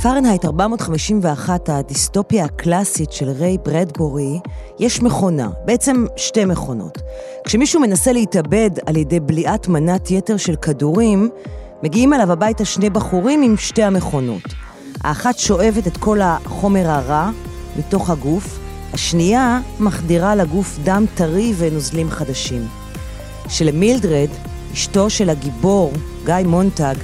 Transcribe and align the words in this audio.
בפארנהייט 0.00 0.44
451, 0.44 1.68
הדיסטופיה 1.68 2.44
הקלאסית 2.44 3.12
של 3.12 3.28
ריי 3.28 3.58
ברדבורי, 3.64 4.40
יש 4.78 5.02
מכונה, 5.02 5.48
בעצם 5.64 6.04
שתי 6.16 6.44
מכונות. 6.44 6.98
כשמישהו 7.44 7.80
מנסה 7.80 8.12
להתאבד 8.12 8.70
על 8.86 8.96
ידי 8.96 9.20
בליעת 9.20 9.68
מנת 9.68 10.10
יתר 10.10 10.36
של 10.36 10.56
כדורים, 10.56 11.30
מגיעים 11.82 12.12
אליו 12.12 12.32
הביתה 12.32 12.64
שני 12.64 12.90
בחורים 12.90 13.42
עם 13.42 13.56
שתי 13.56 13.82
המכונות. 13.82 14.42
האחת 15.00 15.38
שואבת 15.38 15.86
את 15.86 15.96
כל 15.96 16.20
החומר 16.22 16.90
הרע 16.90 17.30
מתוך 17.78 18.10
הגוף, 18.10 18.58
השנייה 18.92 19.60
מחדירה 19.80 20.34
לגוף 20.34 20.78
דם 20.84 21.04
טרי 21.14 21.52
ונוזלים 21.58 22.10
חדשים. 22.10 22.66
שלמילדרד, 23.48 24.28
אשתו 24.72 25.10
של 25.10 25.30
הגיבור, 25.30 25.92
גיא 26.24 26.34
מונטג, 26.46 26.94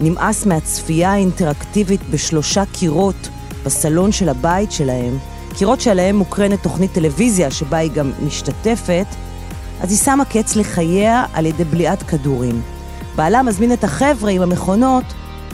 נמאס 0.00 0.46
מהצפייה 0.46 1.12
האינטראקטיבית 1.12 2.00
בשלושה 2.10 2.62
קירות 2.72 3.28
בסלון 3.64 4.12
של 4.12 4.28
הבית 4.28 4.72
שלהם, 4.72 5.18
קירות 5.58 5.80
שעליהם 5.80 6.16
מוקרנת 6.16 6.62
תוכנית 6.62 6.92
טלוויזיה 6.92 7.50
שבה 7.50 7.76
היא 7.76 7.90
גם 7.90 8.12
משתתפת, 8.26 9.06
אז 9.80 9.90
היא 9.90 9.98
שמה 9.98 10.24
קץ 10.24 10.56
לחייה 10.56 11.24
על 11.32 11.46
ידי 11.46 11.64
בליעת 11.64 12.02
כדורים. 12.02 12.62
בעלה 13.16 13.42
מזמין 13.42 13.72
את 13.72 13.84
החבר'ה 13.84 14.30
עם 14.30 14.42
המכונות 14.42 15.04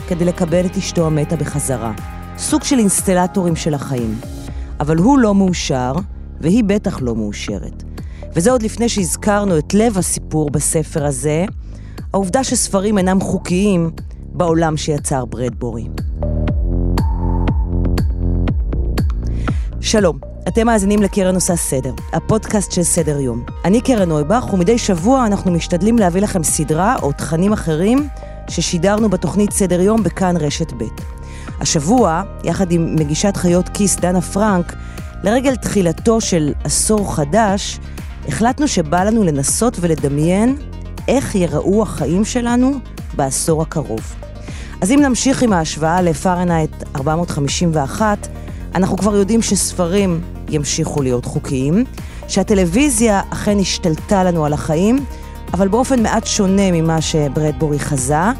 כדי 0.07 0.25
לקבל 0.25 0.65
את 0.65 0.77
אשתו 0.77 1.07
המתה 1.07 1.35
בחזרה. 1.35 1.91
סוג 2.37 2.63
של 2.63 2.79
אינסטלטורים 2.79 3.55
של 3.55 3.73
החיים. 3.73 4.19
אבל 4.79 4.97
הוא 4.97 5.19
לא 5.19 5.35
מאושר, 5.35 5.93
והיא 6.41 6.63
בטח 6.63 7.01
לא 7.01 7.15
מאושרת. 7.15 7.83
וזה 8.35 8.51
עוד 8.51 8.63
לפני 8.63 8.89
שהזכרנו 8.89 9.57
את 9.57 9.73
לב 9.73 9.97
הסיפור 9.97 10.49
בספר 10.49 11.05
הזה, 11.05 11.45
העובדה 12.13 12.43
שספרים 12.43 12.97
אינם 12.97 13.21
חוקיים 13.21 13.91
בעולם 14.33 14.77
שיצר 14.77 15.25
ברדבורי. 15.25 15.87
שלום, 19.81 20.19
אתם 20.47 20.65
מאזינים 20.65 21.01
לקרן 21.01 21.35
עושה 21.35 21.55
סדר, 21.55 21.93
הפודקאסט 22.13 22.71
של 22.71 22.83
סדר 22.83 23.19
יום. 23.19 23.43
אני 23.65 23.81
קרן 23.81 24.09
נויבך, 24.09 24.53
ומדי 24.53 24.77
שבוע 24.77 25.25
אנחנו 25.25 25.51
משתדלים 25.51 25.99
להביא 25.99 26.21
לכם 26.21 26.43
סדרה 26.43 26.95
או 27.01 27.11
תכנים 27.11 27.53
אחרים 27.53 28.07
ששידרנו 28.49 29.09
בתוכנית 29.09 29.51
סדר 29.51 29.81
יום 29.81 30.03
בכאן 30.03 30.37
רשת 30.37 30.71
ב'. 30.73 30.83
השבוע, 31.59 32.21
יחד 32.43 32.71
עם 32.71 32.95
מגישת 32.99 33.37
חיות 33.37 33.69
כיס 33.69 33.95
דנה 33.95 34.21
פרנק, 34.21 34.73
לרגל 35.23 35.55
תחילתו 35.55 36.21
של 36.21 36.53
עשור 36.63 37.15
חדש, 37.15 37.79
החלטנו 38.27 38.67
שבא 38.67 39.03
לנו 39.03 39.23
לנסות 39.23 39.77
ולדמיין 39.81 40.55
איך 41.07 41.35
ייראו 41.35 41.83
החיים 41.83 42.25
שלנו 42.25 42.79
בעשור 43.15 43.61
הקרוב. 43.61 44.15
אז 44.81 44.91
אם 44.91 44.99
נמשיך 45.01 45.43
עם 45.43 45.53
ההשוואה 45.53 46.01
לפארנהייט 46.01 46.83
451, 46.95 48.27
אנחנו 48.75 48.97
כבר 48.97 49.15
יודעים 49.15 49.41
שספרים 49.41 50.21
ימשיכו 50.49 51.01
להיות 51.01 51.25
חוקיים, 51.25 51.83
שהטלוויזיה 52.27 53.21
אכן 53.29 53.59
השתלטה 53.59 54.23
לנו 54.23 54.45
על 54.45 54.53
החיים, 54.53 55.05
אבל 55.53 55.67
באופן 55.67 56.03
מעט 56.03 56.25
שונה 56.25 56.71
ממה 56.71 57.01
שברדבורי 57.01 57.79
חזה, 57.79 58.31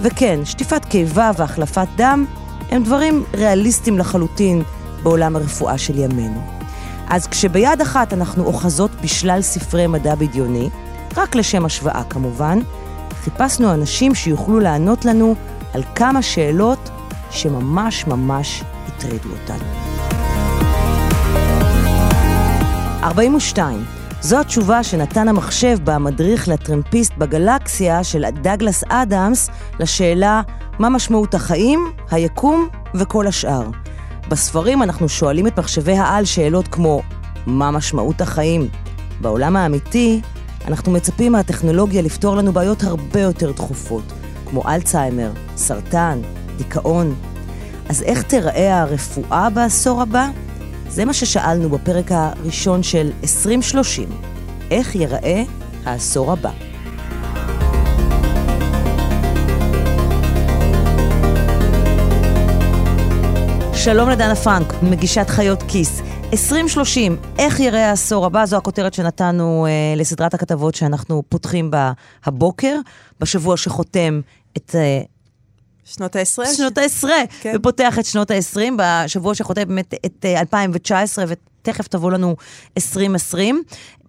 וכן, 0.00 0.40
שטיפת 0.44 0.84
קיבה 0.84 1.30
והחלפת 1.36 1.86
דם 1.96 2.24
הם 2.70 2.82
דברים 2.82 3.24
ריאליסטיים 3.34 3.98
לחלוטין 3.98 4.62
בעולם 5.02 5.36
הרפואה 5.36 5.78
של 5.78 5.98
ימינו. 5.98 6.40
אז 7.08 7.26
כשביד 7.26 7.80
אחת 7.82 8.12
אנחנו 8.12 8.44
אוחזות 8.44 8.90
בשלל 9.02 9.42
ספרי 9.42 9.86
מדע 9.86 10.14
בדיוני, 10.14 10.70
רק 11.16 11.34
לשם 11.34 11.64
השוואה 11.64 12.02
כמובן, 12.10 12.58
חיפשנו 13.26 13.74
אנשים 13.74 14.14
שיוכלו 14.14 14.60
לענות 14.60 15.04
לנו 15.04 15.34
על 15.74 15.82
כמה 15.94 16.22
שאלות 16.22 16.90
שממש 17.30 18.06
ממש 18.06 18.62
הטרידו 18.86 19.28
אותנו. 19.28 19.64
42. 23.02 23.84
זו 24.20 24.40
התשובה 24.40 24.82
שנתן 24.82 25.28
המחשב 25.28 25.78
במדריך 25.84 26.48
לטרמפיסט 26.48 27.12
בגלקסיה 27.18 28.04
של 28.04 28.24
דגלס 28.42 28.84
אדמס 28.88 29.50
לשאלה 29.80 30.42
מה 30.78 30.88
משמעות 30.88 31.34
החיים, 31.34 31.92
היקום 32.10 32.68
וכל 32.94 33.26
השאר. 33.26 33.70
בספרים 34.28 34.82
אנחנו 34.82 35.08
שואלים 35.08 35.46
את 35.46 35.58
מחשבי 35.58 35.98
העל 35.98 36.24
שאלות 36.24 36.68
כמו 36.68 37.02
מה 37.46 37.70
משמעות 37.70 38.20
החיים. 38.20 38.68
בעולם 39.20 39.56
האמיתי 39.56 40.20
אנחנו 40.66 40.92
מצפים 40.92 41.32
מהטכנולוגיה 41.32 42.02
לפתור 42.02 42.36
לנו 42.36 42.52
בעיות 42.52 42.82
הרבה 42.82 43.20
יותר 43.20 43.52
דחופות. 43.52 44.12
כמו 44.50 44.62
אלצהיימר, 44.68 45.30
סרטן, 45.56 46.20
דיכאון. 46.56 47.14
אז 47.88 48.02
איך 48.02 48.22
תיראה 48.22 48.80
הרפואה 48.80 49.50
בעשור 49.50 50.02
הבא? 50.02 50.28
זה 50.88 51.04
מה 51.04 51.12
ששאלנו 51.12 51.68
בפרק 51.68 52.06
הראשון 52.10 52.82
של 52.82 53.10
2030. 53.22 54.08
איך 54.70 54.94
ייראה 54.94 55.42
העשור 55.84 56.32
הבא? 56.32 56.50
שלום 63.74 64.10
לדנה 64.10 64.34
פרנק, 64.34 64.74
מגישת 64.82 65.30
חיות 65.30 65.62
כיס. 65.68 66.02
2030, 66.32 67.16
איך 67.38 67.60
ייראה 67.60 67.90
העשור 67.90 68.26
הבא? 68.26 68.46
זו 68.46 68.56
הכותרת 68.56 68.94
שנתנו 68.94 69.66
אה, 69.66 69.94
לסדרת 69.96 70.34
הכתבות 70.34 70.74
שאנחנו 70.74 71.22
פותחים 71.28 71.70
בה 71.70 71.92
הבוקר, 72.24 72.78
בשבוע 73.20 73.56
שחותם 73.56 74.20
את... 74.56 74.74
אה, 74.74 75.02
שנות 75.84 76.16
העשרה? 76.16 76.46
שנות 76.46 76.78
העשרה, 76.78 77.16
כן. 77.40 77.52
ופותח 77.56 77.98
את 77.98 78.04
שנות 78.04 78.30
העשרים, 78.30 78.76
בשבוע 78.78 79.34
שחותם 79.34 79.68
באמת 79.68 79.94
את 80.06 80.24
אה, 80.24 80.40
2019, 80.40 81.24
ותכף 81.28 81.88
תבוא 81.88 82.10
לנו 82.10 82.36
2020. 82.76 83.62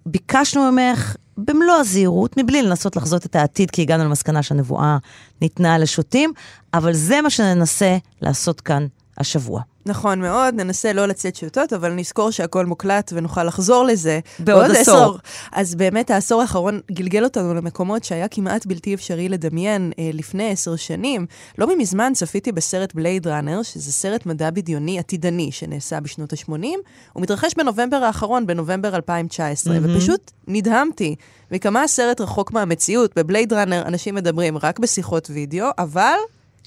ביקשנו 0.06 0.72
ממך 0.72 1.16
במלוא 1.38 1.76
הזהירות, 1.76 2.38
מבלי 2.38 2.62
לנסות 2.62 2.96
לחזות 2.96 3.26
את 3.26 3.36
העתיד, 3.36 3.72
כי 3.72 3.82
הגענו 3.82 4.04
למסקנה 4.04 4.44
שהנבואה 4.44 4.98
ניתנה 5.42 5.78
לשוטים, 5.78 6.34
אבל 6.74 6.94
זה 6.94 7.22
מה 7.22 7.30
שננסה 7.30 7.98
לעשות 8.22 8.62
כאן 8.62 8.88
השבוע. 9.18 9.62
נכון 9.86 10.22
מאוד, 10.22 10.56
ננסה 10.56 10.94
לא 10.94 11.06
לצאת 11.06 11.36
שוטות, 11.36 11.74
אבל 11.74 11.94
נזכור 11.94 12.32
שהכל 12.32 12.66
מוקלט 12.66 13.14
ונוכל 13.16 13.44
לחזור 13.44 13.84
לזה. 13.84 14.20
בעוד 14.40 14.72
עשור. 14.72 14.96
עשור. 14.96 15.18
אז 15.52 15.76
באמת 15.76 16.12
העשור 16.12 16.42
האחרון 16.42 16.80
גלגל 16.92 17.24
אותנו 17.24 17.54
למקומות 17.54 18.04
שהיה 18.04 18.28
כמעט 18.28 18.66
בלתי 18.66 18.94
אפשרי 18.94 19.30
לדמיין 19.30 19.92
אה, 20.00 20.10
לפני 20.14 20.50
עשר 20.50 20.76
שנים. 20.76 21.26
לא 21.58 21.78
מזמן 21.78 22.12
צפיתי 22.16 22.52
בסרט 22.52 22.96
בלייד 22.96 23.28
ראנר, 23.28 23.64
שזה 23.64 23.92
סרט 23.92 24.26
מדע 24.26 24.50
בדיוני 24.50 25.00
עתידני 25.00 25.52
שנעשה 25.52 26.00
בשנות 26.00 26.34
ה-80. 26.34 26.52
הוא 27.14 27.24
מתרחש 27.24 27.54
בנובמבר 27.58 27.98
האחרון, 27.98 28.48
בנובמבר 28.48 28.96
2019, 28.96 29.78
mm-hmm. 29.78 29.80
ופשוט 29.84 30.32
נדהמתי. 30.48 31.16
וכמה 31.52 31.84
הסרט 31.84 32.22
רחוק 32.22 32.52
מהמציאות. 32.52 33.12
בבלייד 33.16 33.54
ראנר 33.54 33.84
אנשים 33.86 34.16
מדברים 34.16 34.58
רק 34.58 34.80
בשיחות 34.80 35.30
וידאו, 35.34 35.68
אבל 35.78 36.18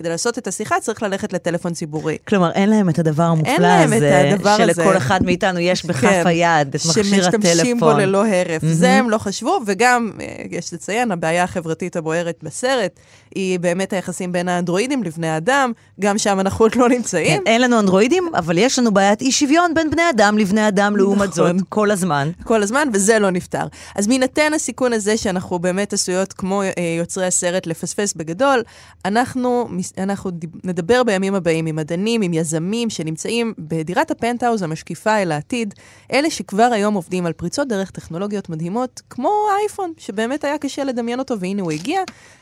כדי 0.00 0.08
לעשות 0.08 0.38
את 0.38 0.46
השיחה 0.46 0.80
צריך 0.80 1.02
ללכת 1.02 1.32
לטלפון 1.32 1.72
ציבורי. 1.72 2.18
כלומר, 2.28 2.50
אין 2.52 2.70
להם 2.70 2.88
את 2.88 2.98
הדבר 2.98 3.22
המופלא 3.22 3.66
הזה, 3.66 4.26
שלכל 4.56 4.96
אחד 4.96 5.22
מאיתנו 5.22 5.58
יש 5.58 5.84
בכף 5.84 6.00
כן, 6.00 6.26
היד 6.26 6.74
את 6.74 6.74
מכשיר 6.74 7.28
הטלפון. 7.28 7.42
שמשתמשים 7.42 7.80
בו 7.80 7.92
ללא 7.92 8.26
הרף. 8.26 8.62
Mm-hmm. 8.62 8.66
זה 8.66 8.90
הם 8.90 9.10
לא 9.10 9.18
חשבו, 9.18 9.60
וגם, 9.66 10.10
אה, 10.20 10.26
יש 10.50 10.74
לציין, 10.74 11.12
הבעיה 11.12 11.44
החברתית 11.44 11.96
הבוערת 11.96 12.38
בסרט, 12.42 13.00
היא 13.34 13.58
באמת 13.60 13.92
היחסים 13.92 14.32
בין 14.32 14.48
האנדרואידים 14.48 15.02
לבני 15.02 15.36
אדם, 15.36 15.72
גם 16.00 16.18
שם 16.18 16.40
אנחנו 16.40 16.64
עוד 16.64 16.74
לא 16.74 16.88
נמצאים. 16.88 17.38
כן, 17.38 17.42
אין 17.46 17.60
לנו 17.60 17.80
אנדרואידים, 17.80 18.30
אבל 18.34 18.58
יש 18.58 18.78
לנו 18.78 18.94
בעיית 18.94 19.20
אי 19.20 19.32
שוויון 19.32 19.74
בין 19.74 19.90
בני 19.90 20.10
אדם 20.10 20.38
לבני 20.38 20.68
אדם 20.68 20.96
לעומת 20.96 21.28
נכון. 21.28 21.58
זאת, 21.58 21.66
כל 21.68 21.90
הזמן. 21.90 22.30
כל 22.44 22.62
הזמן, 22.62 22.88
וזה 22.92 23.18
לא 23.18 23.30
נפתר. 23.30 23.66
אז 23.94 24.06
בהינתן 24.06 24.54
הסיכון 24.54 24.92
הזה 24.92 25.16
שאנחנו 25.16 25.58
באמת 25.58 25.92
עשויות, 25.92 26.32
כמו 26.32 26.62
אה, 26.62 26.68
יוצרי 26.98 27.26
הסרט, 27.26 27.66
לפספס 27.66 28.14
בגדול, 28.14 28.62
אנחנו, 29.04 29.68
אנחנו 29.98 30.30
נדבר 30.64 31.02
בימים 31.02 31.34
הבאים 31.34 31.66
עם 31.66 31.76
מדענים, 31.76 32.22
עם 32.22 32.34
יזמים 32.34 32.90
שנמצאים 32.90 33.54
בדירת 33.58 34.10
הפנטהאוז 34.10 34.62
המשקיפה 34.62 35.22
אל 35.22 35.32
העתיד, 35.32 35.74
אלה 36.12 36.30
שכבר 36.30 36.70
היום 36.72 36.94
עובדים 36.94 37.26
על 37.26 37.32
פריצות 37.32 37.68
דרך 37.68 37.90
טכנולוגיות 37.90 38.48
מדהימות, 38.48 39.02
כמו 39.10 39.32
האייפון, 39.56 39.92
שבאמת 39.98 40.44
היה 40.44 40.58
קשה 40.58 40.84
לדמיין 40.84 41.18
אותו, 41.18 41.40
והנה 41.40 41.62
הוא 41.62 41.70
הגיע. 41.70 42.00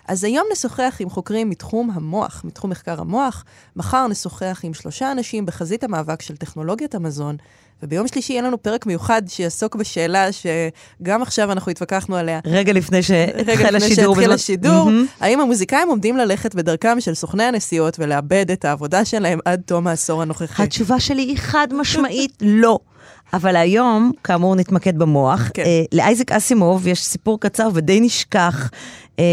אז 0.08 0.24
היום 0.24 0.46
נשוחח 0.52 0.96
עם 1.00 1.10
חוקרים 1.10 1.50
מתחום 1.50 1.90
המוח, 1.90 2.42
מתחום 2.44 2.70
מחקר 2.70 3.00
המוח. 3.00 3.44
מחר 3.76 4.06
נשוחח 4.06 4.60
עם 4.64 4.74
שלושה 4.74 5.12
אנשים 5.12 5.46
בחזית 5.46 5.84
המאבק 5.84 6.22
של 6.22 6.36
טכנולוגיית 6.36 6.94
המזון, 6.94 7.36
וביום 7.82 8.08
שלישי 8.08 8.32
יהיה 8.32 8.42
לנו 8.42 8.62
פרק 8.62 8.86
מיוחד 8.86 9.22
שיעסוק 9.26 9.76
בשאלה 9.76 10.28
שגם 10.32 11.22
עכשיו 11.22 11.52
אנחנו 11.52 11.70
התווכחנו 11.70 12.16
עליה. 12.16 12.40
רגע 12.44 12.72
לפני 12.72 13.02
שהתחיל 13.02 13.76
השידור. 13.76 14.16
רגע 14.16 14.22
לפני 14.22 14.34
השידור, 14.34 14.90
mm-hmm. 14.90 15.20
האם 15.20 15.40
המוזיקאים 15.40 15.88
עומדים 15.88 16.16
ללכת 16.16 16.54
בדרכם 16.54 17.00
של 17.00 17.14
סוכני 17.14 17.44
הנסיעות 17.44 17.96
ולאבד 17.98 18.50
את 18.50 18.64
העבודה 18.64 19.04
שלהם 19.04 19.38
עד 19.44 19.62
תום 19.66 19.86
העשור 19.86 20.22
הנוכחי? 20.22 20.62
התשובה 20.62 21.00
שלי 21.00 21.22
היא 21.22 21.36
חד 21.38 21.68
משמעית 21.72 22.32
לא. 22.62 22.78
אבל 23.32 23.56
היום, 23.56 24.12
כאמור, 24.24 24.56
נתמקד 24.56 24.98
במוח. 24.98 25.50
כן. 25.54 25.62
אה, 25.62 25.82
לאייזק 25.92 26.32
אסימוב 26.32 26.86
יש 26.86 27.04
סיפור 27.04 27.40
קצר 27.40 27.68
ודי 27.74 28.00
נשכח, 28.00 28.70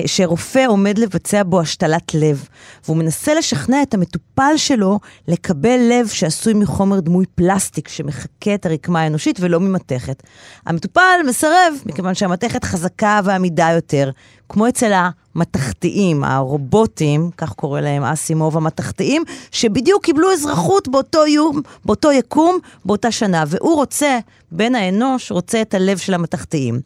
שרופא 0.06 0.66
עומד 0.68 0.98
לבצע 0.98 1.44
בו 1.44 1.62
השתלת 1.62 2.14
לב, 2.14 2.48
והוא 2.86 2.98
מנסה 2.98 3.34
לשכנע 3.34 3.82
את 3.82 3.94
המטופל 3.94 4.54
שלו 4.58 5.00
לקבל 5.28 5.80
לב 5.90 6.08
שעשוי 6.08 6.54
מחומר 6.54 7.00
דמוי 7.00 7.26
פלסטיק 7.36 7.88
שמחקה 7.88 8.54
את 8.54 8.66
הרקמה 8.66 9.02
האנושית 9.02 9.38
ולא 9.40 9.60
ממתכת. 9.60 10.24
המטופל 10.66 11.20
מסרב, 11.28 11.74
מכיוון 11.86 12.14
שהמתכת 12.14 12.64
חזקה 12.64 13.20
ועמידה 13.24 13.70
יותר, 13.74 14.12
כמו 14.50 14.68
אצל 14.68 14.92
המתכתיים, 15.36 16.24
הרובוטים, 16.24 17.30
כך 17.38 17.54
קורא 17.54 17.82
להם 17.82 18.04
אסימוב, 18.04 18.58
המתכתיים, 18.58 19.24
שבדיוק 19.52 20.06
קיבלו 20.06 20.32
אזרחות 20.32 20.88
באותו 20.88 21.28
יום, 21.28 21.62
באותו 21.86 22.12
יקום, 22.12 22.58
באותה 22.86 23.12
שנה, 23.12 23.44
והוא 23.48 23.76
רוצה, 23.76 24.20
בן 24.52 24.76
האנוש, 24.76 25.32
רוצה 25.32 25.62
את 25.62 25.74
הלב 25.74 25.98
של 25.98 26.14
המתכתיים. 26.14 26.80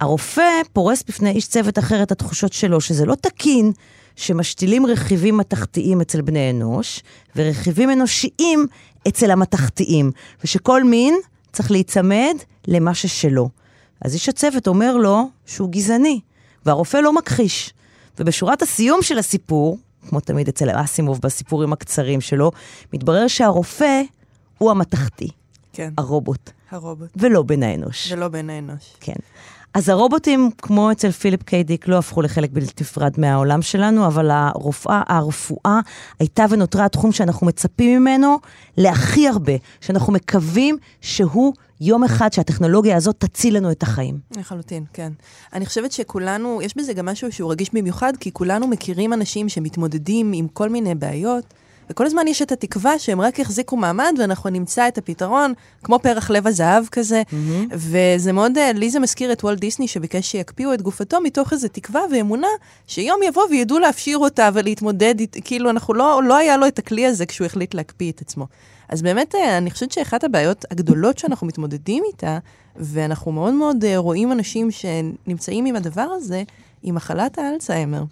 הרופא 0.00 0.62
פורס 0.72 1.04
בפני 1.08 1.30
איש 1.30 1.46
צוות 1.48 1.78
אחר 1.78 2.02
את 2.02 2.12
התחושות 2.12 2.52
שלו, 2.52 2.80
שזה 2.80 3.06
לא 3.06 3.14
תקין 3.14 3.72
שמשתילים 4.16 4.86
רכיבים 4.86 5.36
מתכתיים 5.36 6.00
אצל 6.00 6.20
בני 6.20 6.50
אנוש, 6.50 7.02
ורכיבים 7.36 7.90
אנושיים 7.90 8.66
אצל 9.08 9.30
המתכתיים, 9.30 10.10
ושכל 10.44 10.84
מין 10.84 11.14
צריך 11.52 11.70
להיצמד 11.70 12.36
למה 12.68 12.94
ששלו. 12.94 13.48
אז 14.00 14.14
איש 14.14 14.28
הצוות 14.28 14.68
אומר 14.68 14.96
לו 14.96 15.28
שהוא 15.46 15.68
גזעני. 15.70 16.20
והרופא 16.66 16.96
לא 16.96 17.12
מכחיש. 17.12 17.74
ובשורת 18.18 18.62
הסיום 18.62 19.02
של 19.02 19.18
הסיפור, 19.18 19.78
כמו 20.08 20.20
תמיד 20.20 20.48
אצל 20.48 20.68
אסימוב 20.72 21.20
בסיפורים 21.22 21.72
הקצרים 21.72 22.20
שלו, 22.20 22.50
מתברר 22.92 23.26
שהרופא 23.28 24.02
הוא 24.58 24.70
המתכתי. 24.70 25.28
כן. 25.72 25.92
הרובוט. 25.98 26.50
הרובוט. 26.70 27.10
ולא 27.16 27.42
בן 27.42 27.62
האנוש. 27.62 28.12
ולא 28.12 28.28
בן 28.28 28.50
האנוש. 28.50 28.92
כן. 29.00 29.12
אז 29.74 29.88
הרובוטים, 29.88 30.50
כמו 30.62 30.92
אצל 30.92 31.10
פיליפ 31.10 31.42
קיידיק, 31.42 31.88
לא 31.88 31.98
הפכו 31.98 32.22
לחלק 32.22 32.50
בלתי 32.52 32.72
נפרד 32.80 33.12
מהעולם 33.18 33.62
שלנו, 33.62 34.06
אבל 34.06 34.30
הרופאה, 34.30 35.02
הרפואה 35.06 35.80
הייתה 36.18 36.44
ונותרה 36.50 36.84
התחום 36.84 37.12
שאנחנו 37.12 37.46
מצפים 37.46 38.00
ממנו 38.00 38.38
להכי 38.76 39.28
הרבה, 39.28 39.52
שאנחנו 39.80 40.12
מקווים 40.12 40.76
שהוא 41.00 41.52
יום 41.80 42.04
אחד 42.04 42.32
שהטכנולוגיה 42.32 42.96
הזאת 42.96 43.16
תציל 43.18 43.56
לנו 43.56 43.70
את 43.70 43.82
החיים. 43.82 44.18
לחלוטין, 44.36 44.84
כן. 44.92 45.12
אני 45.52 45.66
חושבת 45.66 45.92
שכולנו, 45.92 46.62
יש 46.62 46.76
בזה 46.76 46.92
גם 46.92 47.06
משהו 47.06 47.32
שהוא 47.32 47.52
רגיש 47.52 47.74
במיוחד, 47.74 48.12
כי 48.20 48.32
כולנו 48.32 48.66
מכירים 48.66 49.12
אנשים 49.12 49.48
שמתמודדים 49.48 50.32
עם 50.34 50.48
כל 50.48 50.68
מיני 50.68 50.94
בעיות. 50.94 51.54
וכל 51.90 52.06
הזמן 52.06 52.28
יש 52.28 52.42
את 52.42 52.52
התקווה 52.52 52.98
שהם 52.98 53.20
רק 53.20 53.38
יחזיקו 53.38 53.76
מעמד 53.76 54.14
ואנחנו 54.18 54.50
נמצא 54.50 54.88
את 54.88 54.98
הפתרון, 54.98 55.52
כמו 55.82 55.98
פרח 55.98 56.30
לב 56.30 56.46
הזהב 56.46 56.84
כזה. 56.86 57.22
Mm-hmm. 57.22 57.72
וזה 57.72 58.32
מאוד, 58.32 58.58
אה, 58.58 58.72
לי 58.72 58.90
זה 58.90 59.00
מזכיר 59.00 59.32
את 59.32 59.44
וולט 59.44 59.58
דיסני 59.58 59.88
שביקש 59.88 60.30
שיקפיאו 60.30 60.74
את 60.74 60.82
גופתו 60.82 61.20
מתוך 61.20 61.52
איזו 61.52 61.68
תקווה 61.68 62.02
ואמונה 62.12 62.48
שיום 62.86 63.20
יבוא 63.22 63.42
וידעו 63.50 63.78
להפשיר 63.78 64.18
אותה 64.18 64.50
ולהתמודד, 64.54 65.14
כאילו 65.44 65.70
אנחנו 65.70 65.94
לא, 65.94 66.22
לא 66.24 66.36
היה 66.36 66.56
לו 66.56 66.66
את 66.66 66.78
הכלי 66.78 67.06
הזה 67.06 67.26
כשהוא 67.26 67.46
החליט 67.46 67.74
להקפיא 67.74 68.12
את 68.12 68.20
עצמו. 68.20 68.46
אז 68.88 69.02
באמת, 69.02 69.34
אה, 69.34 69.58
אני 69.58 69.70
חושבת 69.70 69.92
שאחת 69.92 70.24
הבעיות 70.24 70.64
הגדולות 70.70 71.18
שאנחנו 71.18 71.46
מתמודדים 71.46 72.04
איתה, 72.06 72.38
ואנחנו 72.76 73.32
מאוד 73.32 73.54
מאוד 73.54 73.84
אה, 73.84 73.96
רואים 73.96 74.32
אנשים 74.32 74.70
שנמצאים 74.70 75.64
עם 75.64 75.76
הדבר 75.76 76.06
הזה, 76.16 76.42
היא 76.82 76.92
מחלת 76.92 77.38
האלצהיימר. 77.38 78.02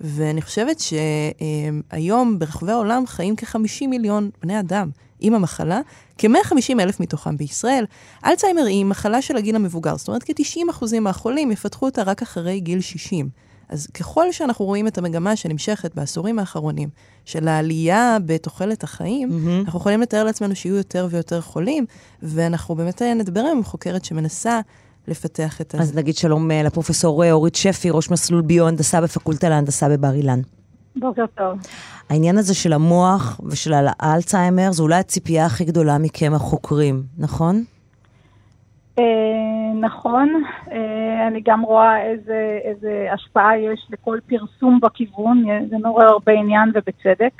ואני 0.00 0.42
חושבת 0.42 0.80
שהיום 0.80 2.38
ברחבי 2.38 2.72
העולם 2.72 3.06
חיים 3.06 3.36
כ-50 3.36 3.86
מיליון 3.88 4.30
בני 4.42 4.60
אדם 4.60 4.90
עם 5.20 5.34
המחלה, 5.34 5.80
כ-150 6.18 6.80
אלף 6.80 7.00
מתוכם 7.00 7.36
בישראל. 7.36 7.84
אלצהיימר 8.24 8.64
היא 8.64 8.84
מחלה 8.84 9.22
של 9.22 9.36
הגיל 9.36 9.56
המבוגר, 9.56 9.96
זאת 9.96 10.08
אומרת 10.08 10.22
כ-90% 10.22 11.00
מהחולים 11.00 11.52
יפתחו 11.52 11.86
אותה 11.86 12.02
רק 12.02 12.22
אחרי 12.22 12.60
גיל 12.60 12.80
60. 12.80 13.28
אז 13.68 13.86
ככל 13.86 14.32
שאנחנו 14.32 14.64
רואים 14.64 14.86
את 14.86 14.98
המגמה 14.98 15.36
שנמשכת 15.36 15.94
בעשורים 15.94 16.38
האחרונים, 16.38 16.88
של 17.24 17.48
העלייה 17.48 18.16
בתוחלת 18.26 18.84
החיים, 18.84 19.28
mm-hmm. 19.28 19.64
אנחנו 19.64 19.80
יכולים 19.80 20.00
לתאר 20.00 20.24
לעצמנו 20.24 20.56
שיהיו 20.56 20.76
יותר 20.76 21.08
ויותר 21.10 21.40
חולים, 21.40 21.86
ואנחנו 22.22 22.74
באמת 22.74 23.02
נדבר 23.02 23.40
עם 23.40 23.64
חוקרת 23.64 24.04
שמנסה 24.04 24.60
לפתח 25.10 25.60
את 25.60 25.70
זה. 25.70 25.78
אז 25.78 25.96
נגיד 25.96 26.14
שלום 26.14 26.50
אה, 26.50 26.62
לפרופסור 26.62 27.24
אה, 27.24 27.32
אורית 27.32 27.54
שפי, 27.54 27.90
ראש 27.90 28.10
מסלול 28.10 28.42
ביו-הנדסה 28.42 29.00
בפקולטה 29.00 29.48
להנדסה 29.48 29.88
בבר 29.88 30.12
אילן. 30.14 30.40
בוקר 30.96 31.24
טוב. 31.34 31.58
העניין 32.10 32.38
הזה 32.38 32.54
של 32.54 32.72
המוח 32.72 33.40
ושל 33.50 33.72
האלצהיימר, 34.00 34.72
זו 34.72 34.82
אולי 34.82 34.96
הציפייה 34.96 35.46
הכי 35.46 35.64
גדולה 35.64 35.98
מכם 35.98 36.32
החוקרים, 36.34 37.02
נכון? 37.18 37.64
אה, 38.98 39.04
נכון, 39.80 40.42
אני 41.28 41.40
גם 41.46 41.62
רואה 41.62 42.02
איזה, 42.02 42.58
איזה 42.64 43.06
השפעה 43.12 43.58
יש 43.58 43.86
לכל 43.90 44.18
פרסום 44.26 44.80
בכיוון, 44.82 45.44
זה 45.70 45.76
מעורר 45.82 46.06
הרבה 46.06 46.32
עניין 46.32 46.72
ובצדק. 46.74 47.32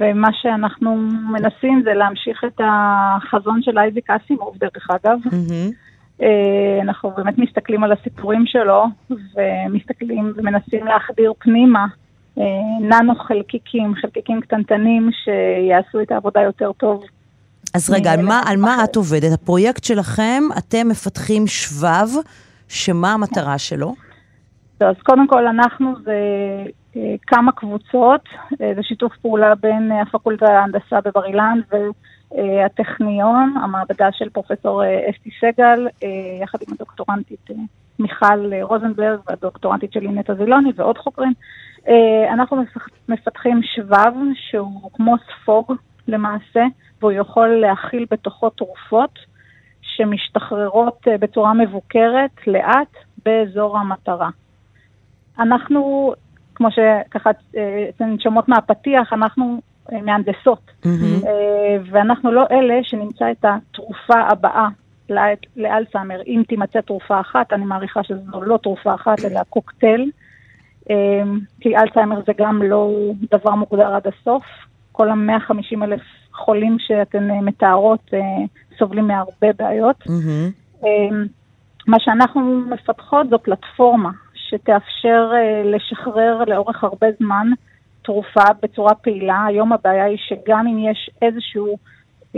ומה 0.00 0.28
שאנחנו 0.32 0.96
מנסים 1.32 1.82
זה 1.84 1.94
להמשיך 1.94 2.44
את 2.44 2.60
החזון 2.64 3.62
של 3.62 3.78
אייזיק 3.78 4.10
אסימוב, 4.10 4.56
דרך 4.58 4.88
אגב. 4.90 5.18
Mm-hmm. 5.26 6.22
אנחנו 6.82 7.10
באמת 7.16 7.38
מסתכלים 7.38 7.84
על 7.84 7.92
הסיפורים 7.92 8.46
שלו, 8.46 8.84
ומסתכלים 9.10 10.32
ומנסים 10.36 10.86
להחדיר 10.86 11.32
פנימה 11.38 11.86
אה, 12.38 12.44
ננו 12.80 13.14
חלקיקים, 13.14 13.94
חלקיקים 13.94 14.40
קטנטנים, 14.40 15.10
שיעשו 15.24 16.00
את 16.00 16.12
העבודה 16.12 16.40
יותר 16.40 16.72
טוב. 16.72 17.02
אז 17.74 17.90
רגע, 17.90 18.12
על 18.12 18.22
מה, 18.22 18.42
על 18.46 18.56
מה 18.56 18.84
את 18.84 18.96
עובדת? 18.96 19.32
הפרויקט 19.32 19.84
שלכם, 19.84 20.42
אתם 20.58 20.88
מפתחים 20.88 21.46
שבב, 21.46 22.08
שמה 22.68 23.12
המטרה 23.12 23.58
שלו? 23.58 23.94
אז 24.80 24.96
קודם 25.02 25.26
כל, 25.26 25.46
אנחנו 25.46 25.94
זה 26.04 26.10
אה, 26.10 26.70
כמה 27.26 27.52
קבוצות, 27.52 28.28
אה, 28.60 28.72
זה 28.76 28.82
שיתוף 28.82 29.16
פעולה 29.16 29.54
בין 29.54 29.92
אה, 29.92 30.02
הפקולטה 30.02 30.46
להנדסה 30.46 31.00
בבר 31.04 31.26
אילן 31.26 31.60
והטכניון, 31.70 33.54
המעבדה 33.62 34.08
של 34.12 34.28
פרופסור 34.30 34.82
אסתי 35.10 35.30
סגל, 35.40 35.88
יחד 36.42 36.58
עם 36.68 36.74
הדוקטורנטית 36.74 37.50
מיכל 37.98 38.62
רוזנברג 38.62 39.18
והדוקטורנטית 39.28 39.92
שלי 39.92 40.08
נטע 40.08 40.34
זילוני 40.34 40.72
ועוד 40.76 40.98
חוקרים. 40.98 41.32
אנחנו 42.32 42.64
מפתחים 43.08 43.60
שבב 43.62 44.12
שהוא 44.34 44.90
כמו 44.92 45.14
ספוג 45.18 45.72
למעשה, 46.08 46.64
והוא 47.00 47.12
יכול 47.12 47.48
להכיל 47.48 48.06
בתוכו 48.10 48.50
תרופות 48.50 49.18
שמשתחררות 49.82 51.06
בצורה 51.20 51.54
מבוקרת 51.54 52.46
לאט 52.46 52.96
באזור 53.24 53.78
המטרה. 53.78 54.30
אנחנו 55.38 56.12
כמו 56.54 56.68
שככה 56.70 57.30
אה, 57.56 57.86
אתן 57.88 58.14
שומעות 58.18 58.48
מהפתיח, 58.48 59.12
אנחנו 59.12 59.60
אה, 59.92 60.02
מהנדסות, 60.02 60.70
mm-hmm. 60.84 61.26
ואנחנו 61.90 62.32
לא 62.32 62.44
אלה 62.50 62.74
שנמצא 62.82 63.30
את 63.30 63.44
התרופה 63.44 64.20
הבאה 64.20 64.68
לאלצהיימר. 65.56 66.20
אם 66.26 66.42
תימצא 66.48 66.80
תרופה 66.80 67.20
אחת, 67.20 67.52
אני 67.52 67.64
מעריכה 67.64 68.02
שזו 68.02 68.42
לא 68.42 68.56
תרופה 68.56 68.94
אחת, 68.94 69.24
אלא 69.24 69.40
קוקטייל, 69.50 70.10
כי 71.60 71.76
אלצהיימר 71.76 72.20
זה 72.26 72.32
גם 72.38 72.62
לא 72.62 72.90
דבר 73.30 73.54
מוגדר 73.54 73.94
עד 73.94 74.06
הסוף. 74.06 74.44
כל 74.92 75.08
ה-150 75.08 75.84
אלף 75.84 76.00
חולים 76.32 76.76
שאתן 76.78 77.30
מתארות 77.30 78.10
סובלים 78.78 79.06
מהרבה 79.06 79.52
בעיות. 79.58 80.02
Mm-hmm. 80.02 80.86
מה 81.86 81.96
שאנחנו 82.00 82.60
מפתחות 82.70 83.30
זו 83.30 83.38
פלטפורמה 83.38 84.10
שתאפשר 84.52 85.30
uh, 85.32 85.66
לשחרר 85.66 86.44
לאורך 86.46 86.84
הרבה 86.84 87.06
זמן 87.18 87.46
תרופה 88.02 88.44
בצורה 88.62 88.94
פעילה. 88.94 89.44
היום 89.46 89.72
הבעיה 89.72 90.04
היא 90.04 90.18
שגם 90.18 90.66
אם 90.66 90.78
יש 90.90 91.10
איזשהו 91.22 91.76
uh, 91.76 92.36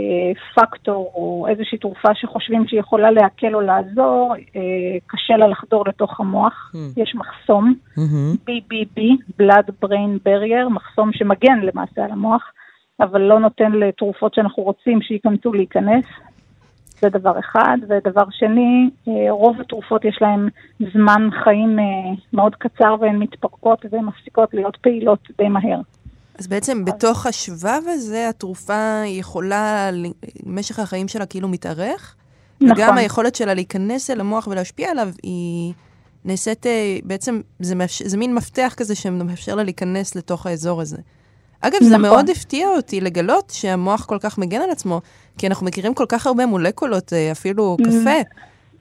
פקטור 0.55 1.11
או 1.15 1.47
איזושהי 1.49 1.77
תרופה 1.77 2.09
שחושבים 2.13 2.67
שהיא 2.67 2.79
יכולה 2.79 3.11
להקל 3.11 3.55
או 3.55 3.61
לעזור, 3.61 4.35
uh, 4.35 4.57
קשה 5.07 5.37
לה 5.37 5.47
לחדור 5.47 5.83
לתוך 5.87 6.19
המוח. 6.19 6.71
Mm. 6.73 6.77
יש 6.97 7.15
מחסום, 7.15 7.73
mm-hmm. 7.97 8.49
BBB, 8.49 9.01
Blood 9.41 9.85
Brain 9.85 10.27
Barrier, 10.27 10.69
מחסום 10.69 11.13
שמגן 11.13 11.59
למעשה 11.61 12.03
על 12.05 12.11
המוח. 12.11 12.51
אבל 12.99 13.21
לא 13.21 13.39
נותן 13.39 13.71
לתרופות 13.71 14.33
שאנחנו 14.33 14.63
רוצים 14.63 15.01
שייכנסו 15.01 15.53
להיכנס. 15.53 16.05
זה 17.01 17.09
דבר 17.09 17.39
אחד. 17.39 17.77
ודבר 17.89 18.23
שני, 18.31 18.89
אה, 19.07 19.31
רוב 19.31 19.61
התרופות 19.61 20.05
יש 20.05 20.19
להן 20.21 20.49
זמן 20.93 21.29
חיים 21.43 21.79
אה, 21.79 21.85
מאוד 22.33 22.55
קצר 22.55 22.95
והן 23.01 23.15
מתפרקות 23.15 23.85
והן 23.91 24.05
מפסיקות 24.05 24.53
להיות 24.53 24.77
פעילות 24.81 25.19
די 25.37 25.47
מהר. 25.47 25.81
אז 26.39 26.47
בעצם 26.47 26.85
בתוך 26.85 27.25
השבב 27.25 27.81
הזה 27.87 28.29
התרופה 28.29 29.01
יכולה, 29.05 29.89
משך 30.45 30.79
החיים 30.79 31.07
שלה 31.07 31.25
כאילו 31.25 31.47
מתארך? 31.47 32.15
נכון. 32.61 32.77
וגם 32.77 32.97
היכולת 32.97 33.35
שלה 33.35 33.53
להיכנס 33.53 34.09
אל 34.09 34.19
המוח 34.19 34.47
ולהשפיע 34.47 34.91
עליו 34.91 35.09
היא 35.23 35.73
נעשית, 36.25 36.65
אה, 36.65 36.97
בעצם 37.03 37.41
זה, 37.59 37.75
מאפשר, 37.75 38.05
זה 38.07 38.17
מין 38.17 38.35
מפתח 38.35 38.73
כזה 38.77 38.95
שמאפשר 38.95 39.55
לה 39.55 39.63
להיכנס 39.63 40.15
לתוך 40.15 40.45
האזור 40.45 40.81
הזה. 40.81 40.97
אגב, 41.67 41.75
נכון. 41.75 41.89
זה 41.89 41.97
מאוד 41.97 42.29
הפתיע 42.29 42.67
אותי 42.69 43.01
לגלות 43.01 43.49
שהמוח 43.49 44.05
כל 44.05 44.17
כך 44.21 44.37
מגן 44.37 44.61
על 44.61 44.69
עצמו, 44.69 45.01
כי 45.37 45.47
אנחנו 45.47 45.65
מכירים 45.65 45.93
כל 45.93 46.05
כך 46.09 46.27
הרבה 46.27 46.45
מולקולות, 46.45 47.13
אה, 47.13 47.31
אפילו 47.31 47.77
קפה. 47.83 48.21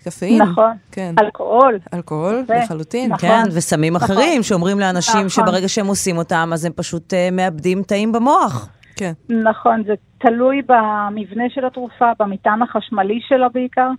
קפאין. 0.04 0.42
נכון. 0.42 0.72
כן. 0.92 1.14
אלכוהול. 1.18 1.78
אלכוהול, 1.94 2.44
לחלוטין. 2.48 3.12
נכון. 3.12 3.28
כן, 3.28 3.42
וסמים 3.52 3.92
נכון. 3.92 4.10
אחרים 4.10 4.42
שאומרים 4.42 4.80
לאנשים 4.80 5.26
נכון. 5.26 5.28
שברגע 5.28 5.68
שהם 5.68 5.86
עושים 5.86 6.16
אותם, 6.16 6.50
אז 6.52 6.64
הם 6.64 6.72
פשוט 6.72 7.12
uh, 7.12 7.16
מאבדים 7.32 7.82
תאים 7.82 8.12
במוח. 8.12 8.68
כן. 8.96 9.12
נכון, 9.28 9.82
זה 9.86 9.94
תלוי 10.18 10.62
במבנה 10.66 11.44
של 11.48 11.64
התרופה, 11.64 12.10
במטען 12.18 12.62
החשמלי 12.62 13.20
שלה 13.28 13.48
בעיקר, 13.48 13.90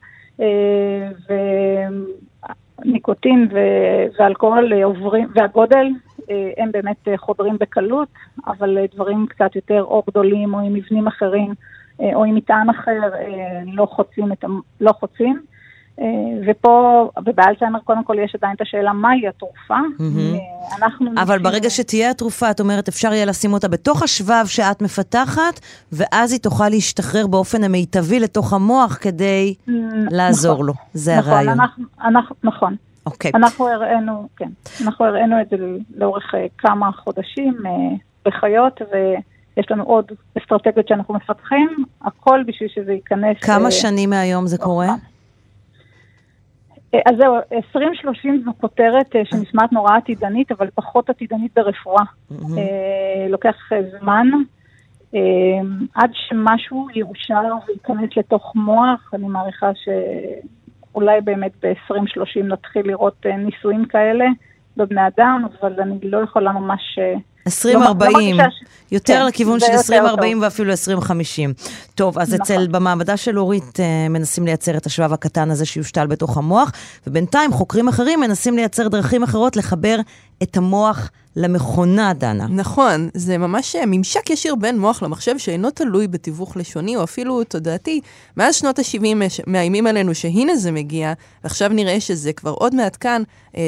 אה, 0.41 0.45
וניקוטין 2.85 3.49
ואלכוהול 4.19 4.73
עוברים, 4.83 5.27
והגודל, 5.35 5.87
הם 6.57 6.71
באמת 6.71 7.07
חודרים 7.17 7.57
בקלות, 7.59 8.07
אבל 8.47 8.77
דברים 8.95 9.25
קצת 9.29 9.55
יותר 9.55 9.83
או 9.83 10.03
גדולים 10.09 10.53
או 10.53 10.59
עם 10.59 10.73
מבנים 10.73 11.07
אחרים 11.07 11.53
או 11.99 12.23
עם 12.23 12.35
מטען 12.35 12.69
אחר 12.69 13.01
לא 13.73 13.85
חוצים, 13.85 14.31
את, 14.31 14.45
לא 14.81 14.91
חוצים. 14.91 15.41
אה, 16.01 16.05
ופה, 16.47 17.09
ובאלצהיימר 17.25 17.79
קודם 17.79 18.03
כל 18.03 18.15
יש 18.23 18.35
עדיין 18.35 18.55
את 18.55 18.61
השאלה 18.61 18.93
מהי 18.93 19.27
התרופה. 19.27 19.73
אה, 19.73 20.77
אנחנו... 20.77 21.11
אבל 21.17 21.39
ברגע 21.39 21.69
שתהיה 21.69 22.11
התרופה, 22.11 22.51
את 22.51 22.59
אומרת, 22.59 22.87
אפשר 22.87 23.13
יהיה 23.13 23.25
לשים 23.25 23.53
אותה 23.53 23.67
בתוך 23.67 24.03
השבב 24.03 24.45
שאת 24.45 24.81
מפתחת, 24.81 25.59
ואז 25.91 26.31
היא 26.31 26.39
תוכל 26.39 26.69
להשתחרר 26.69 27.27
באופן 27.27 27.63
המיטבי 27.63 28.19
לתוך 28.19 28.53
המוח 28.53 28.97
כדי 29.01 29.55
לעזור 30.11 30.53
נכון, 30.53 30.65
לו. 30.65 30.73
זה 30.93 31.15
נכון, 31.17 31.31
הרעיון. 31.31 31.59
אנחנו, 31.99 32.35
נכון. 32.43 32.75
אוקיי. 33.05 33.31
אנחנו 33.35 33.67
הראינו, 33.67 34.27
כן, 34.37 34.49
אנחנו 34.85 35.05
הראינו 35.05 35.41
את 35.41 35.49
זה 35.49 35.57
לאורך 35.95 36.35
אה, 36.35 36.45
כמה 36.57 36.91
חודשים 36.91 37.57
בחיות, 38.25 38.81
ויש 38.81 39.71
לנו 39.71 39.83
עוד 39.83 40.11
אסטרטגיות 40.37 40.87
שאנחנו 40.87 41.13
מפתחים, 41.13 41.85
הכל 42.01 42.43
בשביל 42.47 42.69
שזה 42.69 42.93
ייכנס... 42.93 43.37
כמה 43.41 43.71
שנים 43.71 44.09
מהיום 44.09 44.47
זה 44.47 44.57
קורה? 44.57 44.87
אה, 46.93 46.99
אז 47.05 47.15
זהו, 47.21 47.35
2030 47.53 48.41
זו 48.45 48.51
כותרת 48.61 49.15
אה, 49.15 49.21
שנשמעת 49.25 49.71
נורא 49.71 49.97
עתידנית, 49.97 50.51
אבל 50.51 50.69
פחות 50.75 51.09
עתידנית 51.09 51.51
ברפואה. 51.55 52.03
Mm-hmm. 52.31 52.59
לוקח 53.29 53.55
זמן. 53.99 54.27
עד 55.93 56.09
שמשהו 56.13 56.87
יאושר 56.95 57.41
וייכנס 57.67 58.17
לתוך 58.17 58.51
מוח, 58.55 59.11
אני 59.13 59.27
מעריכה 59.27 59.71
שאולי 60.95 61.21
באמת 61.21 61.51
ב-2030 61.63 62.43
נתחיל 62.43 62.87
לראות 62.87 63.25
ניסויים 63.25 63.85
כאלה 63.85 64.25
בבני 64.77 65.01
אדם, 65.07 65.45
אבל 65.61 65.81
אני 65.81 65.99
לא 66.03 66.23
יכולה 66.23 66.51
ממש 66.51 66.99
2040, 67.47 68.37
לא, 68.37 68.43
לא 68.43 68.49
יותר 68.91 69.13
כן, 69.13 69.25
לכיוון 69.25 69.59
של 69.59 69.71
2040 69.71 70.41
ואפילו 70.41 70.71
2050. 70.71 71.53
טוב, 71.95 72.19
אז 72.19 72.33
נכון. 72.33 72.41
אצל, 72.41 72.67
במעבדה 72.67 73.17
של 73.17 73.39
אורית 73.39 73.79
אה, 73.79 74.09
מנסים 74.09 74.45
לייצר 74.45 74.77
את 74.77 74.85
השבב 74.85 75.13
הקטן 75.13 75.51
הזה 75.51 75.65
שיושתל 75.65 76.07
בתוך 76.07 76.37
המוח, 76.37 76.71
ובינתיים 77.07 77.51
חוקרים 77.51 77.87
אחרים 77.87 78.19
מנסים 78.19 78.55
לייצר 78.55 78.87
דרכים 78.87 79.23
אחרות 79.23 79.55
לחבר 79.55 79.95
את 80.45 80.57
המוח 80.57 81.11
למכונה, 81.35 82.13
דנה. 82.13 82.47
נכון, 82.49 83.09
זה 83.13 83.37
ממש 83.37 83.75
אה, 83.75 83.85
ממשק 83.85 84.29
ישיר 84.29 84.55
בין 84.55 84.79
מוח 84.79 85.03
למחשב 85.03 85.37
שאינו 85.37 85.71
תלוי 85.71 86.07
בתיווך 86.07 86.57
לשוני 86.57 86.95
או 86.95 87.03
אפילו 87.03 87.43
תודעתי. 87.43 88.01
מאז 88.37 88.55
שנות 88.55 88.79
ה-70 88.79 89.43
מאיימים 89.47 89.87
עלינו 89.87 90.15
שהנה 90.15 90.55
זה 90.55 90.71
מגיע, 90.71 91.13
ועכשיו 91.43 91.69
נראה 91.69 91.99
שזה 91.99 92.33
כבר 92.33 92.51
עוד 92.51 92.75
מעט 92.75 92.97
כאן. 92.99 93.21
אה, 93.57 93.61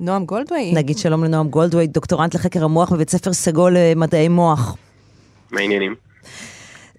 נועם 0.00 0.24
גולדווי. 0.24 0.72
נגיד 0.74 0.98
שלום 0.98 1.24
לנועם 1.24 1.48
גולדווי, 1.48 1.86
דוקטורנט 1.86 2.34
לחקר 2.34 2.64
המוח 2.64 2.92
בבית 2.92 3.10
ספר 3.10 3.32
סגול 3.32 3.76
למדעי 3.78 4.28
מוח. 4.28 4.76
מה 5.50 5.60
העניינים? 5.60 5.94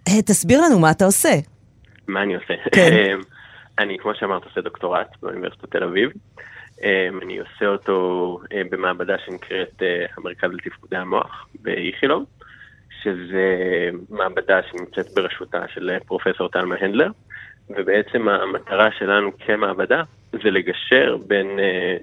אה, 0.08 0.22
תסביר 0.22 0.62
לנו 0.62 0.80
מה 0.80 0.92
אתה 0.92 1.06
עושה. 1.06 1.34
מה 2.08 2.24
אני 2.24 2.36
עושה? 2.36 2.54
כן. 2.72 3.20
אני, 3.80 3.98
כמו 4.02 4.12
שאמרת, 4.20 4.44
עושה 4.44 4.62
דוקטורט 4.62 5.08
באוניברסיטת 5.22 5.72
תל 5.72 5.84
אביב. 5.84 6.10
אמ, 6.84 7.20
אני 7.22 7.38
עושה 7.40 7.68
אותו 7.68 8.40
אה, 8.54 8.62
במעבדה 8.72 9.16
שנקראת 9.26 9.84
אה, 9.84 10.06
המרכז 10.18 10.50
לתפקודי 10.54 10.98
המוח 10.98 11.48
באיכילוב, 11.62 12.26
שזה 13.02 13.90
מעבדה 14.10 14.60
שנמצאת 14.64 15.06
בראשותה 15.16 15.68
של 15.74 15.90
אה, 15.90 16.00
פרופסור 16.00 16.50
טלמה 16.50 16.76
הנדלר, 16.80 17.10
ובעצם 17.70 18.30
המטרה 18.30 18.92
שלנו 18.92 19.32
כמעבדה 19.38 20.04
זה 20.32 20.52
לגשר 20.52 21.18
בין 21.28 21.60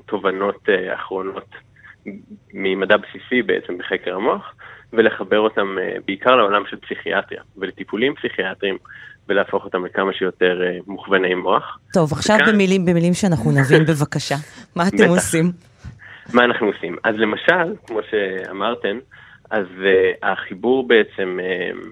תובנות 0.07 0.69
אחרונות 0.95 1.49
ממדע 2.55 2.97
בסיסי 2.97 3.43
בעצם 3.43 3.79
בחקר 3.79 4.15
המוח, 4.15 4.55
ולחבר 4.93 5.39
אותם 5.39 5.77
בעיקר 6.07 6.37
לעולם 6.37 6.63
של 6.71 6.77
פסיכיאטריה 6.77 7.43
ולטיפולים 7.57 8.15
פסיכיאטריים 8.15 8.79
ולהפוך 9.29 9.65
אותם 9.65 9.85
לכמה 9.85 10.13
שיותר 10.13 10.61
uh, 10.61 10.83
מוכווני 10.87 11.35
מוח. 11.35 11.79
טוב, 11.93 12.13
עכשיו 12.13 12.37
וכאן... 12.37 12.53
במילים, 12.53 12.85
במילים 12.85 13.15
שאנחנו 13.15 13.51
נבין 13.51 13.85
בבקשה. 13.91 14.35
מה 14.77 14.89
אתם 14.89 15.09
עושים? 15.09 15.53
מה 16.35 16.45
אנחנו 16.45 16.67
עושים? 16.67 16.97
אז 17.05 17.15
למשל, 17.19 17.75
כמו 17.87 17.99
שאמרתם, 18.11 18.99
אז 19.51 19.67
uh, 19.67 20.27
החיבור 20.27 20.89
בעצם 20.89 21.39
uh, 21.41 21.87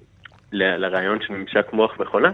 ל- 0.52 0.76
לרעיון 0.76 1.18
של 1.22 1.32
ממשק 1.32 1.72
מוח 1.72 2.00
מכונה, 2.00 2.30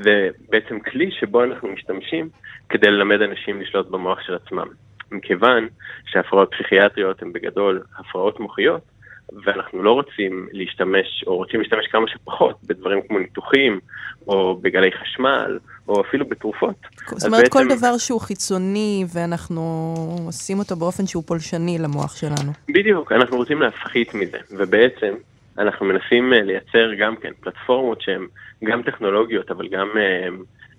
זה 0.00 0.28
בעצם 0.50 0.80
כלי 0.80 1.10
שבו 1.10 1.44
אנחנו 1.44 1.68
משתמשים 1.68 2.28
כדי 2.68 2.90
ללמד 2.90 3.22
אנשים 3.22 3.60
לשלוט 3.60 3.88
במוח 3.90 4.20
של 4.20 4.34
עצמם. 4.34 4.66
מכיוון 5.10 5.68
שהפרעות 6.06 6.54
פסיכיאטריות 6.54 7.22
הן 7.22 7.32
בגדול 7.32 7.82
הפרעות 7.98 8.40
מוחיות, 8.40 8.82
ואנחנו 9.44 9.82
לא 9.82 9.92
רוצים 9.92 10.48
להשתמש, 10.52 11.24
או 11.26 11.36
רוצים 11.36 11.60
להשתמש 11.60 11.86
כמה 11.86 12.08
שפחות 12.08 12.56
בדברים 12.66 13.00
כמו 13.08 13.18
ניתוחים, 13.18 13.80
או 14.28 14.56
בגלי 14.62 14.92
חשמל, 14.92 15.58
או 15.88 16.00
אפילו 16.00 16.28
בתרופות. 16.28 16.74
זאת 17.10 17.26
אומרת, 17.26 17.42
בעצם... 17.42 17.52
כל 17.52 17.76
דבר 17.76 17.98
שהוא 17.98 18.20
חיצוני, 18.20 19.04
ואנחנו 19.14 19.94
עושים 20.26 20.58
אותו 20.58 20.76
באופן 20.76 21.06
שהוא 21.06 21.22
פולשני 21.26 21.78
למוח 21.78 22.16
שלנו. 22.16 22.52
בדיוק, 22.68 23.12
אנחנו 23.12 23.36
רוצים 23.36 23.62
להפחית 23.62 24.14
מזה, 24.14 24.38
ובעצם 24.50 25.14
אנחנו 25.58 25.86
מנסים 25.86 26.32
אה, 26.32 26.42
לייצר 26.42 26.94
גם 26.98 27.16
כן 27.16 27.32
פלטפורמות 27.40 28.00
שהן 28.00 28.26
גם 28.64 28.82
טכנולוגיות, 28.82 29.50
אבל 29.50 29.68
גם 29.68 29.88
אה, 29.96 30.28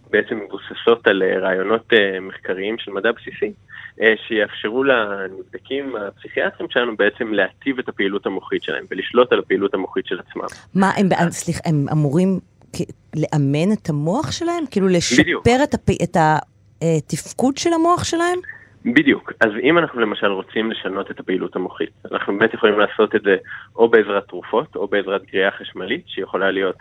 בעצם 0.09 0.39
מבוססות 0.39 1.07
על 1.07 1.23
אה, 1.23 1.39
רעיונות 1.39 1.93
מחקריים 2.21 2.77
של 2.77 2.91
מדע 2.91 3.11
בסיסי. 3.11 3.53
אה, 4.01 4.13
שיאפשרו 4.27 4.83
לנבדקים 4.83 5.95
הפסיכיאטרים 5.95 6.69
שלנו 6.69 6.97
בעצם 6.97 7.33
להטיב 7.33 7.79
את 7.79 7.89
הפעילות 7.89 8.25
המוחית 8.25 8.63
שלהם 8.63 8.85
ולשלוט 8.91 9.31
על 9.31 9.39
הפעילות 9.39 9.73
המוחית 9.73 10.05
של 10.05 10.19
עצמם. 10.19 10.45
מה, 10.75 10.91
הם, 10.97 11.29
סליחה, 11.29 11.59
הם 11.65 11.85
אמורים 11.91 12.39
לאמן 13.15 13.71
את 13.73 13.89
המוח 13.89 14.31
שלהם? 14.31 14.63
כאילו 14.71 14.87
לשפר 14.87 15.63
את, 15.63 15.73
הפ... 15.73 15.89
את 16.03 16.17
התפקוד 16.81 17.57
של 17.57 17.73
המוח 17.73 18.03
שלהם? 18.03 18.39
בדיוק. 18.85 19.31
אז 19.39 19.49
אם 19.63 19.77
אנחנו 19.77 20.01
למשל 20.01 20.27
רוצים 20.27 20.71
לשנות 20.71 21.11
את 21.11 21.19
הפעילות 21.19 21.55
המוחית, 21.55 21.89
אנחנו 22.11 22.37
באמת 22.37 22.53
יכולים 22.53 22.79
לעשות 22.79 23.15
את 23.15 23.21
זה 23.21 23.35
או 23.75 23.89
בעזרת 23.89 24.27
תרופות 24.27 24.75
או 24.75 24.87
בעזרת 24.87 25.21
גריעה 25.31 25.51
חשמלית 25.51 26.03
שיכולה 26.07 26.51
להיות 26.51 26.75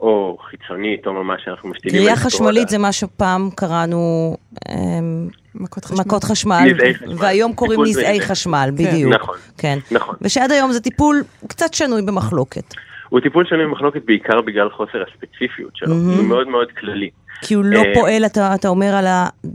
או 0.00 0.38
חיצונית, 0.50 1.06
או 1.06 1.12
ממש 1.12 1.42
שאנחנו 1.44 1.68
משתילים... 1.68 2.00
גריעה 2.00 2.16
חשמלית 2.16 2.68
זה 2.68 2.78
מה 2.78 2.92
שפעם 2.92 3.50
קראנו 3.54 4.36
אמ, 4.68 5.28
מכות 5.54 5.84
חשמל, 5.84 6.00
מכות 6.00 6.24
חשמל 6.24 6.68
והיום 7.16 7.52
קוראים 7.52 7.80
נזעי 7.82 8.20
חשמל, 8.20 8.70
כן. 8.78 8.84
בדיוק. 8.84 9.14
נכון, 9.14 9.36
כן. 9.58 9.78
נכון. 9.90 10.14
ושעד 10.22 10.52
היום 10.52 10.72
זה 10.72 10.80
טיפול 10.80 11.22
קצת 11.46 11.74
שנוי 11.74 12.02
במחלוקת. 12.02 12.74
הוא 13.08 13.20
טיפול 13.20 13.44
שנוי 13.46 13.64
במחלוקת 13.64 14.00
בעיקר 14.04 14.40
בגלל 14.40 14.70
חוסר 14.70 15.02
הספציפיות 15.08 15.76
שלו, 15.76 15.92
mm-hmm. 15.92 16.18
הוא 16.18 16.24
מאוד 16.24 16.48
מאוד 16.48 16.68
כללי. 16.80 17.10
כי 17.42 17.54
הוא 17.54 17.64
לא 17.64 17.78
אה, 17.78 17.94
פועל, 17.94 18.26
אתה, 18.26 18.54
אתה 18.54 18.68
אומר, 18.68 18.94
על 18.94 19.06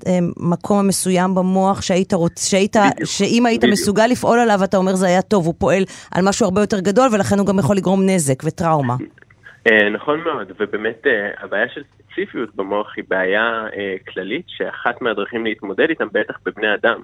המקום 0.05 0.77
המסוים 0.79 1.35
במוח 1.35 1.81
שהיית 1.81 2.13
רוצ... 2.13 2.49
שהיית, 2.49 2.75
בדיוק, 2.75 3.05
שאם 3.05 3.45
היית 3.45 3.61
בדיוק. 3.61 3.73
מסוגל 3.73 4.07
לפעול 4.07 4.39
עליו, 4.39 4.63
אתה 4.63 4.77
אומר 4.77 4.95
זה 4.95 5.05
היה 5.05 5.21
טוב, 5.21 5.45
הוא 5.45 5.53
פועל 5.57 5.83
על 6.11 6.25
משהו 6.27 6.45
הרבה 6.45 6.61
יותר 6.61 6.79
גדול, 6.79 7.09
ולכן 7.11 7.39
הוא 7.39 7.47
גם 7.47 7.59
יכול 7.59 7.75
לגרום 7.75 8.05
נזק 8.05 8.43
וטראומה. 8.43 8.95
אה, 9.67 9.89
נכון 9.89 10.21
מאוד, 10.21 10.51
ובאמת 10.59 11.07
אה, 11.07 11.31
הבעיה 11.37 11.69
של 11.69 11.83
ספציפיות 11.93 12.55
במוח 12.55 12.93
היא 12.97 13.03
בעיה 13.07 13.67
אה, 13.77 13.95
כללית, 14.13 14.45
שאחת 14.47 15.01
מהדרכים 15.01 15.45
להתמודד 15.45 15.89
איתם, 15.89 16.07
בטח 16.11 16.39
בבני 16.45 16.73
אדם, 16.73 17.01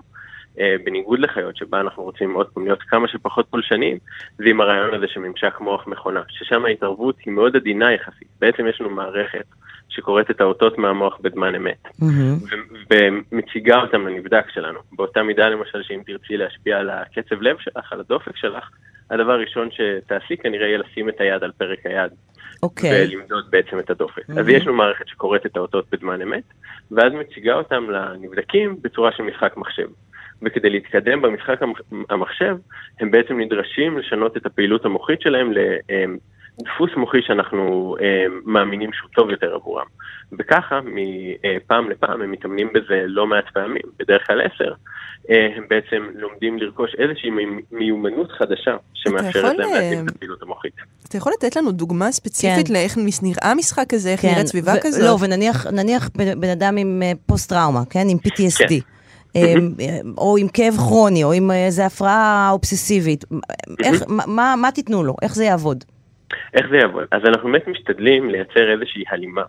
בניגוד 0.86 1.20
לחיות 1.20 1.58
שבה 1.58 1.82
אנחנו 1.82 2.04
רוצים 2.04 2.34
עוד 2.34 2.48
פעם 2.54 2.66
להיות 2.66 2.82
כמה 2.82 3.08
שפחות 3.08 3.48
פולשניים, 3.50 3.98
זה 4.38 4.44
עם 4.48 4.62
הרעיון 4.62 4.94
הזה 4.94 5.08
של 5.08 5.20
ממשק 5.20 5.60
מוח 5.60 5.88
מכונה, 5.88 6.22
ששם 6.30 6.66
ההתערבות 6.66 7.16
היא 7.26 7.34
מאוד 7.34 7.56
עדינה 7.56 7.92
יחסית. 7.92 8.28
בעצם 8.40 8.68
יש 8.68 8.82
לנו 8.82 8.90
מערכת 8.90 9.46
שקוראת 9.90 10.32
את 10.32 10.42
האותות 10.42 10.78
מהמוח 10.78 11.18
בזמן 11.22 11.56
אמת, 11.56 11.86
mm-hmm. 11.86 12.58
ומציגה 12.92 13.82
אותם 13.82 14.08
לנבדק 14.08 14.46
שלנו. 14.54 14.80
באותה 14.92 15.24
מידה 15.24 15.50
למשל 15.50 15.84
שאם 15.84 16.02
תרצי 16.06 16.38
להשפיע 16.38 16.78
על 16.78 16.90
הקצב 16.90 17.42
לב 17.42 17.58
שלך, 17.60 17.94
על 17.94 18.00
הדופק 18.00 18.36
שלך, 18.36 18.70
הדבר 19.12 19.32
הראשון 19.32 19.70
שתעשי 19.72 20.38
כנראה 20.38 20.68
יהיה 20.68 20.78
לשים 20.78 21.10
את 21.10 21.22
היד 21.22 21.44
על 21.44 21.52
פרק 21.52 21.86
היד. 21.86 22.12
אוקיי. 22.64 23.08
ולמדוד 23.08 23.52
בעצם 23.52 23.80
את 23.80 23.90
הדופק. 23.90 24.30
אז 24.30 24.48
יש 24.48 24.64
לנו 24.64 24.74
מערכת 24.74 25.08
שקוראת 25.08 25.46
את 25.46 25.58
האותות 25.58 25.86
בזמן 25.92 26.22
אמת, 26.22 26.44
ואז 26.92 27.14
מציגה 27.14 27.54
אותם 27.54 27.90
לנבדקים 27.90 28.76
בצורה 28.82 29.12
של 29.12 29.24
משחק 29.24 29.58
מחשב. 29.58 29.88
וכדי 30.42 30.70
להתקדם 30.70 31.22
במשחק 31.22 31.60
המחשב, 32.10 32.56
הם 33.00 33.12
בעצם 33.12 33.40
נדרשים 33.40 33.98
לשנות 33.98 34.38
את 34.38 34.46
הפעילות 34.46 34.86
המוחית 34.86 35.22
שלהם 35.22 35.52
לדפוס 36.60 36.90
מוחי 36.98 37.18
שאנחנו 37.22 37.96
אה, 38.02 38.26
מאמינים 38.46 38.90
שהוא 38.94 39.10
טוב 39.16 39.30
יותר 39.30 39.56
עבורם. 39.56 39.86
וככה, 40.40 40.80
מפעם 40.86 41.90
לפעם 41.90 42.22
הם 42.22 42.32
מתאמנים 42.32 42.68
בזה 42.74 43.04
לא 43.06 43.28
מעט 43.28 43.46
פעמים, 43.54 43.82
בדרך 44.00 44.28
כלל 44.28 44.42
עשר, 44.42 44.74
אה, 45.30 45.48
הם 45.56 45.64
בעצם 45.70 46.10
לומדים 46.16 46.58
לרכוש 46.60 46.96
איזושהי 46.98 47.30
מיומנות 47.72 48.32
חדשה 48.32 48.78
שמאפשרת 48.94 49.58
להם 49.58 49.74
להתאים 49.74 50.00
אה, 50.00 50.04
את 50.04 50.16
הפעילות 50.16 50.42
המוחית. 50.42 50.74
אתה 51.10 51.18
יכול 51.18 51.34
לתת 51.38 51.56
לנו 51.56 51.72
דוגמה 51.72 52.12
ספציפית 52.12 52.68
כן. 52.68 52.74
לאיך 52.74 52.98
נראה 53.24 53.56
משחק 53.56 53.86
כזה, 53.90 54.10
איך 54.10 54.22
כן. 54.22 54.28
נראית 54.28 54.48
סביבה 54.48 54.74
ו- 54.78 54.82
כזאת? 54.82 55.04
לא, 55.04 55.18
ונניח 55.68 56.10
בן 56.16 56.50
אדם 56.50 56.78
עם 56.78 57.02
פוסט-טראומה, 57.26 57.82
כן? 57.90 58.08
עם 58.10 58.18
PTSD. 58.18 58.82
כן. 59.34 59.40
אמ, 59.40 59.74
או 60.18 60.38
עם 60.38 60.48
כאב 60.48 60.74
כרוני, 60.78 61.24
או 61.24 61.32
עם 61.32 61.52
איזו 61.52 61.84
הפרעה 61.84 62.50
אובססיבית. 62.52 63.26
איך, 63.84 64.04
מה, 64.08 64.56
מה 64.58 64.72
תיתנו 64.72 65.04
לו? 65.04 65.16
איך 65.22 65.36
זה 65.36 65.44
יעבוד? 65.44 65.84
איך 66.54 66.68
זה 66.70 66.78
יעבוד? 66.78 67.08
אז 67.12 67.22
אנחנו 67.26 67.52
באמת 67.52 67.68
משתדלים 67.68 68.30
לייצר 68.30 68.72
איזושהי 68.72 69.04
הלימה 69.10 69.44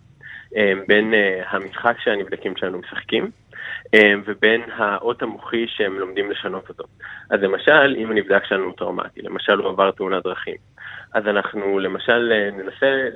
אמ, 0.56 0.82
בין 0.88 1.14
אה, 1.14 1.42
המשחק 1.48 1.96
שהנבדקים 1.98 2.56
שלנו 2.56 2.78
משחקים, 2.78 3.30
אמ, 3.94 4.22
ובין 4.26 4.60
האות 4.76 5.22
המוחי 5.22 5.66
שהם 5.68 5.98
לומדים 5.98 6.30
לשנות 6.30 6.68
אותו. 6.68 6.84
אז 7.30 7.40
למשל, 7.42 7.94
אם 7.98 8.10
הנבדק 8.10 8.44
שלנו 8.44 8.72
טראומטי, 8.72 9.22
למשל 9.22 9.58
הוא 9.58 9.68
עבר 9.68 9.90
תאונת 9.90 10.24
דרכים, 10.24 10.56
אז 11.14 11.26
אנחנו 11.26 11.78
למשל 11.78 12.32
אה, 12.32 12.50
ננסה 12.50 13.08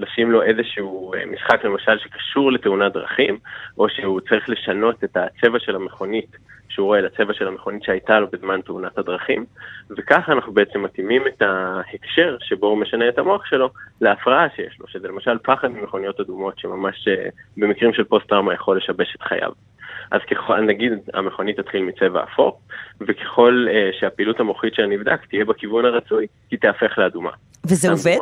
לשים 0.00 0.30
לו 0.30 0.42
איזשהו 0.42 1.14
אה, 1.14 1.26
משחק 1.26 1.64
למשל 1.64 1.98
שקשור 1.98 2.52
לתאונת 2.52 2.92
דרכים, 2.92 3.38
או 3.78 3.88
שהוא 3.88 4.20
צריך 4.20 4.48
לשנות 4.48 5.04
את 5.04 5.16
הצבע 5.16 5.58
של 5.58 5.76
המכונית 5.76 6.36
שהוא 6.68 6.86
רואה 6.86 7.00
לצבע 7.00 7.34
של 7.34 7.48
המכונית 7.48 7.82
שהייתה 7.82 8.20
לו 8.20 8.26
בזמן 8.32 8.60
תאונת 8.60 8.98
הדרכים, 8.98 9.44
וככה 9.90 10.32
אנחנו 10.32 10.52
בעצם 10.52 10.82
מתאימים 10.82 11.26
את 11.26 11.42
ההקשר 11.42 12.36
שבו 12.40 12.66
הוא 12.66 12.78
משנה 12.78 13.08
את 13.08 13.18
המוח 13.18 13.44
שלו 13.44 13.70
להפרעה 14.00 14.46
שיש 14.56 14.80
לו, 14.80 14.86
שזה 14.88 15.08
למשל 15.08 15.38
פחד 15.42 15.68
ממכוניות 15.68 16.20
אדומות 16.20 16.58
שממש 16.58 17.08
אה, 17.08 17.28
במקרים 17.56 17.92
של 17.92 18.04
פוסט-טראומה 18.04 18.54
יכול 18.54 18.76
לשבש 18.76 19.16
את 19.16 19.22
חייו. 19.22 19.52
אז 20.10 20.20
ככל, 20.30 20.60
נגיד 20.60 20.92
המכונית 21.14 21.60
תתחיל 21.60 21.82
מצבע 21.82 22.24
אפור, 22.24 22.60
וככל 23.00 23.66
uh, 23.68 24.00
שהפעילות 24.00 24.40
המוחית 24.40 24.74
של 24.74 24.82
הנבדק 24.82 25.26
תהיה 25.28 25.44
בכיוון 25.44 25.84
הרצוי, 25.84 26.26
היא 26.50 26.58
תהפך 26.58 26.98
לאדומה. 26.98 27.30
וזה 27.66 27.90
עובד? 27.90 28.16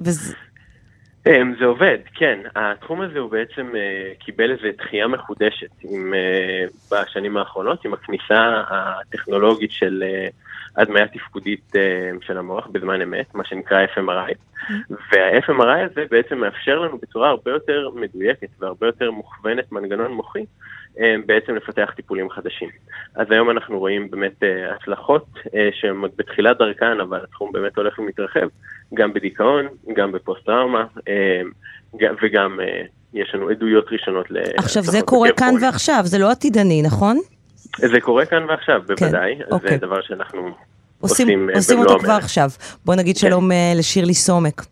וזה... 0.00 0.34
אמ, 1.26 1.54
זה 1.58 1.64
עובד, 1.64 1.98
כן. 2.14 2.38
התחום 2.56 3.00
הזה 3.00 3.18
הוא 3.18 3.30
בעצם 3.30 3.70
uh, 3.72 4.24
קיבל 4.24 4.50
איזו 4.50 4.68
דחייה 4.78 5.06
מחודשת 5.06 5.70
עם, 5.82 6.14
uh, 6.14 6.94
בשנים 6.94 7.36
האחרונות, 7.36 7.84
עם 7.84 7.94
הכניסה 7.94 8.62
הטכנולוגית 8.68 9.72
של 9.72 10.04
uh, 10.06 10.80
הדמיה 10.82 11.08
תפקודית 11.08 11.72
של 12.20 12.38
המוח 12.38 12.66
בזמן 12.66 13.02
אמת, 13.02 13.34
מה 13.34 13.44
שנקרא 13.44 13.86
FMRI. 13.94 14.34
וה-FMRI 14.90 15.90
הזה 15.90 16.04
בעצם 16.10 16.38
מאפשר 16.38 16.78
לנו 16.78 16.98
בצורה 16.98 17.28
הרבה 17.28 17.50
יותר 17.50 17.90
מדויקת 17.94 18.48
והרבה 18.58 18.86
יותר 18.86 19.10
מוכוונת 19.10 19.72
מנגנון 19.72 20.12
מוחי, 20.12 20.44
בעצם 21.26 21.54
לפתח 21.54 21.92
טיפולים 21.96 22.30
חדשים. 22.30 22.68
אז 23.14 23.26
היום 23.30 23.50
אנחנו 23.50 23.78
רואים 23.78 24.10
באמת 24.10 24.42
הצלחות 24.74 25.26
שהן 25.80 25.96
עוד 26.00 26.10
בתחילת 26.16 26.58
דרכן, 26.58 27.00
אבל 27.00 27.20
התחום 27.24 27.52
באמת 27.52 27.76
הולך 27.76 27.98
ומתרחב, 27.98 28.48
גם 28.94 29.12
בדיכאון, 29.12 29.66
גם 29.96 30.12
בפוסט-טראומה, 30.12 30.84
וגם 32.22 32.58
יש 33.14 33.34
לנו 33.34 33.48
עדויות 33.48 33.86
ראשונות 33.92 34.30
ל... 34.30 34.36
עכשיו, 34.58 34.82
זה 34.82 35.02
קורה 35.02 35.28
כאן 35.32 35.48
פרוני. 35.48 35.66
ועכשיו, 35.66 36.00
זה 36.04 36.18
לא 36.18 36.30
עתידני, 36.30 36.82
נכון? 36.82 37.18
זה 37.76 38.00
קורה 38.00 38.26
כאן 38.26 38.44
ועכשיו, 38.48 38.82
כן, 38.88 38.94
בוודאי. 38.94 39.36
כן, 39.36 39.44
אוקיי. 39.50 39.70
זה 39.70 39.76
דבר 39.76 40.02
שאנחנו 40.02 40.40
עושים, 41.00 41.28
עושים, 41.28 41.50
עושים 41.54 41.78
אותו 41.78 41.98
כבר 41.98 42.12
עכשיו. 42.12 42.50
בוא 42.84 42.94
נגיד 42.94 43.16
כן. 43.18 43.28
שלום 43.28 43.50
לשירלי 43.76 44.14
סומק. 44.14 44.62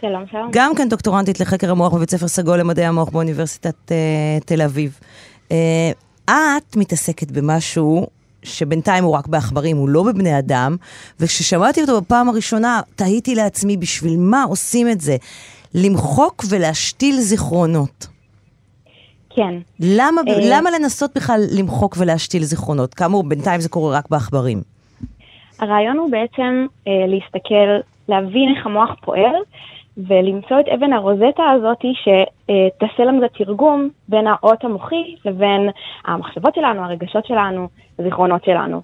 שלום, 0.00 0.24
שלום. 0.30 0.48
גם 0.52 0.72
כן 0.76 0.88
דוקטורנטית 0.88 1.40
לחקר 1.40 1.70
המוח 1.70 1.94
בבית 1.94 2.10
ספר 2.10 2.28
סגול 2.28 2.60
למדעי 2.60 2.84
המוח 2.84 3.08
באוניברסיטת 3.08 3.74
uh, 3.88 4.44
תל 4.46 4.62
אביב. 4.62 4.98
Uh, 5.50 5.52
את 6.30 6.76
מתעסקת 6.76 7.30
במשהו 7.30 8.06
שבינתיים 8.42 9.04
הוא 9.04 9.14
רק 9.14 9.26
בעכברים, 9.26 9.76
הוא 9.76 9.88
לא 9.88 10.02
בבני 10.02 10.38
אדם, 10.38 10.76
וכששמעתי 11.20 11.82
אותו 11.82 12.00
בפעם 12.00 12.28
הראשונה, 12.28 12.80
תהיתי 12.96 13.34
לעצמי 13.34 13.76
בשביל 13.76 14.16
מה 14.18 14.42
עושים 14.42 14.88
את 14.88 15.00
זה. 15.00 15.16
למחוק 15.74 16.44
ולהשתיל 16.50 17.16
זיכרונות. 17.16 18.06
כן. 19.30 19.54
למה, 19.80 20.20
uh, 20.20 20.24
למה 20.50 20.70
לנסות 20.70 21.10
בכלל 21.16 21.40
למחוק 21.58 21.96
ולהשתיל 21.98 22.42
זיכרונות? 22.42 22.94
כאמור, 22.94 23.22
בינתיים 23.22 23.60
זה 23.60 23.68
קורה 23.68 23.98
רק 23.98 24.10
בעכברים. 24.10 24.62
הרעיון 25.58 25.98
הוא 25.98 26.10
בעצם 26.10 26.66
uh, 26.66 26.90
להסתכל, 27.08 27.88
להבין 28.08 28.54
איך 28.56 28.66
המוח 28.66 28.90
פועל, 29.04 29.34
ולמצוא 29.96 30.60
את 30.60 30.68
אבן 30.68 30.92
הרוזטה 30.92 31.50
הזאת 31.50 31.78
שתעשה 32.02 33.04
לנו 33.04 33.24
את 33.24 33.30
התרגום 33.34 33.88
בין 34.08 34.26
האות 34.26 34.64
המוחי 34.64 35.14
לבין 35.24 35.70
המחשבות 36.04 36.54
שלנו, 36.54 36.84
הרגשות 36.84 37.26
שלנו, 37.26 37.68
הזיכרונות 37.98 38.44
שלנו. 38.44 38.80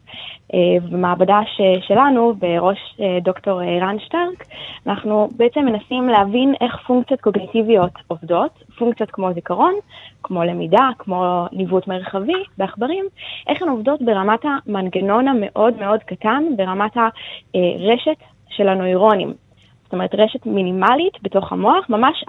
אה, 0.55 0.89
במעבדה 0.91 1.41
שלנו, 1.81 2.35
בראש 2.35 2.79
אה, 3.01 3.19
דוקטור 3.23 3.61
רן 3.63 3.97
שטרק, 3.99 4.45
אנחנו 4.87 5.29
בעצם 5.37 5.61
מנסים 5.61 6.09
להבין 6.09 6.55
איך 6.61 6.77
פונקציות 6.87 7.21
קוגניטיביות 7.21 7.93
עובדות, 8.09 8.63
פונקציות 8.79 9.11
כמו 9.11 9.33
זיכרון, 9.33 9.75
כמו 10.23 10.45
למידה, 10.45 10.89
כמו 10.99 11.47
ניווט 11.53 11.87
מרחבי 11.87 12.43
בעכברים, 12.59 13.05
איך 13.49 13.63
הן 13.63 13.69
עובדות 13.69 14.03
ברמת 14.03 14.41
המנגנון 14.45 15.29
המאוד 15.29 15.75
מאוד 15.81 16.03
קטן, 16.03 16.43
ברמת 16.57 16.97
הרשת 16.97 18.23
של 18.49 18.69
הנוירונים. 18.69 19.46
זאת 19.87 19.93
אומרת 19.93 20.15
רשת 20.15 20.47
מינימלית 20.47 21.13
בתוך 21.23 21.53
המוח, 21.53 21.87
ממש 21.89 22.25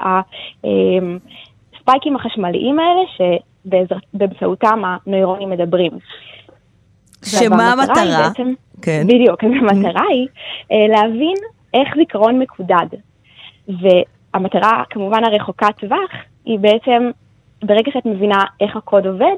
הספייקים 1.74 2.16
החשמליים 2.16 2.80
האלה 2.80 3.32
שבאמצעותם 3.66 4.82
הנוירונים 4.86 5.50
מדברים. 5.50 5.92
שמה 7.26 7.74
המטרה? 7.74 8.28
בעצם, 8.28 8.54
כן. 8.82 9.04
בדיוק, 9.08 9.44
אז 9.44 9.50
המטרה 9.60 10.04
היא 10.10 10.28
אה, 10.72 10.88
להבין 10.88 11.36
איך 11.74 11.96
זיכרון 11.98 12.40
מקודד. 12.40 12.88
והמטרה 13.68 14.84
כמובן 14.90 15.24
הרחוקת 15.24 15.78
טווח 15.80 16.12
היא 16.46 16.60
בעצם, 16.60 17.10
ברגע 17.64 17.92
שאת 17.94 18.06
מבינה 18.06 18.44
איך 18.62 18.76
הקוד 18.76 19.08
עובד, 19.08 19.36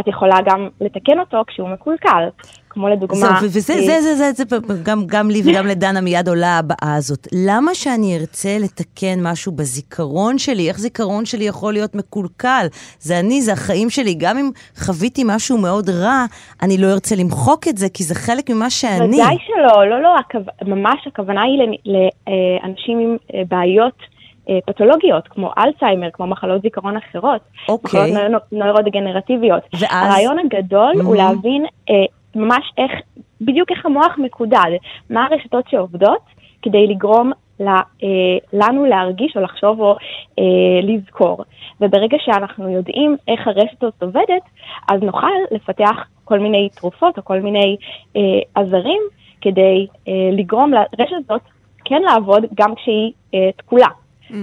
את 0.00 0.08
יכולה 0.08 0.36
גם 0.44 0.68
לתקן 0.80 1.20
אותו 1.20 1.44
כשהוא 1.46 1.68
מקולקל. 1.68 2.28
כמו 2.70 2.88
לדוגמה... 2.88 3.18
זהו, 3.18 3.28
וזה, 3.42 3.60
זה, 3.60 3.74
זה, 3.86 4.00
זה, 4.00 4.32
זה, 4.32 4.32
זה, 4.32 4.56
גם, 4.82 5.06
גם 5.06 5.30
לי 5.30 5.42
וגם 5.44 5.66
לדנה 5.72 6.00
מיד 6.00 6.28
עולה 6.28 6.58
הבאה 6.58 6.94
הזאת. 6.96 7.28
למה 7.32 7.74
שאני 7.74 8.18
ארצה 8.18 8.56
לתקן 8.60 9.18
משהו 9.22 9.52
בזיכרון 9.52 10.38
שלי? 10.38 10.68
איך 10.68 10.78
זיכרון 10.78 11.24
שלי 11.24 11.44
יכול 11.44 11.72
להיות 11.72 11.94
מקולקל? 11.94 12.66
זה 12.98 13.20
אני, 13.20 13.42
זה 13.42 13.52
החיים 13.52 13.90
שלי. 13.90 14.14
גם 14.18 14.38
אם 14.38 14.50
חוויתי 14.76 15.22
משהו 15.26 15.58
מאוד 15.58 15.88
רע, 15.88 16.24
אני 16.62 16.78
לא 16.78 16.86
ארצה 16.92 17.14
למחוק 17.16 17.68
את 17.68 17.76
זה, 17.78 17.86
כי 17.94 18.04
זה 18.04 18.14
חלק 18.14 18.50
ממה 18.50 18.70
שאני. 18.70 19.16
ודאי 19.22 19.36
שלא, 19.46 19.90
לא, 19.90 20.02
לא, 20.02 20.14
הכו... 20.18 20.38
ממש 20.64 21.06
הכוונה 21.06 21.42
היא 21.42 21.78
לאנשים 21.86 22.98
עם 22.98 23.16
אה, 23.34 23.42
בעיות. 23.48 24.09
אה, 24.50 24.58
פתולוגיות, 24.66 25.28
כמו 25.28 25.50
אלצהיימר, 25.58 26.10
כמו 26.12 26.26
מחלות 26.26 26.62
זיכרון 26.62 26.96
אחרות, 26.96 27.40
אוקיי. 27.68 28.12
מחלות 28.12 28.42
נוירודגנרטיביות. 28.52 29.62
ואז... 29.72 29.82
הרעיון 29.90 30.38
הגדול 30.38 30.92
mm-hmm. 30.94 31.04
הוא 31.04 31.16
להבין 31.16 31.64
אה, 31.90 31.94
ממש 32.34 32.72
איך, 32.78 32.92
בדיוק 33.40 33.70
איך 33.70 33.86
המוח 33.86 34.18
מקודד, 34.18 34.70
מה 35.10 35.26
הרשתות 35.30 35.64
שעובדות 35.68 36.22
כדי 36.62 36.86
לגרום 36.86 37.32
לה, 37.60 37.80
אה, 38.02 38.08
לנו 38.52 38.86
להרגיש 38.86 39.36
או 39.36 39.40
לחשוב 39.40 39.80
או 39.80 39.96
אה, 40.38 40.44
לזכור. 40.82 41.44
וברגע 41.80 42.16
שאנחנו 42.20 42.68
יודעים 42.68 43.16
איך 43.28 43.46
הרשת 43.46 43.82
הזאת 43.82 44.02
עובדת, 44.02 44.42
אז 44.88 45.02
נוכל 45.02 45.26
לפתח 45.50 45.96
כל 46.24 46.38
מיני 46.38 46.68
תרופות 46.68 47.18
או 47.18 47.24
כל 47.24 47.40
מיני 47.40 47.76
אה, 48.16 48.22
עזרים 48.54 49.02
כדי 49.40 49.86
אה, 50.08 50.12
לגרום 50.32 50.72
לרשת 50.72 51.14
הזאת 51.24 51.40
כן 51.84 52.02
לעבוד 52.02 52.44
גם 52.54 52.74
כשהיא 52.74 53.12
אה, 53.34 53.50
תקולה. 53.56 53.88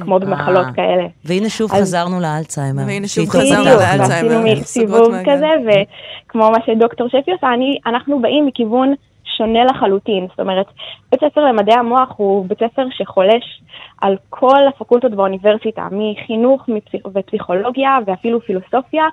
כמו 0.02 0.20
במחלות 0.20 0.66
אה. 0.66 0.74
כאלה. 0.74 1.04
והנה 1.26 1.50
שוב 1.50 1.72
חזרנו 1.72 2.20
לאלצהיימר. 2.20 2.84
והנה 2.88 3.08
שוב 3.08 3.30
חזרנו 3.30 3.64
לאלצהיימר. 3.64 4.40
עשינו 4.40 4.64
סיבוב 4.64 5.14
כזה, 5.26 5.50
וכמו 5.66 6.52
מה 6.52 6.58
שדוקטור 6.66 7.08
שפי 7.08 7.32
עושה, 7.32 7.48
אנחנו 7.86 8.22
באים 8.22 8.46
מכיוון 8.46 8.94
שונה 9.38 9.66
לחלוטין. 9.66 10.28
זאת 10.30 10.40
אומרת, 10.40 10.66
בית 11.12 11.20
ספר 11.20 11.46
למדעי 11.46 11.76
המוח 11.76 12.14
הוא 12.18 12.46
בית 12.48 12.60
ספר 12.60 12.88
שחולש 12.90 13.62
על 14.02 14.16
כל 14.30 14.68
הפקולטות 14.68 15.12
באוניברסיטה, 15.12 15.88
מחינוך 15.92 16.70
ופסיכולוגיה 17.14 17.98
ואפילו 18.06 18.42
פילוסופיה, 18.42 19.04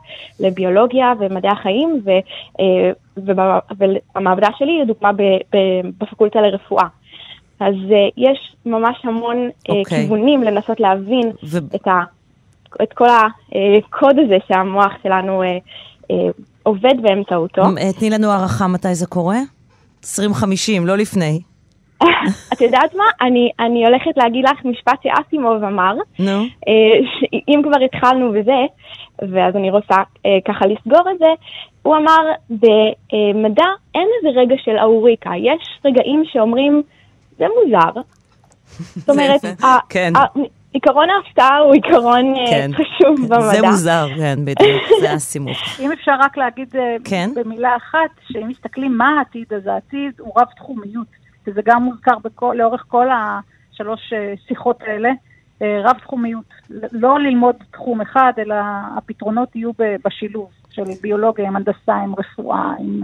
לביולוגיה 0.41 1.13
ומדעי 1.19 1.51
החיים, 1.51 2.01
ו, 2.05 2.11
אה, 2.61 2.91
והמעבדה 3.17 4.49
שלי 4.59 4.81
לדוגמה 4.83 5.11
בפקולטה 5.99 6.41
לרפואה. 6.41 6.87
אז 7.61 7.75
uh, 7.75 8.13
יש 8.17 8.57
ממש 8.67 8.97
המון 9.05 9.49
uh, 9.49 9.69
אוקיי. 9.69 9.85
כיוונים 9.85 10.43
לנסות 10.43 10.81
להבין 10.81 11.33
ו- 11.45 11.59
את, 11.75 11.87
ה, 11.87 12.03
את 12.83 12.93
כל 12.93 13.09
הקוד 13.09 14.19
הזה 14.19 14.37
שהמוח 14.49 14.93
שלנו 15.03 15.43
uh, 15.43 15.47
uh, 16.03 16.15
עובד 16.63 16.95
באמצעותו. 17.03 17.63
אה, 17.63 17.93
תני 17.99 18.11
לנו 18.11 18.31
הערכה 18.31 18.67
מתי 18.67 18.95
זה 18.95 19.07
קורה? 19.07 19.39
2050, 20.05 20.87
לא 20.87 20.97
לפני. 20.97 21.41
את 22.53 22.61
יודעת 22.61 22.95
מה? 22.95 23.05
אני, 23.21 23.51
אני 23.61 23.87
הולכת 23.87 24.17
להגיד 24.17 24.45
לך 24.45 24.65
משפט 24.65 25.03
שאסימוב 25.03 25.65
אמר, 25.65 25.95
נו. 26.19 26.43
אה, 26.69 26.99
אם 27.49 27.61
כבר 27.63 27.85
התחלנו 27.85 28.33
בזה, 28.33 28.61
ואז 29.23 29.57
אני 29.57 29.71
רוצה 29.71 29.95
אה, 30.27 30.39
ככה 30.45 30.67
לסגור 30.67 31.11
את 31.11 31.19
זה, 31.19 31.29
הוא 31.83 31.97
אמר, 31.97 32.21
במדע 32.51 33.67
אין 33.95 34.09
איזה 34.17 34.41
רגע 34.41 34.55
של 34.65 34.77
אהוריקה, 34.79 35.31
יש 35.37 35.79
רגעים 35.85 36.23
שאומרים, 36.27 36.83
זה 37.39 37.45
מוזר. 37.65 38.01
זאת 38.97 39.11
אומרת, 39.11 39.41
כן. 39.89 40.13
עיקרון 40.75 41.09
ההפתעה 41.11 41.59
הוא 41.59 41.75
עיקרון 41.75 42.35
אה, 42.37 42.47
כן. 42.51 42.71
חשוב 42.73 43.29
במדע. 43.29 43.41
זה 43.41 43.63
מוזר, 43.63 44.07
כן, 44.17 44.39
בדיוק, 44.45 44.83
זה 45.01 45.13
הסימוך. 45.13 45.59
אם 45.83 45.93
אפשר 45.93 46.13
רק 46.21 46.37
להגיד 46.37 46.77
אה, 46.77 46.97
כן. 47.05 47.31
במילה 47.35 47.77
אחת, 47.77 48.11
שאם 48.29 48.49
מסתכלים 48.49 48.99
מה 48.99 49.19
העתיד, 49.19 49.53
אז 49.57 49.67
העתיד 49.67 50.13
הוא 50.19 50.33
רב-תחומיות, 50.37 51.07
וזה 51.47 51.61
גם 51.65 51.83
מוזכר 51.83 52.19
בכל, 52.25 52.55
לאורך 52.59 52.85
כל 52.89 53.07
השלוש 53.11 54.13
אה, 54.13 54.35
שיחות 54.49 54.83
האלה, 54.83 55.11
רב-תחומיות. 55.85 56.45
לא 56.93 57.21
ללמוד 57.21 57.55
תחום 57.71 58.01
אחד, 58.01 58.33
אלא 58.39 58.55
הפתרונות 58.97 59.57
יהיו 59.57 59.71
ב- 59.79 59.97
בשילוב 60.05 60.51
של 60.71 60.83
ביולוגיה 61.03 61.47
עם 61.47 61.57
הנדסה, 61.57 61.95
עם 61.95 62.15
רפואה, 62.19 62.73
עם... 62.79 63.03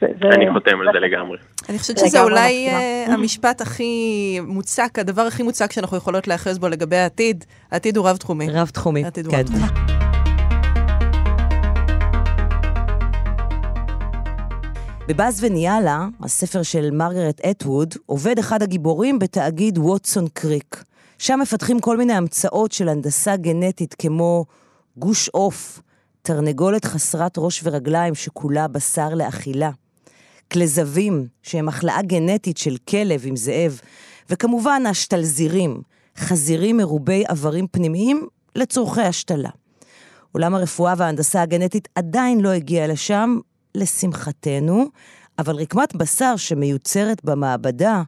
זה, 0.00 0.06
זה, 0.22 0.28
אני 0.28 0.52
חותם 0.52 0.80
על 0.80 0.86
זה 0.92 0.98
לגמרי. 0.98 1.38
אני 1.68 1.78
חושבת 1.78 1.98
שזה 1.98 2.22
אולי. 2.22 2.68
אה, 2.68 3.04
המשפט 3.08 3.60
הכי 3.60 4.38
מוצק, 4.46 4.98
הדבר 4.98 5.22
הכי 5.22 5.42
מוצק 5.42 5.72
שאנחנו 5.72 5.96
יכולות 5.96 6.28
להיאחז 6.28 6.58
בו 6.58 6.68
לגבי 6.68 6.96
העתיד. 6.96 7.44
העתיד 7.70 7.96
הוא 7.96 8.08
רב-תחומי. 8.08 8.50
רב-תחומי, 8.50 9.04
העתיד 9.04 9.26
הוא 9.26 9.34
כן. 9.34 9.40
רב-תחומי. 9.40 9.62
בבאז 15.08 15.44
וניאלה, 15.44 16.06
הספר 16.22 16.62
של 16.62 16.90
מרגרט 16.90 17.40
אטווד, 17.40 17.94
עובד 18.06 18.38
אחד 18.38 18.62
הגיבורים 18.62 19.18
בתאגיד 19.18 19.78
ווטסון 19.78 20.24
קריק. 20.32 20.84
שם 21.18 21.38
מפתחים 21.42 21.80
כל 21.80 21.96
מיני 21.96 22.12
המצאות 22.12 22.72
של 22.72 22.88
הנדסה 22.88 23.36
גנטית 23.36 23.94
כמו 23.94 24.44
גוש 24.96 25.28
עוף, 25.28 25.82
תרנגולת 26.22 26.84
חסרת 26.84 27.34
ראש 27.38 27.60
ורגליים 27.64 28.14
שכולה 28.14 28.68
בשר 28.68 29.14
לאכילה, 29.14 29.70
כלזבים, 30.52 31.26
שהם 31.42 31.68
החלאה 31.68 32.02
גנטית 32.02 32.56
של 32.56 32.76
כלב 32.88 33.22
עם 33.24 33.36
זאב, 33.36 33.80
וכמובן 34.30 34.82
השתלזירים, 34.86 35.82
חזירים 36.16 36.76
מרובי 36.76 37.24
איברים 37.30 37.66
פנימיים 37.66 38.26
לצורכי 38.56 39.00
השתלה. 39.00 39.50
עולם 40.32 40.54
הרפואה 40.54 40.94
וההנדסה 40.96 41.42
הגנטית 41.42 41.88
עדיין 41.94 42.40
לא 42.40 42.48
הגיע 42.48 42.86
לשם, 42.86 43.38
לשמחתנו, 43.74 44.84
אבל 45.38 45.56
רקמת 45.56 45.96
בשר 45.96 46.36
שמיוצרת 46.36 47.24
במעבדה, 47.24 48.02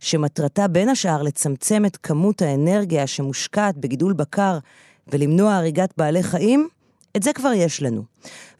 שמטרתה 0.00 0.68
בין 0.68 0.88
השאר 0.88 1.22
לצמצם 1.22 1.84
את 1.86 1.96
כמות 1.96 2.42
האנרגיה 2.42 3.06
שמושקעת 3.06 3.76
בגידול 3.76 4.12
בקר 4.12 4.58
ולמנוע 5.08 5.54
הריגת 5.54 5.94
בעלי 5.96 6.22
חיים, 6.22 6.68
את 7.16 7.22
זה 7.22 7.32
כבר 7.32 7.52
יש 7.52 7.82
לנו. 7.82 8.02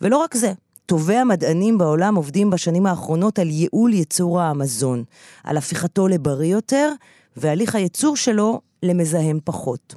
ולא 0.01 0.17
רק 0.17 0.35
זה, 0.35 0.53
טובי 0.89 1.17
המדענים 1.17 1.79
בעולם 1.79 2.15
עובדים 2.15 2.51
בשנים 2.51 2.87
האחרונות 2.87 3.39
על 3.39 3.51
ייעול 3.51 3.95
ייצור 3.95 4.41
המזון, 4.41 5.05
על 5.45 5.57
הפיכתו 5.57 6.09
לבריא 6.09 6.53
יותר, 6.53 6.93
והליך 7.37 7.75
הייצור 7.75 8.17
שלו 8.17 8.61
למזהם 8.83 9.39
פחות. 9.45 9.95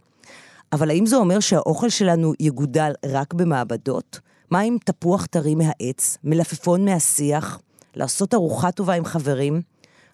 אבל 0.73 0.89
האם 0.89 1.06
זה 1.06 1.15
אומר 1.15 1.39
שהאוכל 1.39 1.89
שלנו 1.89 2.34
יגודל 2.39 2.91
רק 3.06 3.34
במעבדות? 3.34 4.19
מה 4.49 4.60
עם 4.60 4.77
תפוח 4.86 5.25
טרי 5.25 5.56
מהעץ, 5.56 6.17
מלפפון 6.23 6.86
מהשיח, 6.86 7.60
לעשות 7.95 8.34
ארוחה 8.34 8.71
טובה 8.71 8.93
עם 8.93 9.06
חברים? 9.06 9.62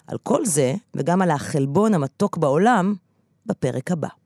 על 0.06 0.18
כל 0.22 0.46
זה, 0.46 0.74
וגם 0.94 1.22
על 1.22 1.30
החלבון 1.30 1.94
המתוק 1.94 2.36
בעולם, 2.36 2.94
בפרק 3.46 3.90
הבא. 3.90 4.17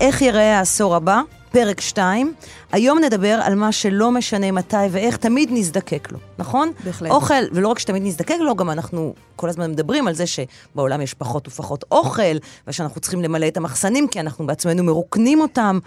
איך 0.00 0.22
ייראה 0.22 0.58
העשור 0.58 0.94
הבא? 0.94 1.20
פרק 1.50 1.80
2. 1.80 2.34
היום 2.72 2.98
נדבר 2.98 3.40
על 3.42 3.54
מה 3.54 3.72
שלא 3.72 4.10
משנה 4.10 4.52
מתי 4.52 4.76
ואיך 4.90 5.16
תמיד 5.16 5.48
נזדקק 5.52 6.08
לו, 6.12 6.18
נכון? 6.38 6.72
בהחלט. 6.84 7.10
אוכל, 7.10 7.42
ולא 7.52 7.68
רק 7.68 7.78
שתמיד 7.78 8.02
נזדקק 8.02 8.36
לו, 8.40 8.56
גם 8.56 8.70
אנחנו 8.70 9.14
כל 9.36 9.48
הזמן 9.48 9.70
מדברים 9.70 10.08
על 10.08 10.14
זה 10.14 10.24
שבעולם 10.26 11.00
יש 11.00 11.14
פחות 11.14 11.48
ופחות 11.48 11.84
אוכל, 11.90 12.36
ושאנחנו 12.66 13.00
צריכים 13.00 13.22
למלא 13.22 13.48
את 13.48 13.56
המחסנים 13.56 14.08
כי 14.08 14.20
אנחנו 14.20 14.46
בעצמנו 14.46 14.84
מרוקנים 14.84 15.40
אותם. 15.40 15.78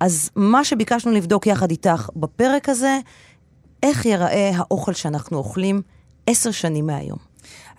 אז 0.00 0.30
מה 0.36 0.64
שביקשנו 0.64 1.12
לבדוק 1.12 1.46
יחד 1.46 1.70
איתך 1.70 2.08
בפרק 2.16 2.68
הזה, 2.68 2.98
איך 3.82 4.06
ייראה 4.06 4.50
האוכל 4.56 4.92
שאנחנו 4.92 5.38
אוכלים 5.38 5.82
עשר 6.26 6.50
שנים 6.50 6.86
מהיום. 6.86 7.18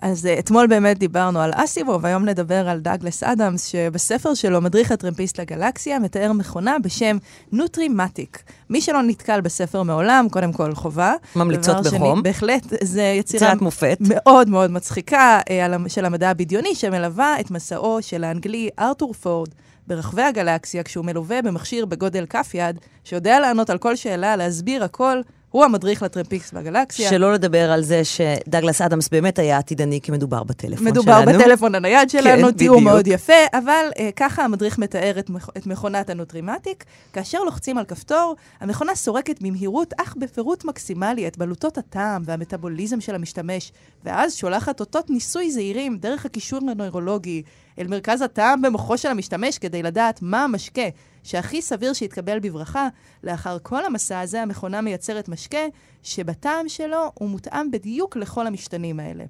אז 0.02 0.26
uh, 0.26 0.40
אתמול 0.40 0.68
באמת 0.68 0.98
דיברנו 0.98 1.40
על 1.40 1.52
אסימוב, 1.56 2.06
היום 2.06 2.26
נדבר 2.26 2.70
על 2.70 2.80
דאגלס 2.80 3.24
אדמס, 3.24 3.66
שבספר 3.66 4.34
שלו, 4.34 4.62
מדריך 4.62 4.92
הטרמפיסט 4.92 5.40
לגלקסיה, 5.40 6.00
מתאר 6.00 6.32
מכונה 6.34 6.80
בשם 6.80 7.18
נוטרימטיק. 7.52 8.44
מי 8.70 8.82
שלא 8.82 9.02
נתקל 9.02 9.42
בספר 9.42 9.84
מעולם, 9.84 10.28
קודם 10.32 10.54
כל 10.54 10.76
חובה. 10.76 11.14
ממליצות 11.36 11.78
בחום. 11.86 12.14
שני, 12.16 12.22
בהחלט, 12.24 12.64
זה 12.84 13.02
יצירה 13.02 13.48
יצירת 13.48 13.62
מופת. 13.62 13.98
מאוד 14.02 14.50
מאוד 14.50 14.72
מצחיקה 14.72 15.40
אה, 15.50 15.68
של 15.88 16.06
המדע 16.06 16.30
הבדיוני, 16.30 16.76
שמלווה 16.76 17.40
את 17.40 17.52
מסעו 17.52 18.02
של 18.02 18.24
האנגלי 18.24 18.70
ארתור 18.80 19.14
פורד 19.14 19.50
ברחבי 19.88 20.22
הגלקסיה, 20.22 20.84
כשהוא 20.84 21.06
מלווה 21.06 21.42
במכשיר 21.42 21.86
בגודל 21.86 22.26
כף 22.30 22.52
יד, 22.54 22.80
שיודע 23.04 23.40
לענות 23.40 23.70
על 23.70 23.78
כל 23.78 23.96
שאלה, 23.96 24.36
להסביר 24.36 24.84
הכל. 24.84 25.22
הוא 25.58 25.66
המדריך 25.66 26.04
לטרמפיסט 26.04 26.54
בגלקסיה. 26.54 27.10
שלא 27.10 27.34
לדבר 27.34 27.72
על 27.72 27.82
זה 27.82 28.02
שדגלס 28.04 28.82
אדמס 28.82 29.10
באמת 29.10 29.40
היה 29.40 29.58
עתידני, 29.58 30.02
כי 30.02 30.12
מדובר 30.12 30.44
בטלפון 30.44 30.88
מדובר 30.88 31.22
שלנו. 31.26 31.40
בטלפון 31.40 31.76
הנייד 31.76 32.10
שלנו, 32.10 32.48
כן, 32.48 32.52
תיאור. 32.52 32.82
מאוד 32.82 33.08
יפה, 33.08 33.34
אבל 33.54 33.86
אה, 33.90 34.00
ככה 34.16 34.44
המדריך 34.44 34.78
מתאר 34.78 35.20
את, 35.20 35.30
מכ- 35.30 35.50
את 35.58 35.68
מכונת 35.68 36.10
הנוטרימטיק. 36.10 36.84
כאשר 37.14 37.44
לוחצים 37.44 37.78
על 37.78 37.86
כפתור, 37.86 38.36
המכונה 38.60 38.96
סורקת 38.96 39.42
במהירות, 39.42 39.94
אך 39.98 40.16
בפירוט 40.20 40.66
מקסימלי, 40.66 41.28
את 41.28 41.38
בלוטות 41.38 41.78
הטעם 41.78 42.22
והמטאבוליזם 42.26 43.02
של 43.02 43.16
המשתמש, 43.16 43.72
ואז 44.06 44.36
שולחת 44.36 44.80
אותות 44.80 45.10
ניסוי 45.10 45.52
זהירים 45.52 45.98
דרך 45.98 46.26
הקישור 46.26 46.60
הנוירולוגי 46.72 47.44
אל 47.80 47.88
מרכז 47.88 48.22
הטעם 48.22 48.62
במוחו 48.62 48.98
של 48.98 49.10
המשתמש 49.10 49.58
כדי 49.58 49.84
לדעת 49.84 50.20
מה 50.22 50.44
המשקה 50.44 50.82
שהכי 51.28 51.62
סביר 51.62 51.94
שיתקבל 51.94 52.40
בברכה. 52.40 52.88
לאחר 53.24 53.58
כל 53.64 53.86
המסע 53.86 54.20
הזה, 54.20 54.42
המכונה 54.42 54.82
מייצרת 54.82 55.30
משקה 55.30 55.58
שבטעם 56.04 56.70
שלו 56.70 57.12
הוא 57.14 57.30
מותאם 57.30 57.72
בדיוק 57.72 58.18
לכל 58.18 58.48
המשתנים 58.48 59.00
האלה. 59.00 59.24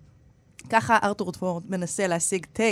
ככה 0.70 0.98
ארתור 1.04 1.32
פורד 1.32 1.64
מנסה 1.70 2.08
להשיג 2.08 2.46
תה, 2.54 2.64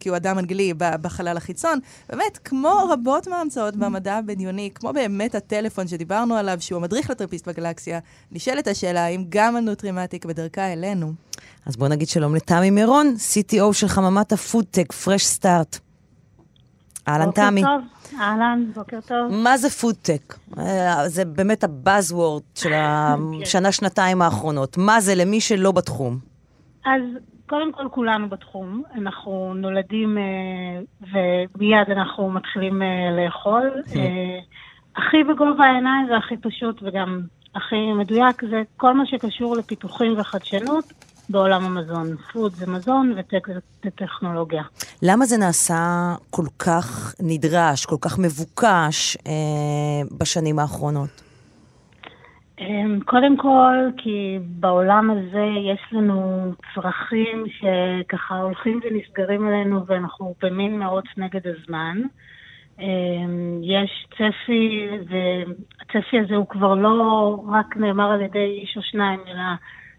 כי 0.00 0.08
הוא 0.08 0.16
אדם 0.16 0.38
אנגלי 0.38 0.74
בחלל 0.78 1.36
החיצון. 1.36 1.78
באמת, 2.08 2.38
כמו 2.44 2.88
רבות 2.90 3.26
מההמצאות 3.26 3.76
במדע 3.76 4.14
הבדיוני, 4.14 4.70
כמו 4.74 4.92
באמת 4.92 5.34
הטלפון 5.34 5.88
שדיברנו 5.88 6.34
עליו, 6.34 6.56
שהוא 6.60 6.76
המדריך 6.76 7.10
לטרמפיסט 7.10 7.48
בגלקסיה, 7.48 7.98
נשאלת 8.32 8.68
השאלה 8.68 9.04
האם 9.04 9.24
גם 9.28 9.56
הנוטרימטיק 9.56 10.24
בדרכה 10.24 10.72
אלינו. 10.72 11.12
אז 11.66 11.76
בואו 11.76 11.90
נגיד 11.90 12.08
שלום 12.08 12.34
לתמי 12.34 12.70
מירון, 12.70 13.14
CTO 13.18 13.72
של 13.72 13.88
חממת 13.88 14.32
הפודטק, 14.32 14.92
Fresh 14.92 15.24
Start. 15.26 15.78
אהלן 17.08 17.30
תמי. 17.30 17.60
בוקר 17.60 17.76
טוב, 17.76 18.01
אהלן, 18.20 18.64
בוקר 18.74 19.00
טוב. 19.00 19.32
מה 19.32 19.56
זה 19.56 19.70
פודטק? 19.70 20.34
אה, 20.58 21.08
זה 21.08 21.24
באמת 21.24 21.64
ה 21.64 21.73
buzzword 21.73 22.42
של 22.54 22.72
השנה-שנתיים 22.74 24.22
האחרונות. 24.22 24.78
מה 24.78 25.00
זה 25.00 25.14
למי 25.14 25.40
שלא 25.40 25.72
בתחום? 25.72 26.18
אז 26.84 27.02
קודם 27.52 27.72
כל 27.72 27.88
כולנו 27.90 28.28
בתחום, 28.28 28.82
אנחנו 28.94 29.54
נולדים 29.54 30.18
אה, 30.18 30.80
ומיד 31.00 31.90
אנחנו 31.90 32.30
מתחילים 32.30 32.82
אה, 32.82 32.86
לאכול. 33.24 33.70
אה, 33.96 34.38
הכי 34.96 35.24
בגובה 35.24 35.64
העיניים 35.64 36.06
זה 36.08 36.16
הכי 36.16 36.36
פשוט 36.36 36.82
וגם 36.82 37.20
הכי 37.54 37.92
מדויק, 37.92 38.44
זה 38.50 38.62
כל 38.76 38.94
מה 38.94 39.06
שקשור 39.06 39.56
לפיתוחים 39.56 40.14
וחדשנות 40.18 40.84
בעולם 41.28 41.64
המזון. 41.64 42.16
פוד 42.16 42.52
זה 42.52 42.66
מזון 42.66 43.14
וטק 43.18 43.48
זה 43.48 43.90
טכנולוגיה. 43.90 44.62
למה 45.02 45.26
זה 45.26 45.36
נעשה 45.38 46.14
כל 46.30 46.46
כך 46.58 47.14
נדרש, 47.20 47.86
כל 47.86 47.96
כך 48.00 48.18
מבוקש 48.18 49.16
אה, 49.26 50.16
בשנים 50.18 50.58
האחרונות? 50.58 51.22
אמ, 52.60 53.00
קודם 53.04 53.36
כל, 53.36 53.76
כי 53.96 54.38
בעולם 54.42 55.10
הזה 55.10 55.46
יש 55.72 55.92
לנו 55.92 56.52
צרכים 56.74 57.44
שככה 57.48 58.38
הולכים 58.38 58.80
ונסגרים 58.84 59.48
עלינו 59.48 59.86
ואנחנו 59.86 60.34
במין 60.42 60.78
מרוץ 60.78 61.04
נגד 61.16 61.40
הזמן. 61.46 62.02
אמ, 62.80 63.60
יש 63.62 64.06
צפי, 64.14 64.88
והצפי 65.08 66.20
הזה 66.20 66.34
הוא 66.34 66.46
כבר 66.48 66.74
לא 66.74 67.36
רק 67.48 67.76
נאמר 67.76 68.10
על 68.10 68.20
ידי 68.20 68.58
איש 68.60 68.76
או 68.76 68.82
שניים, 68.82 69.20
אלא 69.28 69.42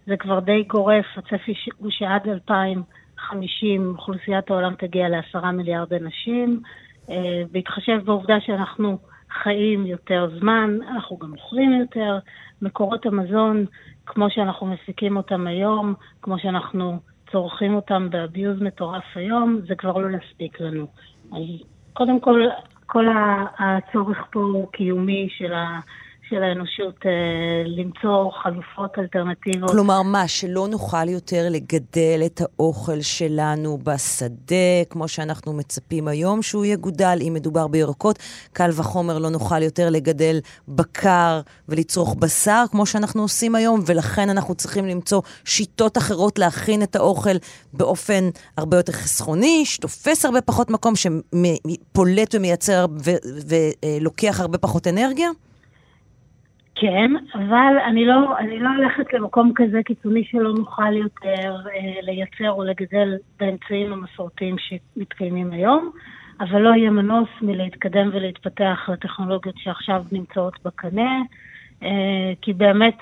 זה 0.05 0.17
כבר 0.17 0.39
די 0.39 0.63
גורף, 0.63 1.05
הצפי 1.15 1.53
הוא 1.77 1.91
שעד 1.91 2.27
2050 2.27 3.95
אוכלוסיית 3.97 4.51
העולם 4.51 4.73
תגיע 4.75 5.09
לעשרה 5.09 5.51
מיליארד 5.51 5.93
אנשים. 5.93 6.61
אה, 7.09 7.41
בהתחשב 7.51 8.01
בעובדה 8.05 8.39
שאנחנו 8.39 8.97
חיים 9.43 9.85
יותר 9.85 10.29
זמן, 10.39 10.77
אנחנו 10.91 11.17
גם 11.17 11.31
אוכלים 11.33 11.79
יותר, 11.79 12.19
מקורות 12.61 13.05
המזון, 13.05 13.65
כמו 14.05 14.29
שאנחנו 14.29 14.67
מפיקים 14.67 15.17
אותם 15.17 15.47
היום, 15.47 15.93
כמו 16.21 16.39
שאנחנו 16.39 16.99
צורכים 17.31 17.75
אותם 17.75 18.09
באביוז 18.09 18.61
מטורף 18.61 19.03
היום, 19.15 19.59
זה 19.67 19.75
כבר 19.75 19.97
לא 19.97 20.17
יספיק 20.17 20.61
לנו. 20.61 20.87
אז 21.31 21.43
קודם 21.93 22.19
כל, 22.19 22.47
כל 22.85 23.05
הצורך 23.59 24.17
פה 24.31 24.67
קיומי 24.71 25.27
של 25.31 25.53
ה... 25.53 25.79
של 26.33 26.43
האנושות 26.43 26.95
אה, 27.05 27.11
למצוא 27.65 28.31
חלופות 28.43 28.91
אלטרנטיביות. 28.99 29.71
כלומר, 29.71 30.01
מה, 30.01 30.27
שלא 30.27 30.67
נוכל 30.67 31.09
יותר 31.09 31.47
לגדל 31.49 32.21
את 32.25 32.41
האוכל 32.41 33.01
שלנו 33.01 33.77
בשדה, 33.83 34.85
כמו 34.89 35.07
שאנחנו 35.07 35.53
מצפים 35.53 36.07
היום 36.07 36.41
שהוא 36.41 36.65
יגודל, 36.65 37.17
אם 37.27 37.33
מדובר 37.33 37.67
בירקות, 37.67 38.19
קל 38.53 38.69
וחומר 38.73 39.19
לא 39.19 39.29
נוכל 39.29 39.61
יותר 39.61 39.89
לגדל 39.89 40.39
בקר 40.67 41.41
ולצרוך 41.69 42.15
בשר, 42.19 42.63
כמו 42.71 42.85
שאנחנו 42.85 43.21
עושים 43.21 43.55
היום, 43.55 43.79
ולכן 43.85 44.29
אנחנו 44.29 44.55
צריכים 44.55 44.85
למצוא 44.85 45.21
שיטות 45.45 45.97
אחרות 45.97 46.39
להכין 46.39 46.83
את 46.83 46.95
האוכל 46.95 47.35
באופן 47.73 48.29
הרבה 48.57 48.77
יותר 48.77 48.91
חסכוני, 48.91 49.65
שתופס 49.65 50.25
הרבה 50.25 50.41
פחות 50.41 50.69
מקום, 50.69 50.93
שפולט 50.95 52.35
ומייצר 52.35 52.85
ולוקח 53.83 54.39
הרבה 54.39 54.57
פחות 54.57 54.87
אנרגיה? 54.87 55.29
כן, 56.75 57.11
אבל 57.33 57.77
אני 57.85 58.05
לא, 58.05 58.37
אני 58.37 58.59
לא 58.59 58.69
הולכת 58.69 59.13
למקום 59.13 59.51
כזה 59.55 59.83
קיצוני 59.83 60.23
שלא 60.23 60.53
נוכל 60.53 60.93
יותר 60.93 61.55
אה, 61.75 62.01
לייצר 62.01 62.51
או 62.51 62.63
לגדל 62.63 63.17
באמצעים 63.39 63.93
המסורתיים 63.93 64.55
שמתקיימים 64.57 65.51
היום, 65.51 65.91
אבל 66.39 66.61
לא 66.61 66.69
יהיה 66.69 66.89
מנוס 66.89 67.29
מלהתקדם 67.41 68.09
ולהתפתח 68.13 68.89
לטכנולוגיות 68.93 69.55
שעכשיו 69.57 70.03
נמצאות 70.11 70.53
בקנה, 70.65 71.21
אה, 71.83 72.33
כי 72.41 72.53
באמת, 72.53 72.97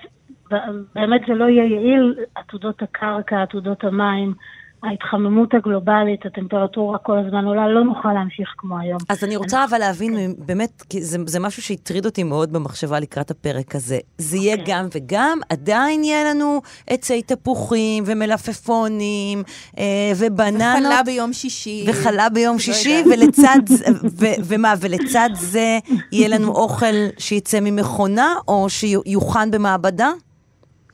באמת 0.95 1.21
זה 1.27 1.33
לא 1.33 1.45
יהיה 1.45 1.65
יעיל, 1.65 2.15
עתודות 2.35 2.81
הקרקע, 2.81 3.41
עתודות 3.41 3.83
המים, 3.83 4.33
ההתחממות 4.83 5.53
הגלובלית, 5.53 6.25
הטמפרטורה 6.25 6.97
כל 6.97 7.17
הזמן 7.17 7.45
עולה, 7.45 7.67
לא 7.67 7.83
נוכל 7.83 8.13
להמשיך 8.13 8.49
כמו 8.57 8.79
היום. 8.79 8.97
אז 9.09 9.23
אני 9.23 9.35
רוצה 9.35 9.65
אבל 9.69 9.77
להבין, 9.77 10.15
כן. 10.15 10.45
באמת, 10.45 10.83
כי 10.89 11.01
זה, 11.01 11.17
זה 11.25 11.39
משהו 11.39 11.61
שהטריד 11.61 12.05
אותי 12.05 12.23
מאוד 12.23 12.53
במחשבה 12.53 12.99
לקראת 12.99 13.31
הפרק 13.31 13.75
הזה. 13.75 13.99
זה 14.17 14.37
יהיה 14.37 14.55
okay. 14.55 14.59
אוקיי. 14.59 14.73
גם 14.75 14.87
וגם, 14.95 15.39
עדיין 15.49 16.03
יהיה 16.03 16.33
לנו 16.33 16.61
עצי 16.87 17.21
תפוחים 17.21 18.03
ומלפפונים 18.07 19.43
אה, 19.77 20.11
ובננות. 20.17 20.83
וחלה 20.85 21.03
ביום 21.03 21.33
שישי. 21.33 21.85
וחלה 21.87 22.29
ביום 22.29 22.53
לא 22.53 22.59
שישי, 22.59 23.03
ולצד, 23.11 23.59
ו, 24.19 24.25
ומה, 24.43 24.73
ולצד 24.81 25.29
זה 25.33 25.79
יהיה 26.11 26.27
לנו 26.27 26.51
אוכל 26.51 26.95
שיצא 27.17 27.59
ממכונה, 27.61 28.33
או 28.47 28.69
שיוכן 28.69 29.51
במעבדה? 29.51 30.11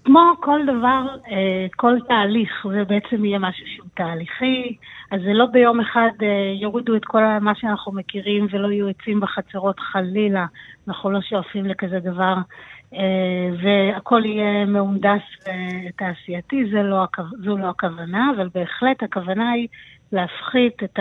כמו 0.08 0.34
כל 0.40 0.60
דבר, 0.64 1.08
אה, 1.32 1.66
כל 1.76 1.98
תהליך, 2.08 2.66
זה 2.72 2.84
בעצם 2.84 3.26
יהיה 3.26 3.40
משהו 3.40 3.68
שהוא 3.68 3.88
תהליכי, 3.94 4.78
אז 5.12 5.22
זה 5.22 5.34
לא 5.34 5.46
ביום 5.46 5.80
אחד 5.80 6.10
אה, 6.22 6.54
יורידו 6.62 6.96
את 6.96 7.06
כל 7.06 7.22
מה 7.42 7.56
שאנחנו 7.56 7.92
מכירים 7.92 8.48
ולא 8.52 8.72
יהיו 8.72 8.88
עצים 8.88 9.20
בחצרות 9.20 9.80
חלילה, 9.80 10.46
אנחנו 10.88 11.12
לא 11.12 11.22
שואפים 11.22 11.66
לכזה 11.66 12.00
דבר, 12.00 12.36
אה, 12.94 13.50
והכל 13.64 14.26
יהיה 14.26 14.66
מהונדס 14.66 15.22
ותעשייתי, 15.88 16.64
לא, 16.64 17.06
זו 17.44 17.58
לא 17.58 17.70
הכוונה, 17.70 18.32
אבל 18.36 18.50
בהחלט 18.54 19.04
הכוונה 19.04 19.52
היא 19.52 19.68
להפחית 20.12 20.84
את 20.84 21.00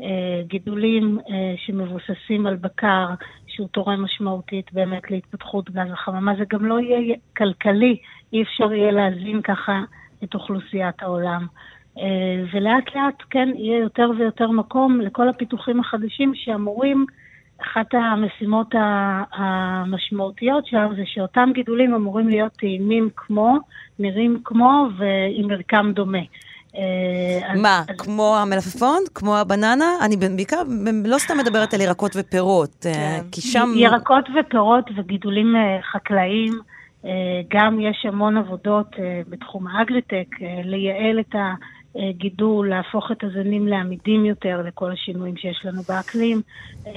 הגידולים 0.00 1.18
שמבוססים 1.56 2.46
על 2.46 2.56
בקר, 2.56 3.06
שהוא 3.46 3.68
תורם 3.68 4.04
משמעותית 4.04 4.72
באמת 4.72 5.10
להתפתחות 5.10 5.70
גז 5.70 5.92
החממה, 5.92 6.32
זה 6.38 6.44
גם 6.48 6.64
לא 6.64 6.80
יהיה 6.80 7.16
כלכלי 7.36 7.96
אי 8.32 8.42
אפשר 8.42 8.72
יהיה 8.72 8.92
להזין 8.92 9.42
ככה 9.42 9.80
את 10.24 10.34
אוכלוסיית 10.34 11.02
העולם. 11.02 11.46
אה, 11.98 12.44
ולאט 12.52 12.94
לאט, 12.94 13.22
כן, 13.30 13.48
יהיה 13.54 13.78
יותר 13.78 14.10
ויותר 14.18 14.50
מקום 14.50 15.00
לכל 15.00 15.28
הפיתוחים 15.28 15.80
החדשים 15.80 16.32
שאמורים, 16.34 17.06
אחת 17.62 17.94
המשימות 17.94 18.74
המשמעותיות 19.32 20.66
שם 20.66 20.88
זה 20.96 21.02
שאותם 21.06 21.50
גידולים 21.54 21.94
אמורים 21.94 22.28
להיות 22.28 22.52
טעימים 22.52 23.08
כמו, 23.16 23.56
נראים 23.98 24.40
כמו 24.44 24.88
ועם 24.98 25.48
מרקם 25.48 25.92
דומה. 25.94 26.18
אה, 26.76 27.54
מה, 27.56 27.82
כמו 27.98 28.36
המלפפון? 28.36 28.98
כמו 29.14 29.36
הבננה? 29.36 29.84
אני 30.00 30.16
בעיקר 30.16 30.62
לא 31.04 31.18
סתם 31.18 31.38
מדברת 31.38 31.74
על 31.74 31.80
ירקות 31.80 32.16
ופירות, 32.18 32.86
אה, 32.86 32.92
כן. 32.92 33.24
כי 33.32 33.40
שם... 33.40 33.70
ירקות 33.76 34.24
ופירות 34.40 34.84
וגידולים 34.96 35.54
חקלאיים. 35.92 36.58
אה, 37.04 37.40
גם 37.50 37.80
יש 37.80 38.06
המון 38.08 38.36
עבודות 38.36 38.86
אה, 38.98 39.20
בתחום 39.28 39.66
האגריטק, 39.66 40.26
אה, 40.42 40.60
לייעל 40.64 41.20
את 41.20 41.34
הגידול, 41.94 42.68
להפוך 42.68 43.12
את 43.12 43.24
הזנים 43.24 43.68
לעמידים 43.68 44.24
יותר 44.24 44.62
לכל 44.66 44.92
השינויים 44.92 45.36
שיש 45.36 45.60
לנו 45.64 45.82
באקלים, 45.82 46.42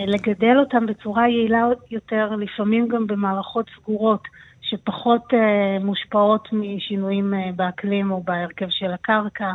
לגדל 0.08 0.58
אותם 0.60 0.86
בצורה 0.86 1.30
יעילה 1.30 1.68
יותר, 1.92 2.36
לפעמים 2.36 2.88
גם 2.88 3.08
במערכות 3.08 3.66
סגורות. 3.80 4.24
שפחות 4.62 5.34
מושפעות 5.82 6.48
משינויים 6.52 7.34
באקלים 7.56 8.12
או 8.12 8.24
בהרכב 8.24 8.66
של 8.70 8.92
הקרקע. 8.92 9.54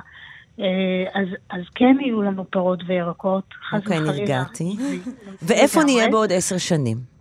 אז, 1.14 1.28
אז 1.50 1.61
כן 1.74 1.96
יהיו 2.00 2.22
לנו 2.22 2.50
פירות 2.50 2.80
וירקות, 2.87 3.44
חס 3.68 3.80
וחלילה. 3.80 4.11
אוקיי, 4.11 4.20
נרגעתי. 4.20 4.76
ואיפה 5.46 5.85
נהיה 5.85 6.09
בעוד 6.11 6.32
עשר 6.32 6.59
שנים? 6.59 7.15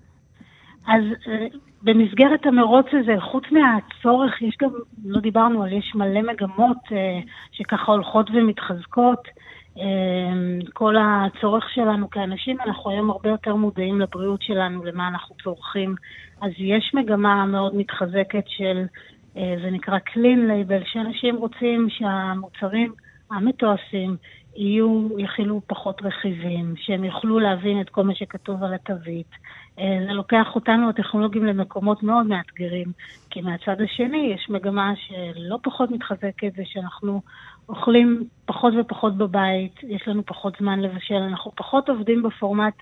אז 0.87 1.03
במסגרת 1.81 2.45
המרוץ 2.45 2.85
הזה, 2.91 3.15
חוץ 3.19 3.43
מהצורך, 3.51 4.41
יש 4.41 4.57
גם, 4.61 4.69
לא 5.05 5.19
דיברנו 5.19 5.63
על, 5.63 5.73
יש 5.73 5.91
מלא 5.95 6.21
מגמות 6.21 6.77
אה, 6.91 7.19
שככה 7.51 7.91
הולכות 7.91 8.29
ומתחזקות. 8.33 9.27
אה, 9.77 9.83
כל 10.73 10.95
הצורך 10.99 11.69
שלנו 11.69 12.09
כאנשים, 12.09 12.57
אנחנו 12.61 12.89
היום 12.91 13.09
הרבה 13.09 13.29
יותר 13.29 13.55
מודעים 13.55 14.01
לבריאות 14.01 14.41
שלנו, 14.41 14.83
למה 14.83 15.07
אנחנו 15.07 15.35
צורכים. 15.43 15.95
אז 16.41 16.51
יש 16.57 16.91
מגמה 16.93 17.45
מאוד 17.45 17.75
מתחזקת 17.75 18.43
של, 18.47 18.85
אה, 19.37 19.55
זה 19.63 19.71
נקרא 19.71 19.97
clean 19.97 20.39
label, 20.49 20.85
שאנשים 20.85 21.35
רוצים 21.35 21.87
שהמוצרים 21.89 22.93
המתועשים 23.31 24.15
יהיו, 24.55 25.19
יכילו 25.19 25.61
פחות 25.67 26.01
רכיבים, 26.01 26.73
שהם 26.77 27.03
יוכלו 27.03 27.39
להבין 27.39 27.81
את 27.81 27.89
כל 27.89 28.03
מה 28.03 28.15
שכתוב 28.15 28.63
על 28.63 28.73
התווית. 28.73 29.31
אה, 29.79 29.99
זה 30.07 30.13
לוקח 30.13 30.47
אותנו, 30.55 30.89
הטכנולוגים, 30.89 31.45
למקומות 31.45 32.03
מאוד 32.03 32.25
מאתגרים, 32.25 32.91
כי 33.29 33.41
מהצד 33.41 33.81
השני 33.81 34.33
יש 34.35 34.49
מגמה 34.49 34.93
שלא 34.95 35.57
פחות 35.63 35.91
מתחזקת, 35.91 36.53
זה 36.57 36.63
שאנחנו 36.65 37.21
אוכלים 37.69 38.23
פחות 38.45 38.73
ופחות 38.79 39.17
בבית, 39.17 39.75
יש 39.83 40.07
לנו 40.07 40.25
פחות 40.25 40.53
זמן 40.59 40.79
לבשל, 40.79 41.15
אנחנו 41.15 41.51
פחות 41.55 41.89
עובדים 41.89 42.23
בפורמט 42.23 42.73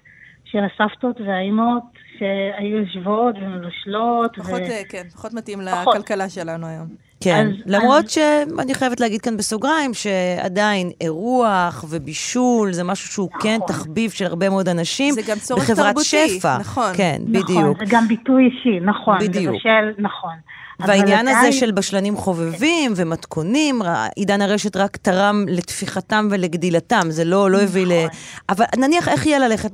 של 0.46 0.60
הסבתות 0.60 1.22
והאימות 1.22 1.84
שהיו 2.18 2.78
יושבות 2.78 3.36
ומבשלות. 3.42 4.36
פחות, 4.38 4.62
ו... 4.62 4.72
אה, 4.72 4.82
כן, 4.90 5.04
פחות 5.14 5.34
מתאים 5.34 5.60
פחות. 5.72 5.96
לכלכלה 5.96 6.30
שלנו 6.30 6.68
היום. 6.68 6.88
כן, 7.24 7.48
אז, 7.48 7.54
למרות 7.66 8.06
אז... 8.06 8.12
שאני 8.12 8.74
חייבת 8.74 9.00
להגיד 9.00 9.22
כאן 9.22 9.38
בסוגריים, 9.38 9.94
שעדיין 9.94 10.92
אירוח 11.02 11.86
ובישול 11.90 12.74
זה 12.74 12.84
משהו 12.84 13.10
שהוא 13.10 13.30
כן 13.30 13.38
נכון. 13.38 13.68
כן 13.68 13.74
תחביב 13.74 14.12
של 14.12 14.26
הרבה 14.26 14.50
מאוד 14.50 14.70
אנשים. 14.70 15.14
זה 15.14 15.22
גם 15.28 15.38
צורך 15.38 15.72
תרבותי, 15.72 16.40
שפע. 16.40 16.58
נכון. 16.58 16.94
כן, 16.98 17.22
נכון, 17.28 17.44
בדיוק. 17.44 17.78
זה 17.80 17.86
גם 17.88 18.08
ביטוי 18.08 18.46
אישי, 18.46 18.80
נכון. 18.80 19.18
בדיוק. 19.20 19.56
לבשל, 19.56 19.92
נכון. 19.98 20.34
והעניין 20.80 21.28
הזה 21.28 21.52
של 21.52 21.72
בשלנים 21.72 22.16
חובבים. 22.16 22.94
ומתכונים, 22.96 23.82
עידן 24.16 24.42
הרשת 24.42 24.76
רק 24.76 24.98
תרם 24.98 25.46
לתפיחתם 25.48 26.28
ולגדילתם, 26.32 27.02
זה 27.10 27.26
לא, 27.26 27.52
לא 27.52 27.62
הביא 27.62 27.86
נכון. 27.86 27.98
ל... 27.98 28.08
אבל 28.50 28.66
נניח 28.78 29.08
איך 29.08 29.26
יהיה 29.26 29.40
ללכת. 29.40 29.72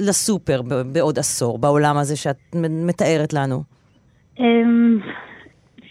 לסופר 0.00 0.62
בעוד 0.92 1.18
עשור, 1.18 1.58
בעולם 1.58 1.96
הזה 1.96 2.16
שאת 2.16 2.36
מתארת 2.54 3.32
לנו? 3.32 3.62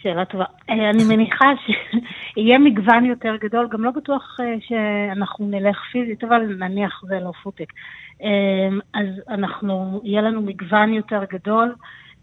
שאלה 0.08 0.24
טובה. 0.24 0.44
אה, 0.70 0.90
אני 0.90 1.04
מניחה 1.04 1.46
שיהיה 1.64 2.58
מגוון 2.58 3.04
יותר 3.04 3.36
גדול, 3.40 3.68
גם 3.70 3.84
לא 3.84 3.90
בטוח 3.90 4.36
אה, 4.40 4.54
שאנחנו 4.60 5.48
נלך 5.48 5.78
פיזית, 5.92 6.24
אבל 6.24 6.56
נניח 6.58 7.02
זה 7.06 7.20
לא 7.20 7.32
פוטק. 7.42 7.72
אמ, 8.20 8.80
אז 8.94 9.06
אנחנו, 9.28 10.00
יהיה 10.04 10.22
לנו 10.22 10.42
מגוון 10.42 10.94
יותר 10.94 11.20
גדול, 11.32 11.74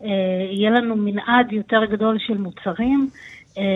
אה, 0.04 0.08
יהיה 0.52 0.70
לנו 0.72 0.96
מנעד 0.96 1.52
יותר 1.52 1.86
גדול 1.86 2.20
של 2.20 2.38
מוצרים. 2.38 3.10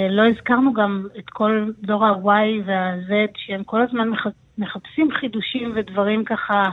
לא 0.09 0.27
הזכרנו 0.27 0.73
גם 0.73 1.07
את 1.19 1.29
כל 1.29 1.71
דור 1.81 2.05
ה-Y 2.05 2.61
וה-Z, 2.65 3.11
שהם 3.37 3.63
כל 3.63 3.81
הזמן 3.81 4.09
מחפשים 4.57 5.11
חידושים 5.11 5.71
ודברים 5.75 6.23
ככה 6.23 6.69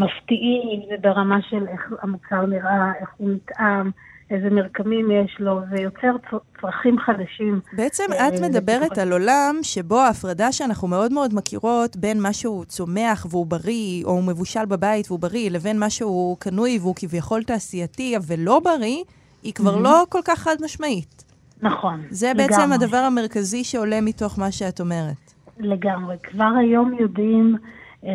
מפתיעים, 0.00 0.68
אם 0.68 0.80
זה 0.88 0.94
ברמה 1.00 1.42
של 1.42 1.66
איך 1.68 1.92
המוצר 2.02 2.46
נראה, 2.46 2.92
איך 3.00 3.08
הוא 3.16 3.30
נטעם. 3.30 3.90
איזה 4.30 4.50
מרקמים 4.50 5.10
יש 5.10 5.36
לו, 5.40 5.60
זה 5.70 5.82
יוצר 5.82 6.16
צרכים 6.60 6.98
חדשים. 6.98 7.60
בעצם 7.72 8.04
אה, 8.12 8.28
את 8.28 8.32
מדברת 8.42 8.98
על 8.98 9.12
עולם 9.12 9.54
שבו 9.62 9.98
ההפרדה 9.98 10.52
שאנחנו 10.52 10.88
מאוד 10.88 11.12
מאוד 11.12 11.34
מכירות 11.34 11.96
בין 11.96 12.22
מה 12.22 12.32
שהוא 12.32 12.64
צומח 12.64 13.26
והוא 13.30 13.46
בריא, 13.46 14.04
או 14.04 14.10
הוא 14.10 14.24
מבושל 14.24 14.64
בבית 14.64 15.06
והוא 15.08 15.20
בריא, 15.20 15.50
לבין 15.50 15.78
מה 15.78 15.90
שהוא 15.90 16.36
קנוי 16.38 16.78
והוא 16.80 16.94
כביכול 16.96 17.42
תעשייתי, 17.42 18.16
אבל 18.16 18.36
לא 18.38 18.60
בריא, 18.64 19.04
היא 19.42 19.52
כבר 19.54 19.76
לא 19.76 20.04
כל 20.08 20.20
כך 20.24 20.38
חד 20.38 20.56
משמעית. 20.64 21.24
נכון, 21.62 22.02
זה 22.10 22.26
לגמרי. 22.26 22.46
בעצם 22.46 22.72
הדבר 22.72 22.96
המרכזי 22.96 23.64
שעולה 23.64 24.00
מתוך 24.00 24.38
מה 24.38 24.52
שאת 24.52 24.80
אומרת. 24.80 25.32
לגמרי. 25.58 26.16
כבר 26.22 26.50
היום 26.60 26.94
יודעים, 27.00 27.56
אה, 28.04 28.10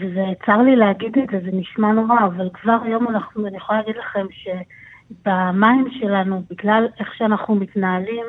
וזה 0.00 0.24
צר 0.46 0.62
לי 0.62 0.76
להגיד 0.76 1.18
את 1.18 1.28
זה, 1.32 1.38
זה 1.44 1.56
נשמע 1.56 1.92
נורא, 1.92 2.16
אבל 2.26 2.48
כבר 2.62 2.78
היום 2.84 3.08
אנחנו, 3.08 3.46
אני 3.46 3.56
יכולה 3.56 3.78
להגיד 3.78 3.96
לכם 3.96 4.26
שבמים 5.10 5.86
שלנו, 5.90 6.42
בגלל 6.50 6.86
איך 7.00 7.14
שאנחנו 7.14 7.54
מתנהלים, 7.54 8.24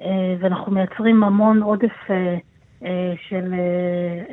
אה, 0.00 0.34
ואנחנו 0.38 0.72
מייצרים 0.72 1.24
המון 1.24 1.62
עודף 1.62 2.10
אה, 2.10 2.36
של 3.28 3.54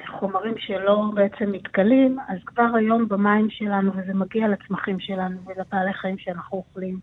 חומרים 0.08 0.54
שלא 0.58 1.04
בעצם 1.14 1.52
מתכלים, 1.52 2.18
אז 2.28 2.38
כבר 2.46 2.68
היום 2.76 3.08
במים 3.08 3.50
שלנו, 3.50 3.92
וזה 3.96 4.14
מגיע 4.14 4.48
לצמחים 4.48 5.00
שלנו 5.00 5.38
ולבעלי 5.46 5.94
חיים 5.94 6.18
שאנחנו 6.18 6.58
אוכלים 6.58 7.00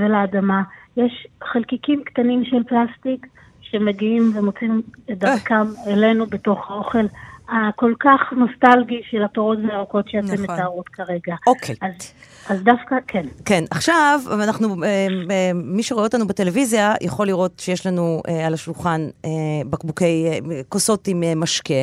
ולאדמה, 0.00 0.62
יש 0.96 1.26
חלקיקים 1.44 2.04
קטנים 2.04 2.44
של 2.44 2.62
פלסטיק 2.64 3.26
שמגיעים 3.60 4.22
ומוצאים 4.34 4.82
את 5.10 5.18
דרכם 5.18 5.66
אלינו 5.86 6.26
בתוך 6.26 6.70
האוכל 6.70 7.06
הכל 7.48 7.92
כך 8.00 8.20
נוסטלגי 8.32 9.00
של 9.10 9.22
הפירות 9.22 9.58
והירקות 9.68 10.08
שאתן 10.08 10.42
נכון. 10.42 10.54
מתארות 10.54 10.88
כרגע. 10.88 11.34
אוקיי. 11.46 11.74
אז, 11.82 11.92
אז 12.48 12.62
דווקא, 12.62 12.96
כן. 13.06 13.26
כן, 13.44 13.64
עכשיו, 13.70 14.20
אנחנו, 14.44 14.84
אה, 14.84 14.88
אה, 15.30 15.50
מי 15.54 15.82
שרואה 15.82 16.04
אותנו 16.04 16.26
בטלוויזיה 16.26 16.94
יכול 17.00 17.26
לראות 17.26 17.52
שיש 17.58 17.86
לנו 17.86 18.22
אה, 18.28 18.46
על 18.46 18.54
השולחן 18.54 19.00
בקבוקי, 19.70 20.26
כוסות 20.68 21.08
עם 21.08 21.22
משקה. 21.36 21.74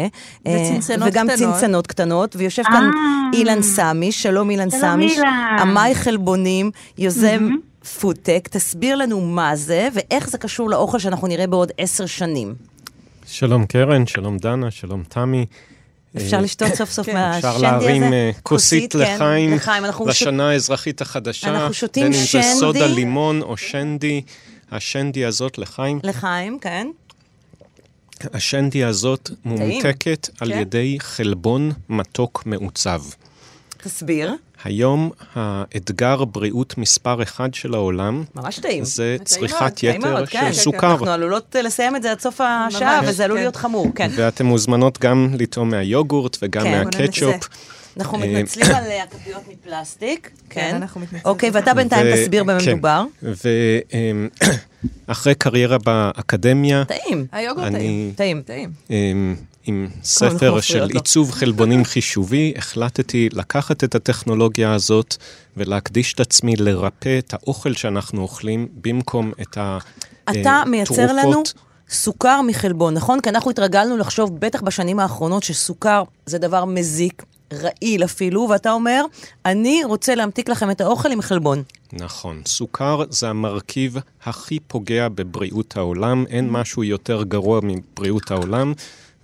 וצנצנות 0.41 1.09
וגם 1.11 1.27
קטנות. 1.27 1.39
וגם 1.39 1.51
צנצנות 1.51 1.87
קטנות, 1.87 2.35
ויושב 2.35 2.63
כאן 2.63 2.91
אילן 3.33 3.61
סמיש, 3.61 4.11
שלום 4.11 4.49
אילן 4.49 4.69
סמיש. 4.69 5.09
שלום 5.09 5.25
אילן. 5.25 5.57
אמאי 5.59 5.95
חלבונים, 5.95 6.71
יוזם... 6.97 7.49
Mm-hmm. 7.49 7.73
פודטק, 8.01 8.47
תסביר 8.51 8.95
לנו 8.95 9.21
מה 9.21 9.55
זה 9.55 9.89
ואיך 9.93 10.29
זה 10.29 10.37
קשור 10.37 10.69
לאוכל 10.69 10.99
שאנחנו 10.99 11.27
נראה 11.27 11.47
בעוד 11.47 11.71
עשר 11.77 12.05
שנים. 12.05 12.55
שלום 13.33 13.65
קרן, 13.65 14.07
שלום 14.07 14.37
דנה, 14.37 14.71
שלום 14.71 15.03
תמי. 15.03 15.45
אפשר 16.17 16.41
לשתות 16.41 16.73
סוף 16.73 16.91
סוף 16.91 17.07
מהשנדי 17.07 17.37
הזה? 17.37 17.49
אפשר 17.49 17.57
להרים 17.57 18.03
אה, 18.03 18.31
כוסית 18.43 18.95
לחיים, 18.95 19.57
לשנה 20.05 20.49
האזרחית 20.49 21.01
החדשה. 21.01 21.49
אנחנו 21.49 21.73
שותים 21.73 22.13
שנדי. 22.13 22.27
בין 22.31 22.41
אם 22.41 22.53
זה 22.53 22.59
סודה 22.59 22.87
לימון 22.87 23.41
או 23.41 23.57
שנדי. 23.57 24.21
השנדי 24.71 25.25
הזאת 25.25 25.57
לחיים. 25.57 25.99
לחיים, 26.03 26.59
כן. 26.59 26.87
השנדי 28.33 28.83
הזאת 28.83 29.29
מומתקת 29.45 30.29
על 30.39 30.53
כן. 30.53 30.59
ידי 30.59 30.97
חלבון 30.99 31.71
מתוק 31.89 32.43
מעוצב. 32.45 33.01
תסביר. 33.77 34.33
היום 34.63 35.11
האתגר 35.35 36.25
בריאות 36.25 36.77
מספר 36.77 37.23
אחד 37.23 37.53
של 37.53 37.73
העולם, 37.73 38.23
ממש 38.35 38.59
טעים. 38.59 38.83
זה 38.83 39.17
צריכת 39.23 39.83
יתר 39.83 40.25
של 40.25 40.31
כן, 40.31 40.53
סוכר. 40.53 40.79
כן, 40.79 40.87
אנחנו 40.87 41.09
עלולות 41.09 41.55
לסיים 41.63 41.95
את 41.95 42.03
זה 42.03 42.11
עד 42.11 42.19
סוף 42.19 42.41
השעה, 42.41 43.01
וזה 43.07 43.23
עלול 43.23 43.37
להיות 43.37 43.55
חמור, 43.55 43.87
כן. 43.95 44.09
ואתן 44.15 44.45
מוזמנות 44.45 44.99
גם 44.99 45.29
לטעום 45.39 45.69
מהיוגורט 45.69 46.37
וגם 46.41 46.71
מהקטשופ. 46.71 47.47
אנחנו 47.97 48.17
מתנצלים 48.17 48.75
על 48.75 48.83
הכפיות 49.03 49.41
מפלסטיק. 49.51 50.29
כן, 50.49 50.75
אנחנו 50.75 51.01
מתנצלים. 51.01 51.21
אוקיי, 51.25 51.49
ואתה 51.53 51.73
בינתיים 51.73 52.15
תסביר 52.15 52.43
במה 52.43 52.57
מדובר. 52.67 53.03
ואחרי 55.07 55.35
קריירה 55.43 55.77
באקדמיה... 55.77 56.83
טעים. 56.85 57.25
היוגורט 57.31 57.71
טעים. 58.15 58.41
טעים. 58.41 59.35
עם 59.65 59.87
ספר 60.03 60.61
של 60.61 60.83
עיצוב 60.93 61.31
חלבונים 61.31 61.85
חישובי, 61.85 62.53
החלטתי 62.57 63.29
לקחת 63.33 63.83
את 63.83 63.95
הטכנולוגיה 63.95 64.73
הזאת 64.73 65.15
ולהקדיש 65.57 66.13
את 66.13 66.19
עצמי 66.19 66.55
לרפא 66.55 67.19
את 67.19 67.33
האוכל 67.33 67.73
שאנחנו 67.73 68.21
אוכלים 68.21 68.67
במקום 68.81 69.31
את 69.41 69.57
התרופות. 69.57 70.03
אתה 70.41 70.63
מייצר 70.67 71.13
לנו 71.13 71.43
סוכר 71.89 72.41
מחלבון, 72.41 72.93
נכון? 72.93 73.21
כי 73.21 73.29
אנחנו 73.29 73.51
התרגלנו 73.51 73.97
לחשוב, 73.97 74.39
בטח 74.39 74.61
בשנים 74.61 74.99
האחרונות, 74.99 75.43
שסוכר 75.43 76.03
זה 76.25 76.37
דבר 76.37 76.65
מזיק, 76.65 77.23
רעיל 77.53 78.03
אפילו, 78.03 78.47
ואתה 78.49 78.71
אומר, 78.71 79.05
אני 79.45 79.83
רוצה 79.83 80.15
להמתיק 80.15 80.49
לכם 80.49 80.71
את 80.71 80.81
האוכל 80.81 81.11
עם 81.11 81.21
חלבון. 81.21 81.63
נכון. 81.93 82.41
סוכר 82.45 83.03
זה 83.09 83.29
המרכיב 83.29 83.97
הכי 84.25 84.59
פוגע 84.59 85.07
בבריאות 85.09 85.77
העולם, 85.77 86.25
אין 86.29 86.49
משהו 86.49 86.83
יותר 86.83 87.23
גרוע 87.23 87.59
מבריאות 87.63 88.31
העולם. 88.31 88.73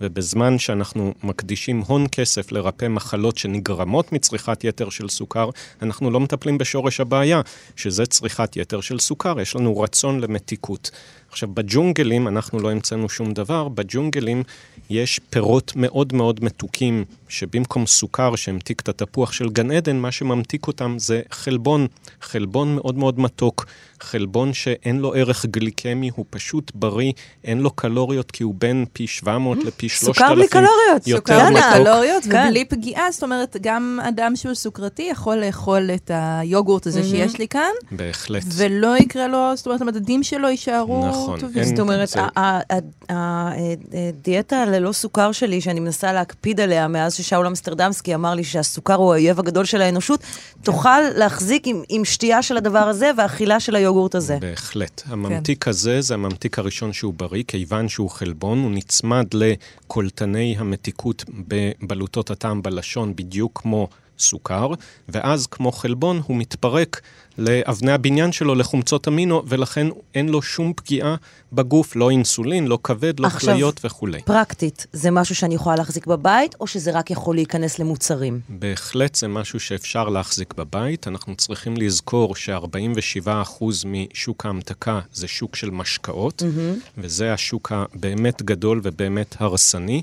ובזמן 0.00 0.58
שאנחנו 0.58 1.14
מקדישים 1.22 1.80
הון 1.80 2.06
כסף 2.12 2.52
לרפא 2.52 2.88
מחלות 2.88 3.38
שנגרמות 3.38 4.12
מצריכת 4.12 4.64
יתר 4.64 4.90
של 4.90 5.08
סוכר, 5.08 5.50
אנחנו 5.82 6.10
לא 6.10 6.20
מטפלים 6.20 6.58
בשורש 6.58 7.00
הבעיה, 7.00 7.40
שזה 7.76 8.06
צריכת 8.06 8.56
יתר 8.56 8.80
של 8.80 8.98
סוכר. 8.98 9.40
יש 9.40 9.56
לנו 9.56 9.80
רצון 9.80 10.20
למתיקות. 10.20 10.90
עכשיו, 11.30 11.48
בג'ונגלים 11.48 12.28
אנחנו 12.28 12.60
לא 12.60 12.70
המצאנו 12.70 13.08
שום 13.08 13.32
דבר, 13.32 13.68
בג'ונגלים 13.68 14.42
יש 14.90 15.20
פירות 15.30 15.72
מאוד 15.76 16.12
מאוד 16.14 16.44
מתוקים, 16.44 17.04
שבמקום 17.28 17.86
סוכר 17.86 18.36
שהמתיק 18.36 18.80
את 18.80 18.88
התפוח 18.88 19.32
של 19.32 19.48
גן 19.48 19.70
עדן, 19.70 19.96
מה 19.96 20.12
שממתיק 20.12 20.66
אותם 20.66 20.98
זה 20.98 21.20
חלבון, 21.30 21.86
חלבון 22.22 22.74
מאוד 22.74 22.98
מאוד 22.98 23.20
מתוק, 23.20 23.66
חלבון 24.00 24.52
שאין 24.52 24.98
לו 24.98 25.14
ערך 25.14 25.46
גליקמי, 25.46 26.10
הוא 26.14 26.24
פשוט 26.30 26.72
בריא, 26.74 27.12
אין 27.44 27.58
לו 27.58 27.70
קלוריות, 27.70 28.30
כי 28.30 28.42
הוא 28.42 28.54
בין 28.58 28.84
פי 28.92 29.06
700 29.06 29.58
mm-hmm. 29.58 29.66
לפי 29.66 29.88
3,000 29.88 30.14
סוכר 30.14 30.34
בלי 30.34 30.48
קלוריות. 30.48 31.06
יותר 31.06 31.34
סוכר 31.38 31.50
בלי 31.50 31.84
קלוריות 31.84 32.24
כן. 32.24 32.44
ובלי 32.46 32.64
פגיעה, 32.64 33.10
זאת 33.10 33.22
אומרת, 33.22 33.56
גם 33.60 34.00
אדם 34.08 34.36
שהוא 34.36 34.54
סוכרתי 34.54 35.02
יכול 35.02 35.36
לאכול 35.36 35.90
את 35.94 36.10
היוגורט 36.14 36.86
הזה 36.86 37.00
mm-hmm. 37.00 37.04
שיש 37.04 37.38
לי 37.38 37.48
כאן. 37.48 37.70
בהחלט. 37.90 38.42
ולא 38.46 38.98
יקרה 38.98 39.28
לו, 39.28 39.52
זאת 39.56 39.66
אומרת, 39.66 39.80
המדדים 39.80 40.22
שלו 40.22 40.48
יישארו 40.48 41.19
נכון, 41.22 41.40
טובים. 41.40 41.64
זאת 41.64 41.78
אומרת, 41.78 42.08
הדיאטה 43.08 44.64
ללא 44.64 44.92
סוכר 44.92 45.32
שלי, 45.32 45.60
שאני 45.60 45.80
מנסה 45.80 46.12
להקפיד 46.12 46.60
עליה 46.60 46.88
מאז 46.88 47.14
ששאול 47.14 47.46
אמסטרדמסקי 47.46 48.14
אמר 48.14 48.34
לי 48.34 48.44
שהסוכר 48.44 48.94
הוא 48.94 49.14
האויב 49.14 49.38
הגדול 49.38 49.64
של 49.64 49.82
האנושות, 49.82 50.20
תוכל 50.62 51.00
להחזיק 51.16 51.66
עם 51.88 52.04
שתייה 52.04 52.42
של 52.42 52.56
הדבר 52.56 52.78
הזה 52.78 53.10
ואכילה 53.16 53.60
של 53.60 53.76
היוגורט 53.76 54.14
הזה. 54.14 54.38
בהחלט. 54.40 55.02
הממתיק 55.06 55.64
כן. 55.64 55.70
הזה 55.70 56.00
זה 56.00 56.14
הממתיק 56.14 56.58
הראשון 56.58 56.92
שהוא 56.92 57.14
בריא, 57.16 57.44
כיוון 57.48 57.88
שהוא 57.88 58.10
חלבון, 58.10 58.62
הוא 58.62 58.70
נצמד 58.70 59.26
לקולטני 59.34 60.56
המתיקות 60.58 61.24
בבלוטות 61.48 62.30
הטעם 62.30 62.62
בלשון, 62.62 63.16
בדיוק 63.16 63.60
כמו 63.62 63.88
סוכר, 64.18 64.70
ואז 65.08 65.46
כמו 65.46 65.72
חלבון 65.72 66.20
הוא 66.26 66.36
מתפרק 66.36 67.00
לאבני 67.40 67.92
הבניין 67.92 68.32
שלו, 68.32 68.54
לחומצות 68.54 69.08
אמינו, 69.08 69.42
ולכן 69.46 69.86
אין 70.14 70.28
לו 70.28 70.42
שום 70.42 70.72
פגיעה 70.76 71.16
בגוף, 71.52 71.96
לא 71.96 72.10
אינסולין, 72.10 72.66
לא 72.66 72.78
כבד, 72.82 73.20
לא 73.20 73.28
כליות 73.28 73.80
וכולי. 73.84 74.18
עכשיו, 74.18 74.34
פרקטית, 74.34 74.86
זה 74.92 75.10
משהו 75.10 75.34
שאני 75.34 75.54
יכולה 75.54 75.76
להחזיק 75.76 76.06
בבית, 76.06 76.54
או 76.60 76.66
שזה 76.66 76.90
רק 76.90 77.10
יכול 77.10 77.34
להיכנס 77.34 77.78
למוצרים? 77.78 78.40
בהחלט 78.48 79.14
זה 79.14 79.28
משהו 79.28 79.60
שאפשר 79.60 80.08
להחזיק 80.08 80.54
בבית. 80.54 81.08
אנחנו 81.08 81.36
צריכים 81.36 81.76
לזכור 81.76 82.36
ש-47% 82.36 83.64
משוק 83.86 84.46
ההמתקה 84.46 85.00
זה 85.12 85.28
שוק 85.28 85.56
של 85.56 85.70
משקאות, 85.70 86.42
mm-hmm. 86.42 86.80
וזה 86.98 87.32
השוק 87.32 87.72
הבאמת 87.72 88.42
גדול 88.42 88.80
ובאמת 88.84 89.36
הרסני. 89.38 90.02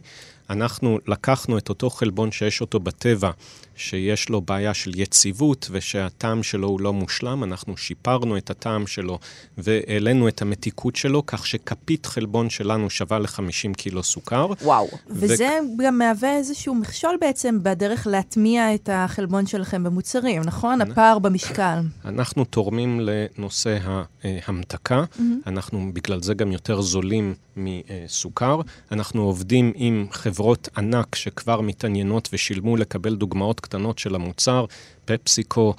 אנחנו 0.50 1.00
לקחנו 1.08 1.58
את 1.58 1.70
אותו 1.70 1.90
חלבון 1.90 2.32
שיש 2.32 2.62
אותו 2.62 2.80
בטבע, 2.80 3.32
שיש 3.78 4.30
לו 4.30 4.42
בעיה 4.42 4.74
של 4.74 5.00
יציבות 5.00 5.68
ושהטעם 5.72 6.44
שלו 6.44 6.68
הוא 6.68 6.82
לא 6.82 6.94
מושלם, 6.94 7.44
אנחנו 7.44 7.78
שיפרנו 7.78 8.38
את 8.38 8.50
הטעם 8.50 8.88
שלו 8.88 9.20
והעלינו 9.58 10.28
את 10.28 10.42
המתיקות 10.42 10.96
שלו, 10.96 11.26
כך 11.26 11.48
שכפית 11.48 12.06
חלבון 12.06 12.50
שלנו 12.50 12.90
שווה 12.90 13.20
ל-50 13.20 13.74
קילו 13.78 14.04
סוכר. 14.04 14.48
וואו. 14.62 14.88
וזה 15.08 15.60
ו... 15.80 15.84
גם 15.84 15.98
מהווה 15.98 16.38
איזשהו 16.38 16.76
מכשול 16.76 17.18
בעצם 17.22 17.60
בדרך 17.64 18.08
להטמיע 18.08 18.76
את 18.76 18.90
החלבון 18.94 19.46
שלכם 19.46 19.84
במוצרים, 19.84 20.42
נכון? 20.46 20.82
הפער 20.82 21.20
במשקל. 21.20 21.80
אנחנו 22.06 22.46
תורמים 22.46 23.00
לנושא 23.02 23.78
ההמתקה, 24.24 25.04
mm-hmm. 25.04 25.22
אנחנו 25.48 25.92
בגלל 25.94 26.22
זה 26.22 26.34
גם 26.34 26.52
יותר 26.52 26.82
זולים 26.82 27.34
מסוכר. 27.58 28.62
אנחנו 28.92 29.22
עובדים 29.22 29.72
עם 29.76 30.08
חברות 30.12 30.70
ענק 30.78 31.16
שכבר 31.16 31.62
מתעניינות 31.62 32.30
ושילמו 32.34 32.78
לקבל 32.78 33.16
דוגמאות 33.16 33.60
קטנות 33.68 34.00
של 34.00 34.16
המוצר, 34.16 34.66
פפסיקו, 35.06 35.74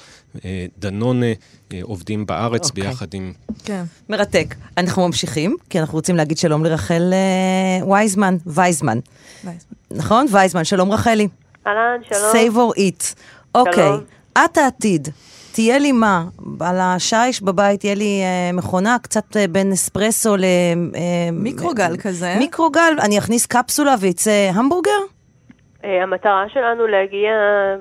אה, 0.44 0.66
דנונה, 0.78 1.26
אה, 1.72 1.80
עובדים 1.82 2.26
בארץ 2.26 2.66
okay. 2.66 2.68
אוקיי. 2.68 2.84
ביחד 2.84 3.14
עם... 3.14 3.32
כן. 3.64 3.84
מרתק. 4.08 4.54
אנחנו 4.76 5.06
ממשיכים, 5.06 5.56
כי 5.70 5.80
אנחנו 5.80 5.94
רוצים 5.94 6.16
להגיד 6.16 6.38
שלום 6.38 6.64
לרחל 6.64 7.12
אה, 7.12 7.86
וייזמן, 7.86 8.36
וייזמן. 8.46 8.98
נכון? 9.90 10.26
וייזמן, 10.30 10.64
שלום 10.64 10.92
רחלי. 10.92 11.28
אהלן, 11.66 12.00
שלום. 12.08 12.32
Save 12.32 12.56
or 12.56 12.78
eat. 12.78 13.14
אוקיי, 13.54 13.90
את 14.44 14.58
העתיד. 14.58 15.08
תהיה 15.52 15.78
לי 15.78 15.92
מה? 15.92 16.24
על 16.60 16.80
השיש 16.80 17.42
בבית 17.42 17.80
תהיה 17.80 17.94
לי 17.94 18.20
אה, 18.22 18.52
מכונה, 18.52 18.96
קצת 19.02 19.36
אה, 19.36 19.48
בין 19.48 19.72
אספרסו 19.72 20.36
ל... 20.36 20.44
אה, 20.44 21.30
מיקרוגל 21.32 21.96
כזה. 21.96 22.34
מיקרוגל, 22.38 22.96
אני 23.00 23.18
אכניס 23.18 23.46
קפסולה 23.46 23.94
ויצא 24.00 24.50
המבורגר? 24.54 25.00
אה, 25.84 26.02
המטרה 26.02 26.44
שלנו 26.48 26.86
להגיע, 26.86 27.32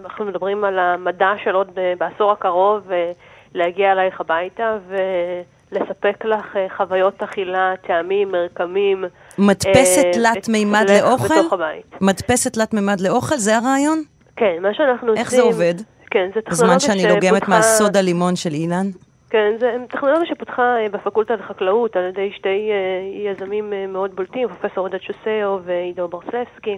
אנחנו 0.04 0.26
מדברים 0.26 0.64
על 0.64 0.80
המדע 0.80 1.32
של 1.44 1.56
עוד 1.56 1.72
אה, 1.78 1.94
בעשור 2.00 2.32
הקרוב, 2.32 2.92
אה, 2.92 3.12
להגיע 3.54 3.92
אלייך 3.92 4.22
הביתה 4.22 4.78
ולספק 4.88 6.26
לך 6.26 6.58
חוויות 6.78 7.24
אכילה, 7.24 7.74
טעמים, 7.88 8.32
מרקמים. 8.32 9.06
מדפסת 9.38 10.06
תלת 10.14 10.50
מימד 10.50 10.86
לאוכל? 10.90 11.34
בתוך 11.40 11.54
הבית. 11.54 12.02
מדפסת 12.02 12.54
תלת 12.54 12.74
מימד 12.74 13.02
לאוכל? 13.02 13.36
זה 13.36 13.58
הרעיון? 13.58 14.04
כן, 14.36 14.56
מה 14.62 14.74
שאנחנו 14.74 15.08
עושים... 15.08 15.22
איך 15.22 15.32
זה 15.32 15.42
עובד? 15.42 15.74
כן, 16.12 16.30
זה 16.36 16.40
בזמן 16.50 16.78
טכנולוגיה 16.78 16.80
שאני 16.80 17.04
לוגמת 17.16 17.42
שפותחה- 17.44 17.50
מהסודה 17.50 18.02
לימון 18.02 18.36
של 18.36 18.54
אילן? 18.54 18.88
כן, 19.30 19.52
זו 19.60 19.68
טכנולוגיה 19.90 20.26
שפותחה 20.26 20.76
בפקולטה 20.92 21.36
לחקלאות 21.36 21.96
על 21.96 22.04
ידי 22.04 22.32
שתי 22.36 22.72
יזמים 23.26 23.74
מאוד 23.88 24.16
בולטים, 24.16 24.48
פרופסור 24.48 24.84
עודד 24.84 25.02
שוסאו 25.02 25.60
ועידו 25.64 26.08
ברסלבסקי. 26.08 26.78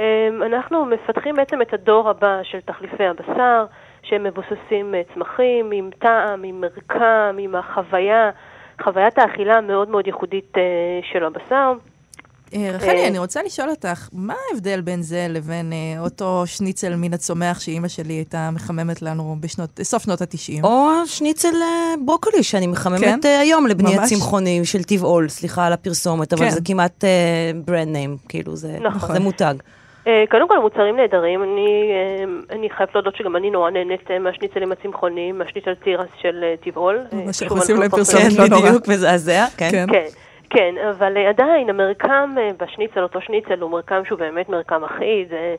אה, 0.00 0.28
אנחנו 0.46 0.84
מפתחים 0.84 1.34
בעצם 1.34 1.62
את 1.62 1.74
הדור 1.74 2.10
הבא 2.10 2.40
של 2.42 2.60
תחליפי 2.60 3.04
הבשר, 3.04 3.64
שהם 4.02 4.24
מבוססים 4.24 4.94
אה, 4.94 5.02
צמחים, 5.14 5.70
עם 5.72 5.90
טעם, 5.98 6.44
עם 6.44 6.60
מרקם, 6.60 7.36
עם 7.38 7.54
החוויה, 7.54 8.30
חוויית 8.82 9.18
האכילה 9.18 9.54
המאוד 9.54 9.88
מאוד 9.88 10.06
ייחודית 10.06 10.52
אה, 10.56 10.62
של 11.12 11.24
הבשר. 11.24 11.72
אה, 12.54 12.70
רחלי, 12.72 13.08
אני 13.08 13.18
רוצה 13.18 13.42
לשאול 13.42 13.70
אותך, 13.70 14.08
מה 14.12 14.34
ההבדל 14.50 14.80
בין 14.80 15.02
זה 15.02 15.26
לבין 15.30 15.72
אותו 15.98 16.42
שניצל 16.46 16.96
מן 16.96 17.14
הצומח 17.14 17.60
שאימא 17.60 17.88
שלי 17.88 18.12
הייתה 18.12 18.50
מחממת 18.52 19.02
לנו 19.02 19.36
בסוף 19.78 20.02
שנות 20.02 20.20
ה-90? 20.20 20.64
או 20.64 20.88
שניצל 21.06 21.54
ברוקולי 22.04 22.42
שאני 22.42 22.64
כן? 22.66 22.70
מחממת 22.70 23.26
אה, 23.26 23.40
היום 23.40 23.66
לבני 23.66 23.96
ממש. 23.96 24.12
הצמחוני 24.12 24.64
של 24.64 24.82
טבעול, 24.82 25.28
סליחה 25.28 25.66
על 25.66 25.72
הפרסומת, 25.72 26.32
אבל 26.32 26.44
כן. 26.44 26.50
זה 26.50 26.60
כמעט 26.64 27.04
ברנד 27.64 27.92
ניים, 27.92 28.16
כאילו 28.28 28.56
זה 28.56 28.78
נכון. 28.80 29.12
זה 29.12 29.20
מותג. 29.20 29.54
אה, 30.06 30.24
קודם 30.30 30.48
כל, 30.48 30.58
מוצרים 30.58 30.96
נהדרים. 30.96 31.42
אני, 31.42 31.90
אה, 31.92 32.56
אני 32.56 32.70
חייבת 32.70 32.94
להודות 32.94 33.16
שגם 33.16 33.36
אני 33.36 33.50
נורא 33.50 33.70
נהנית 33.70 34.10
אה, 34.10 34.18
מהשניצלים 34.18 34.72
הצמחוניים, 34.72 35.38
מהשניצל 35.38 35.74
תירס 35.74 36.08
של 36.20 36.44
טבעול. 36.60 36.98
מה 37.12 37.32
שאנחנו 37.32 37.56
עושים 37.56 37.80
להם 37.80 37.90
פרסומת. 37.90 38.22
כן, 38.22 38.42
לא 38.42 38.48
נורא. 38.48 38.68
בדיוק, 38.68 38.88
מזעזע, 38.88 39.44
כן. 39.56 39.70
כן. 39.70 39.86
כן, 39.92 40.04
כן, 40.50 40.74
אבל 40.90 41.16
עדיין 41.26 41.70
המרקם 41.70 42.34
בשניצל, 42.58 43.02
אותו 43.02 43.20
שניצל, 43.20 43.60
הוא 43.60 43.70
מרקם 43.70 44.02
שהוא 44.06 44.18
באמת 44.18 44.48
מרקם 44.48 44.84
אחיד, 44.84 45.32
אה, 45.32 45.54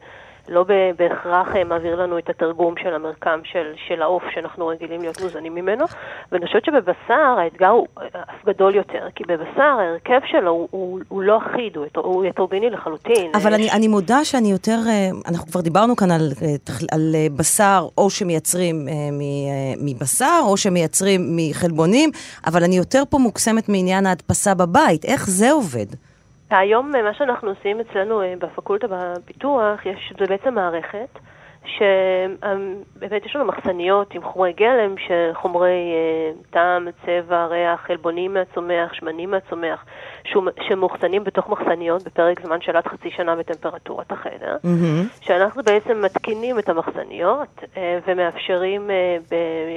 לא 0.50 0.66
בהכרח 0.98 1.56
אה, 1.56 1.64
מעביר 1.64 1.95
לנו 1.95 2.18
את 2.18 2.30
התרגום 2.30 2.74
של 2.84 2.93
המרקם 2.93 3.39
של, 3.43 3.74
של 3.88 4.02
העוף 4.02 4.24
שאנחנו 4.34 4.68
רגילים 4.68 5.02
להיות 5.02 5.22
מוזנים 5.22 5.56
ממנו, 5.56 5.86
ואני 6.32 6.45
חושבת 6.45 6.66
שבבשר 6.66 7.36
האתגר 7.38 7.70
הוא 7.70 7.88
אה, 8.02 8.06
אף 8.22 8.45
גדל 8.45 8.76
יותר, 8.76 9.08
כי 9.16 9.24
בבשר 9.28 9.62
ההרכב 9.62 10.20
שלו 10.26 10.52
הוא, 10.52 10.68
הוא, 10.72 11.00
הוא 11.08 11.24
לא 11.24 11.38
אחיד, 11.38 11.76
הוא, 11.76 11.86
הוא 11.95 12.26
הטרוגני 12.26 12.70
לחלוטין. 12.70 13.32
אבל 13.36 13.52
אה, 13.52 13.56
אני, 13.56 13.72
אני 13.72 13.88
מודה 13.88 14.26
שאני 14.26 14.52
יותר, 14.52 14.78
אה, 14.88 15.10
אנחנו 15.28 15.48
כבר 15.48 15.62
דיברנו 15.62 15.95
כאן 15.95 16.12
על, 16.12 16.32
אה, 16.41 16.56
על 16.91 17.16
אה, 17.16 17.28
בשר, 17.36 17.88
או 17.98 18.10
שמייצרים 18.10 18.88
אה, 18.88 18.93
אה, 18.93 19.74
מבשר, 19.82 20.39
או 20.43 20.58
שמייצרים 20.58 21.22
מחלבונים, 21.36 22.10
אבל 22.45 22.64
אני 22.64 22.78
יותר 22.78 23.04
פה 23.10 23.18
מוקסמת 23.18 23.70
מעניין 23.70 24.06
ההדפסה 24.06 24.54
בבית. 24.54 25.06
איך 25.06 25.30
זה 25.30 25.52
עובד? 25.52 26.07
היום 26.50 26.95
אה, 26.95 27.02
מה 27.02 27.14
שאנחנו 27.14 27.50
עושים 27.50 27.80
אצלנו 27.80 28.22
אה, 28.22 28.34
בפקולטה 28.39 28.88
בפיתוח, 28.89 29.86
יש, 29.86 30.14
זה 30.20 30.26
בעצם 30.26 30.54
מערכת 30.54 31.20
שבאמת 31.66 33.26
יש 33.26 33.36
לנו 33.36 33.45
מחסניות 33.45 34.14
עם 34.14 34.24
חומרי 34.24 34.54
גלם, 34.54 34.95
שחומרי 34.98 35.93
אה, 35.93 36.32
טעם, 36.50 36.88
צבע, 37.06 37.45
ריח, 37.45 37.82
חלבונים 37.82 38.34
מהצומח, 38.34 38.93
שמנים 38.93 39.32
מהצומח, 39.32 39.86
שמאוחסנים 40.62 41.24
בתוך 41.24 41.50
מחסניות 41.50 42.04
בפרק 42.04 42.45
זמן 42.45 42.62
של 42.62 42.78
עד 42.78 42.88
חצי 42.88 43.12
שנה 43.12 43.36
בטמפרטורת 43.36 44.12
החדר. 44.12 44.58
שאנחנו 45.22 45.64
בעצם 45.64 46.02
מתקינים 46.02 46.60
את 46.60 46.70
המחסניות 46.70 47.64
ומאפשרים 48.08 48.89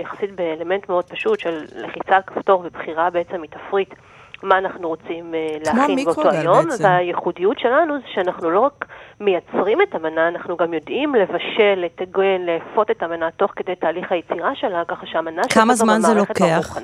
יחסית 0.03 0.31
באלמנט 0.33 0.89
מאוד 0.89 1.05
פשוט 1.05 1.41
של 1.41 1.64
לחיצה 1.77 2.16
על 2.16 2.23
כפתור 2.23 2.62
ובחירה 2.66 3.11
בעצם 3.11 3.43
מתפריט 3.43 3.95
מה 4.43 4.59
אנחנו 4.59 4.88
רוצים 4.88 5.34
אה, 5.34 5.57
להכין 5.66 6.05
באותו 6.05 6.30
היום, 6.30 6.64
בעצם. 6.68 6.84
והייחודיות 6.84 7.59
שלנו 7.59 7.95
זה 7.99 8.05
שאנחנו 8.14 8.51
לא 8.51 8.61
רק 8.61 8.84
מייצרים 9.20 9.78
את 9.82 9.95
המנה, 9.95 10.28
אנחנו 10.28 10.57
גם 10.57 10.74
יודעים 10.74 11.14
לבשל, 11.14 11.74
לטגן, 11.84 12.41
לאפות 12.47 12.91
את 12.91 13.03
המנה 13.03 13.28
תוך 13.36 13.51
כדי 13.57 13.76
תהליך 13.76 14.12
היצירה 14.12 14.51
שלה, 14.55 14.82
ככה 14.88 15.07
שהמנה 15.07 15.43
כמה 15.43 15.76
שלנו 15.76 15.76
זמן 15.76 16.01
זה 16.01 16.14
לוקח? 16.14 16.76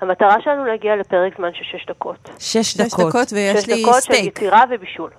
המטרה 0.00 0.36
שלנו 0.40 0.64
להגיע 0.64 0.96
לפרק 0.96 1.36
זמן 1.38 1.48
של 1.54 1.64
שש 1.64 1.86
דקות. 1.86 2.30
שש 2.38 2.56
שש 2.56 2.76
דקות. 2.76 3.08
דקות 3.08 3.32
ויש 3.32 3.60
שש 3.60 3.68
לי 3.68 3.82
דקות 3.82 3.94
של 3.94 4.00
סטייק. 4.00 4.36
יצירה 4.36 4.64
ובישול. 4.70 5.10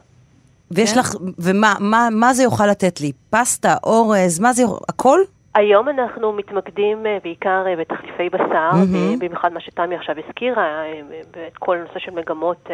ויש 0.72 0.93
כן. 0.93 0.99
לך, 0.99 1.15
ומה 1.39 1.74
מה, 1.80 2.07
מה 2.11 2.34
זה 2.34 2.43
יוכל 2.43 2.67
לתת 2.67 3.01
לי? 3.01 3.11
פסטה, 3.30 3.76
אורז, 3.84 4.39
מה 4.39 4.53
זה, 4.53 4.61
יוכל- 4.61 4.84
הכל? 4.89 5.20
היום 5.56 5.89
אנחנו 5.89 6.34
מתמקדים 6.34 7.06
אה, 7.06 7.18
בעיקר 7.24 7.64
אה, 7.68 7.76
בתחליפי 7.76 8.30
בשר. 8.30 8.70
אה, 8.74 9.14
במיוחד 9.20 9.54
מה 9.54 9.60
שתמי 9.60 9.95
עכשיו 9.95 10.16
הזכירה, 10.26 10.84
ואת 11.10 11.58
כל 11.58 11.78
הנושא 11.78 12.00
של 12.00 12.12
מגמות, 12.12 12.70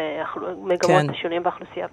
מגמות 0.62 1.06
כן. 1.06 1.14
שינויים 1.14 1.42
באוכלוסייה. 1.42 1.86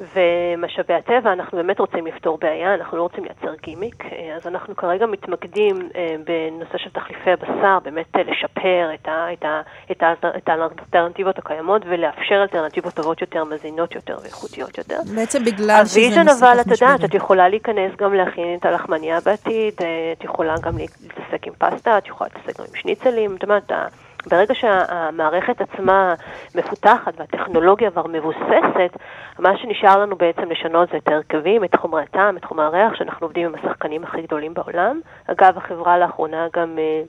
ומשאבי 0.00 0.94
הטבע, 0.94 1.32
אנחנו 1.32 1.58
באמת 1.58 1.78
רוצים 1.78 2.06
לפתור 2.06 2.38
בעיה, 2.38 2.74
אנחנו 2.74 2.96
לא 2.96 3.02
רוצים 3.02 3.24
לייצר 3.24 3.54
גימיק, 3.62 4.04
אה, 4.04 4.36
אז 4.36 4.46
אנחנו 4.46 4.76
כרגע 4.76 5.06
מתמקדים 5.06 5.88
אה, 5.96 6.16
בנושא 6.24 6.78
של 6.78 6.90
תחליפי 6.90 7.30
הבשר, 7.30 7.78
באמת 7.84 8.16
אה, 8.16 8.22
לשפר 8.22 8.94
את, 8.94 9.08
ה, 9.08 9.32
את, 9.32 9.44
ה, 9.44 9.62
את, 9.90 10.02
ה, 10.02 10.12
את 10.36 10.48
האלטרנטיבות 10.48 11.38
הקיימות 11.38 11.82
ולאפשר 11.86 12.42
אלטרנטיבות 12.42 12.94
טובות 12.94 13.20
יותר, 13.20 13.44
מזינות 13.44 13.94
יותר 13.94 14.16
ואיכותיות 14.22 14.78
יותר. 14.78 14.98
בעצם 15.14 15.44
בגלל 15.44 15.84
שזה 15.84 16.00
ה 16.00 16.03
vision 16.03 16.22
נושא 16.22 16.52
אבל, 16.52 16.60
את 16.60 16.66
יודעת. 16.66 17.04
את 17.04 17.14
יכולה 17.14 17.48
להיכנס 17.48 17.92
גם 17.96 18.14
להכין 18.14 18.58
את 18.58 18.66
הלחמניה 18.66 19.18
בעתיד, 19.20 19.74
את 20.12 20.24
יכולה 20.24 20.54
גם 20.62 20.78
להתעסק 20.78 21.46
עם 21.46 21.52
פסטה, 21.58 21.98
את 21.98 22.06
יכולה 22.06 22.30
להתעסק 22.34 22.60
גם 22.60 22.66
עם 22.68 22.80
שניצלים, 22.80 23.36
את 23.36 23.42
יודעת, 23.42 23.70
ברגע 24.26 24.54
שהמערכת 24.54 25.60
עצמה 25.60 26.14
מפותחת 26.54 27.12
והטכנולוגיה 27.16 27.90
כבר 27.90 28.06
מבוססת, 28.06 28.96
מה 29.38 29.58
שנשאר 29.58 29.98
לנו 29.98 30.16
בעצם 30.16 30.50
לשנות 30.50 30.88
זה 30.90 30.96
את 30.96 31.08
ההרכבים, 31.08 31.64
את 31.64 31.76
חומרי 31.76 32.02
הטעם, 32.02 32.36
את 32.36 32.44
חומרי 32.44 32.66
הריח, 32.66 32.94
שאנחנו 32.94 33.26
עובדים 33.26 33.46
עם 33.46 33.54
השחקנים 33.54 34.04
הכי 34.04 34.22
גדולים 34.22 34.54
בעולם. 34.54 35.00
אגב, 35.26 35.58
החברה 35.58 35.98
לאחרונה 35.98 36.46
גם... 36.52 36.78
אה, 36.78 37.02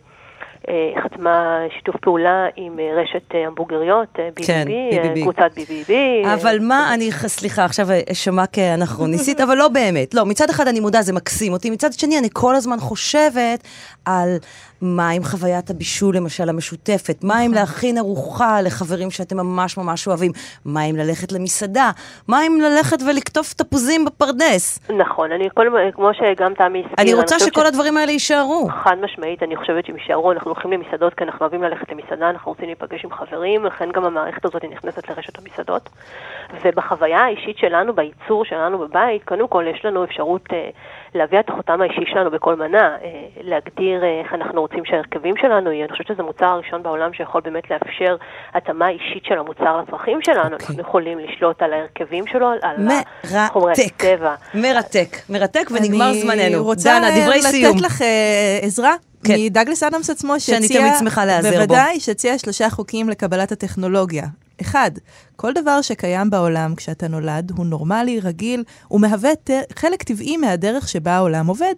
אה, 0.70 1.02
חתמה 1.04 1.60
שיתוף 1.78 1.96
פעולה 2.02 2.48
עם 2.56 2.80
אה, 2.80 3.02
רשת 3.02 3.32
המבורגריות, 3.48 4.08
אה, 4.20 4.30
BBB, 4.40 4.46
כן, 4.46 4.66
BBB. 4.68 5.22
קבוצת 5.22 5.52
BBB. 5.58 5.92
אבל 6.34 6.58
מה, 6.62 6.94
אני, 6.94 7.12
סליחה, 7.12 7.66
עכשיו 7.66 7.88
אשמע 8.12 8.46
כאנכרוניסטית, 8.46 9.42
אבל 9.42 9.58
לא 9.58 9.68
באמת. 9.68 10.14
לא, 10.14 10.26
מצד 10.26 10.50
אחד 10.50 10.68
אני 10.68 10.80
מודה, 10.80 11.02
זה 11.02 11.14
מקסים 11.14 11.54
אותי, 11.54 11.70
מצד 11.70 11.94
שני 11.94 12.20
אני 12.20 12.28
כל 12.34 12.56
הזמן 12.56 12.78
חושבת 12.80 13.68
על 14.06 14.38
מה 14.82 15.10
עם 15.10 15.24
חוויית 15.24 15.70
הבישול, 15.70 16.16
למשל, 16.16 16.50
המשותפת, 16.50 17.24
מה 17.24 17.40
עם 17.40 17.54
להכין 17.54 17.98
ארוחה 17.98 18.62
לחברים 18.62 19.12
שאתם 19.12 19.38
ממש 19.38 19.78
ממש 19.78 20.08
אוהבים, 20.08 20.32
מה 20.66 20.82
עם 20.82 20.96
ללכת 20.96 21.32
למסעדה, 21.32 21.92
מה 22.28 22.40
עם 22.40 22.62
ללכת 22.62 22.98
ולקטוף 23.08 23.54
תפוזים 23.54 24.06
בפרדס. 24.06 24.80
נכון, 24.98 25.32
אני 25.32 25.50
כל, 25.54 25.68
כמו 25.94 26.10
שגם 26.14 26.54
תמי 26.54 26.80
הזכירה, 26.80 26.96
אני 27.00 27.14
רוצה 27.14 27.40
שכל 27.40 27.66
הדברים 27.66 27.98
האלה 27.98 28.12
יישארו. 28.12 28.68
חד 28.84 28.96
משמעית, 29.02 29.44
אני 29.44 29.56
חושבת 29.56 29.86
שהם 29.86 29.98
יישארו, 29.98 30.32
אנחנו 30.32 30.52
הולכים 30.52 30.72
למסעדות 30.72 31.14
כי 31.14 31.24
אנחנו 31.24 31.40
אוהבים 31.42 31.64
ללכת 31.64 31.92
למסעדה, 31.92 32.30
אנחנו 32.30 32.52
רוצים 32.52 32.66
להיפגש 32.66 33.06
עם 33.06 33.12
חברים, 33.12 33.66
לכן 33.66 33.92
גם 33.92 34.06
המערכת 34.06 34.46
הזאת 34.46 34.66
נכנסת 34.72 35.10
לרשת 35.10 35.40
המסעדות. 35.40 35.90
ובחוויה 36.66 37.20
האישית 37.20 37.58
שלנו, 37.58 37.94
בייצור 37.94 38.46
שלנו 38.46 38.78
בבית, 38.80 39.24
קודם 39.24 39.48
כל 39.48 39.66
יש 39.76 39.86
לנו 39.86 40.04
אפשרות 40.04 40.42
אה, 40.54 40.70
להביא 41.16 41.40
את 41.40 41.50
החותם 41.50 41.82
האישי 41.82 42.12
שלנו 42.12 42.32
בכל 42.32 42.56
מנה, 42.56 42.98
אה, 43.04 43.10
להגדיר 43.42 44.04
אה, 44.04 44.22
איך 44.24 44.34
אנחנו 44.34 44.62
רוצים 44.62 44.86
שההרכבים 44.86 45.36
שלנו 45.38 45.72
יהיו. 45.72 45.84
אני 45.84 45.92
חושבת 45.92 46.08
שזה 46.08 46.24
המוצר 46.24 46.46
הראשון 46.46 46.84
בעולם 46.84 47.14
שיכול 47.14 47.42
באמת 47.42 47.64
לאפשר 47.72 48.16
התאמה 48.54 48.90
אישית 48.90 49.26
של 49.26 49.38
המוצר 49.38 49.82
לצרכים 49.82 50.20
שלנו. 50.22 50.44
אוקיי. 50.44 50.68
אנחנו 50.68 50.82
יכולים 50.82 51.20
לשלוט 51.20 51.62
על 51.62 51.74
ההרכבים 51.74 52.28
שלו, 52.28 52.48
על 52.62 52.76
חומרי 53.50 53.70
מרתק, 53.70 53.94
הצבע. 54.04 54.36
מרתק, 54.54 55.18
מרתק, 55.30 55.68
ונגמר 55.72 56.14
זמננו. 56.14 56.42
אני 56.42 56.56
רוצה 56.56 57.00
דנה, 57.00 57.10
דברי 57.22 57.42
סיום. 57.42 57.76
לתת 57.76 57.86
לך 57.86 58.02
אה, 58.02 58.60
עזרה. 58.62 58.94
כן. 59.28 59.36
מדגלס 59.40 59.84
אדמס 59.84 60.10
עצמו, 60.10 60.40
שאני 60.40 60.68
שהציע, 60.68 60.82
תמיד 60.82 60.94
שמחה 61.00 61.26
להיעזר 61.26 61.50
בו. 61.52 61.56
בוודאי, 61.58 62.00
שהציע 62.00 62.38
שלושה 62.38 62.70
חוקים 62.70 63.10
לקבלת 63.10 63.52
הטכנולוגיה. 63.52 64.28
אחד, 64.62 64.92
כל 65.36 65.54
דבר 65.54 65.82
שקיים 65.82 66.30
בעולם 66.30 66.76
כשאתה 66.76 67.08
נולד 67.08 67.52
הוא 67.58 67.66
נורמלי, 67.66 68.20
רגיל, 68.20 68.64
ומהווה 68.92 69.36
ת- 69.44 69.50
חלק 69.80 70.04
טבעי 70.04 70.38
מהדרך 70.38 70.88
שבה 70.90 71.12
העולם 71.12 71.48
עובד. 71.48 71.74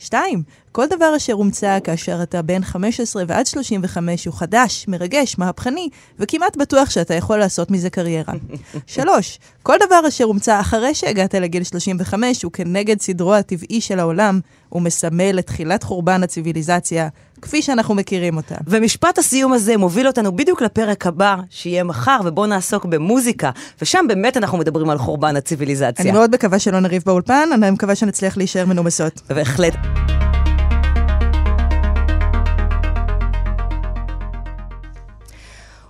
שתיים, 0.00 0.42
כל 0.72 0.86
דבר 0.86 1.16
אשר 1.16 1.32
הומצא 1.32 1.78
כאשר 1.84 2.22
אתה 2.22 2.42
בין 2.42 2.64
15 2.64 3.22
ועד 3.28 3.46
35 3.46 4.24
הוא 4.24 4.34
חדש, 4.34 4.84
מרגש, 4.88 5.38
מהפכני, 5.38 5.88
וכמעט 6.18 6.56
בטוח 6.56 6.90
שאתה 6.90 7.14
יכול 7.14 7.38
לעשות 7.38 7.70
מזה 7.70 7.90
קריירה. 7.90 8.34
שלוש, 8.86 9.38
כל 9.62 9.76
דבר 9.86 10.00
אשר 10.08 10.24
הומצא 10.24 10.60
אחרי 10.60 10.94
שהגעת 10.94 11.34
לגיל 11.34 11.62
35 11.64 12.42
הוא 12.42 12.52
כנגד 12.52 13.00
סדרו 13.00 13.34
הטבעי 13.34 13.80
של 13.80 13.98
העולם, 14.00 14.40
ומסמל 14.72 15.38
את 15.38 15.46
תחילת 15.46 15.82
חורבן 15.82 16.22
הציוויליזציה, 16.22 17.08
כפי 17.42 17.62
שאנחנו 17.62 17.94
מכירים 17.94 18.36
אותה. 18.36 18.54
ומשפט 18.66 19.18
הסיום 19.18 19.52
הזה 19.52 19.76
מוביל 19.76 20.06
אותנו 20.06 20.36
בדיוק 20.36 20.62
לפרק 20.62 21.06
הבא, 21.06 21.36
שיהיה 21.50 21.84
מחר, 21.84 22.20
ובואו 22.24 22.46
נעסוק 22.46 22.84
במוזיקה, 22.84 23.50
ושם 23.82 24.04
באמת 24.08 24.36
אנחנו 24.36 24.58
מדברים 24.58 24.90
על 24.90 24.98
חורבן 24.98 25.36
הציוויליזציה. 25.36 26.04
אני 26.04 26.12
מאוד 26.12 26.34
מקווה 26.34 26.58
שלא 26.58 26.80
נריב 26.80 27.02
באולפן, 27.06 27.48
אני 27.54 27.70
מקווה 27.70 27.94
שנצליח 27.94 28.36
להישאר 28.36 28.66
מנומסות. 28.66 29.22
בהחלט. 29.28 29.74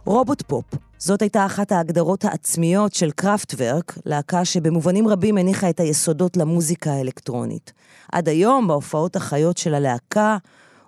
רובוט 0.05 0.43
פופ, 0.43 0.64
זאת 0.99 1.22
הייתה 1.22 1.46
אחת 1.46 1.72
ההגדרות 1.72 2.24
העצמיות 2.24 2.94
של 2.94 3.11
קראפטוורק, 3.11 3.99
להקה 4.07 4.44
שבמובנים 4.44 5.09
רבים 5.09 5.38
הניחה 5.38 5.70
את 5.70 5.80
היסודות 5.80 6.36
למוזיקה 6.36 6.92
האלקטרונית. 6.92 7.72
עד 8.12 8.28
היום, 8.28 8.68
בהופעות 8.68 9.16
החיות 9.16 9.59
של 9.59 9.74
הלהקה, 9.74 10.36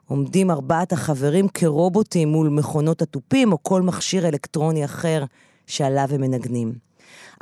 עומדים 0.08 0.50
ארבעת 0.50 0.92
החברים 0.92 1.48
כרובוטים 1.48 2.28
מול 2.28 2.48
מכונות 2.48 3.02
התופים 3.02 3.52
או 3.52 3.62
כל 3.62 3.82
מכשיר 3.82 4.28
אלקטרוני 4.28 4.84
אחר 4.84 5.24
שעליו 5.66 6.08
הם 6.10 6.20
מנגנים. 6.20 6.72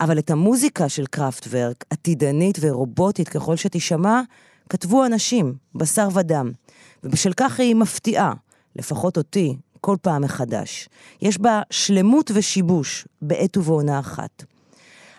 אבל 0.01 0.19
את 0.19 0.31
המוזיקה 0.31 0.89
של 0.89 1.07
קראפטוורק, 1.07 1.85
עתידנית 1.91 2.59
ורובוטית 2.61 3.29
ככל 3.29 3.57
שתישמע, 3.57 4.21
כתבו 4.69 5.07
אנשים, 5.07 5.55
בשר 5.75 6.09
ודם. 6.15 6.53
ובשל 7.05 7.33
כך 7.37 7.61
היא 7.61 7.75
מפתיעה, 7.75 8.33
לפחות 8.77 9.17
אותי, 9.17 9.57
כל 9.81 9.97
פעם 10.03 10.23
מחדש. 10.23 10.89
יש 11.23 11.39
בה 11.39 11.63
שלמות 11.71 12.31
ושיבוש 12.35 13.07
בעת 13.23 13.57
ובעונה 13.57 13.99
אחת. 13.99 14.45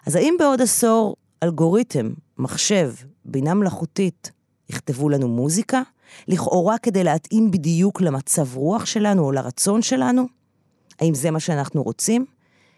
אז 0.05 0.16
האם 0.16 0.36
בעוד 0.39 0.62
עשור 0.62 1.16
אלגוריתם, 1.43 2.10
מחשב, 2.38 2.91
בינה 3.26 3.53
מלאכותית, 3.53 4.32
יכתבו 4.70 5.10
לנו 5.10 5.28
מוזיקה? 5.28 5.82
לכאורה 6.28 6.78
כדי 6.78 7.03
להתאים 7.03 7.51
בדיוק 7.51 8.01
למצב 8.01 8.57
רוח 8.57 8.86
שלנו 8.86 9.24
או 9.24 9.32
לרצון 9.32 9.82
שלנו? 9.82 10.28
האם 10.99 11.14
זה 11.14 11.32
מה 11.32 11.39
שאנחנו 11.39 11.84
רוצים? 11.84 12.26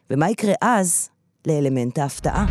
ומה 0.09 0.29
יקרה 0.29 0.53
אז 0.61 1.09
לאלמנט 1.47 1.99
ההפתעה? 1.99 2.45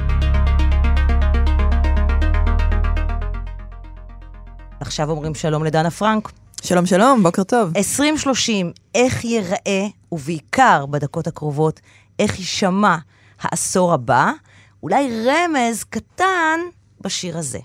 עכשיו 4.81 5.11
אומרים 5.11 5.35
שלום 5.35 5.65
לדנה 5.65 5.91
פרנק. 5.91 6.40
שלום 6.63 6.87
שלום, 6.87 7.23
בוקר 7.23 7.45
טוב. 7.45 7.73
2030, 7.77 8.73
איך 8.95 9.25
ייראה, 9.25 9.87
ובעיקר 10.13 10.87
בדקות 10.87 11.27
הקרובות, 11.27 11.81
איך 12.19 12.39
יישמע 12.39 12.97
העשור 13.41 13.93
הבא? 13.93 14.33
אולי 14.83 15.27
רמז 15.27 15.85
קטן 15.85 16.61
בשיר 17.01 17.39
הזה. 17.39 17.59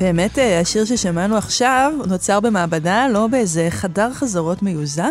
באמת, 0.00 0.38
אה, 0.38 0.60
השיר 0.60 0.84
ששמענו 0.84 1.36
עכשיו 1.36 1.92
נוצר 2.06 2.40
במעבדה, 2.40 3.06
לא 3.08 3.26
באיזה 3.26 3.66
חדר 3.70 4.12
חזרות 4.12 4.62
מיוזע. 4.62 5.08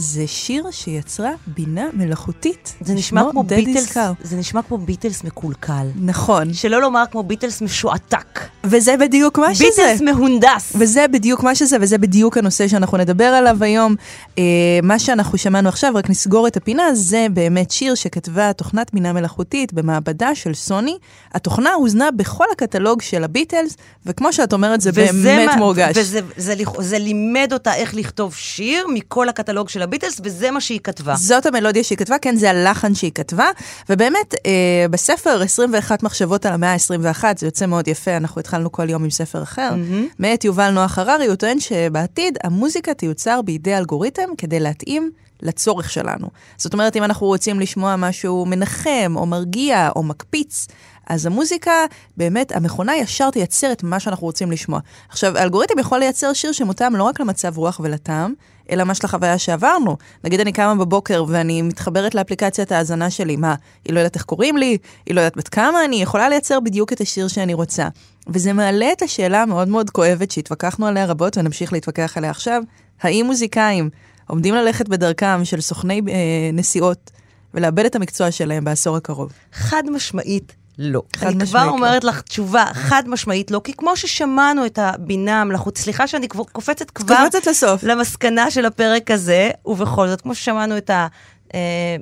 זה 0.00 0.26
שיר 0.26 0.64
שיצרה 0.70 1.30
בינה 1.46 1.84
מלאכותית. 1.92 2.74
זה 2.80 2.94
נשמע 2.94 3.22
כמו 3.30 3.42
ביטלס, 3.42 3.96
Car. 3.96 4.00
זה 4.22 4.36
נשמע 4.36 4.62
כמו 4.62 4.78
ביטלס 4.78 5.24
מקולקל. 5.24 5.86
נכון. 6.02 6.54
שלא 6.54 6.80
לומר 6.80 7.04
כמו 7.10 7.22
ביטלס 7.22 7.62
משועתק. 7.62 8.40
וזה 8.64 8.96
בדיוק 9.00 9.38
מה 9.38 9.54
שזה. 9.54 9.64
ביטלס 9.64 10.00
מהונדס. 10.00 10.72
וזה 10.78 11.06
בדיוק 11.12 11.42
מה 11.42 11.54
שזה, 11.54 11.76
וזה 11.80 11.98
בדיוק 11.98 12.38
הנושא 12.38 12.68
שאנחנו 12.68 12.98
נדבר 12.98 13.24
עליו 13.24 13.64
היום. 13.64 13.94
אה, 14.38 14.42
מה 14.82 14.98
שאנחנו 14.98 15.38
שמענו 15.38 15.68
עכשיו, 15.68 15.92
רק 15.94 16.10
נסגור 16.10 16.46
את 16.46 16.56
הפינה, 16.56 16.94
זה 16.94 17.26
באמת 17.32 17.70
שיר 17.70 17.94
שכתבה 17.94 18.52
תוכנת 18.52 18.94
בינה 18.94 19.12
מלאכותית 19.12 19.72
במעבדה 19.72 20.34
של 20.34 20.54
סוני. 20.54 20.98
התוכנה 21.34 21.72
הוזנה 21.72 22.10
בכל 22.10 22.44
הקטלוג 22.52 23.02
של 23.02 23.24
הביטלס, 23.24 23.76
וכמו 24.06 24.32
שאת 24.32 24.52
אומרת, 24.52 24.80
זה 24.80 24.92
באמת 24.92 25.48
מה- 25.48 25.56
מורגש. 25.56 25.96
וזה 25.96 26.20
זה, 26.36 26.54
לכ- 26.54 26.80
זה 26.80 26.98
לימד 26.98 27.50
אותה 27.52 27.74
איך 27.74 27.94
לכתוב 27.94 28.34
שיר 28.34 28.86
מכל 28.94 29.28
הקטלוג 29.28 29.68
של 29.68 29.82
הביטלס, 29.88 30.20
וזה 30.24 30.50
מה 30.50 30.60
שהיא 30.60 30.80
כתבה. 30.84 31.14
זאת 31.16 31.46
המלודיה 31.46 31.84
שהיא 31.84 31.98
כתבה, 31.98 32.18
כן, 32.18 32.36
זה 32.36 32.50
הלחן 32.50 32.94
שהיא 32.94 33.12
כתבה, 33.14 33.46
ובאמת, 33.88 34.34
אה, 34.46 34.86
בספר 34.90 35.42
21 35.42 36.02
מחשבות 36.02 36.46
על 36.46 36.52
המאה 36.52 36.72
ה-21, 36.72 37.24
זה 37.36 37.46
יוצא 37.46 37.66
מאוד 37.66 37.88
יפה, 37.88 38.16
אנחנו 38.16 38.40
התחלנו 38.40 38.72
כל 38.72 38.90
יום 38.90 39.04
עם 39.04 39.10
ספר 39.10 39.42
אחר, 39.42 39.68
Mm-hmm. 39.68 40.14
מאת 40.18 40.44
יובל 40.44 40.70
נוח 40.70 40.98
הררי, 40.98 41.26
הוא 41.26 41.34
טוען 41.34 41.60
שבעתיד 41.60 42.38
המוזיקה 42.44 42.94
תיוצר 42.94 43.42
בידי 43.42 43.76
אלגוריתם 43.76 44.28
כדי 44.38 44.60
להתאים 44.60 45.10
לצורך 45.42 45.90
שלנו. 45.90 46.28
זאת 46.56 46.72
אומרת, 46.72 46.96
אם 46.96 47.04
אנחנו 47.04 47.26
רוצים 47.26 47.60
לשמוע 47.60 47.96
משהו 47.96 48.46
מנחם, 48.46 49.12
או 49.16 49.26
מרגיע, 49.26 49.88
או 49.96 50.02
מקפיץ, 50.02 50.66
אז 51.08 51.26
המוזיקה, 51.26 51.72
באמת, 52.16 52.52
המכונה 52.52 52.96
ישר 52.96 53.30
תייצר 53.30 53.72
את 53.72 53.82
מה 53.82 54.00
שאנחנו 54.00 54.26
רוצים 54.26 54.50
לשמוע. 54.50 54.80
עכשיו, 55.08 55.38
האלגוריתם 55.38 55.78
יכול 55.78 55.98
לייצר 55.98 56.32
שיר 56.32 56.52
שמותאם 56.52 56.96
לא 56.96 57.02
רק 57.02 57.20
למצב 57.20 57.58
רוח 57.58 57.80
ולטעם, 57.82 58.32
אלא 58.70 58.84
ממש 58.84 59.04
לחוויה 59.04 59.38
שעברנו. 59.38 59.96
נגיד 60.24 60.40
אני 60.40 60.52
קמה 60.52 60.74
בבוקר 60.74 61.24
ואני 61.28 61.62
מתחברת 61.62 62.14
לאפליקציית 62.14 62.72
ההאזנה 62.72 63.10
שלי, 63.10 63.36
מה, 63.36 63.54
היא 63.84 63.94
לא 63.94 64.00
יודעת 64.00 64.14
איך 64.14 64.24
קוראים 64.24 64.56
לי, 64.56 64.78
היא 65.06 65.14
לא 65.14 65.20
יודעת 65.20 65.36
בת 65.36 65.48
כמה 65.48 65.84
אני, 65.84 66.02
יכולה 66.02 66.28
לייצר 66.28 66.60
בדיוק 66.60 66.92
את 66.92 67.00
השיר 67.00 67.28
שאני 67.28 67.54
רוצה. 67.54 67.88
וזה 68.26 68.52
מעלה 68.52 68.92
את 68.92 69.02
השאלה 69.02 69.42
המאוד 69.42 69.68
מאוד 69.68 69.90
כואבת 69.90 70.30
שהתווכחנו 70.30 70.86
עליה 70.86 71.06
רבות 71.06 71.38
ונמשיך 71.38 71.72
להתווכח 71.72 72.16
עליה 72.16 72.30
עכשיו, 72.30 72.62
האם 73.02 73.26
מוזיקאים 73.26 73.90
עומדים 74.26 74.54
ללכת 74.54 74.88
בדרכם 74.88 75.44
של 75.44 75.60
סוכני 75.60 76.00
אה, 76.08 76.14
נסיעות 76.52 77.10
ולאבד 77.54 77.84
את 77.84 77.96
המקצוע 77.96 78.30
שלהם 78.30 78.64
בעשור 78.64 78.96
הקרוב? 78.96 79.32
חד 79.52 79.82
משמעית 79.90 80.57
לא. 80.78 81.02
חד 81.16 81.26
אני 81.26 81.34
משמעית 81.34 81.50
כבר 81.50 81.66
לא. 81.66 81.70
אומרת 81.70 82.04
לך 82.04 82.20
תשובה 82.20 82.64
חד 82.72 83.02
משמעית 83.06 83.50
לא, 83.50 83.60
כי 83.64 83.72
כמו 83.72 83.96
ששמענו 83.96 84.66
את 84.66 84.78
הבינה 84.78 85.40
המלאכותית, 85.40 85.84
סליחה 85.84 86.06
שאני 86.06 86.28
כבר 86.28 86.44
קופצת 86.44 86.90
כבר 86.90 87.16
קופצת 87.16 87.46
לסוף. 87.46 87.82
למסקנה 87.82 88.50
של 88.50 88.66
הפרק 88.66 89.10
הזה, 89.10 89.50
ובכל 89.66 90.08
זאת, 90.08 90.20
כמו 90.20 90.34
ששמענו 90.34 90.76
את 90.76 90.90
ה... 90.90 91.06
אה, 91.54 91.96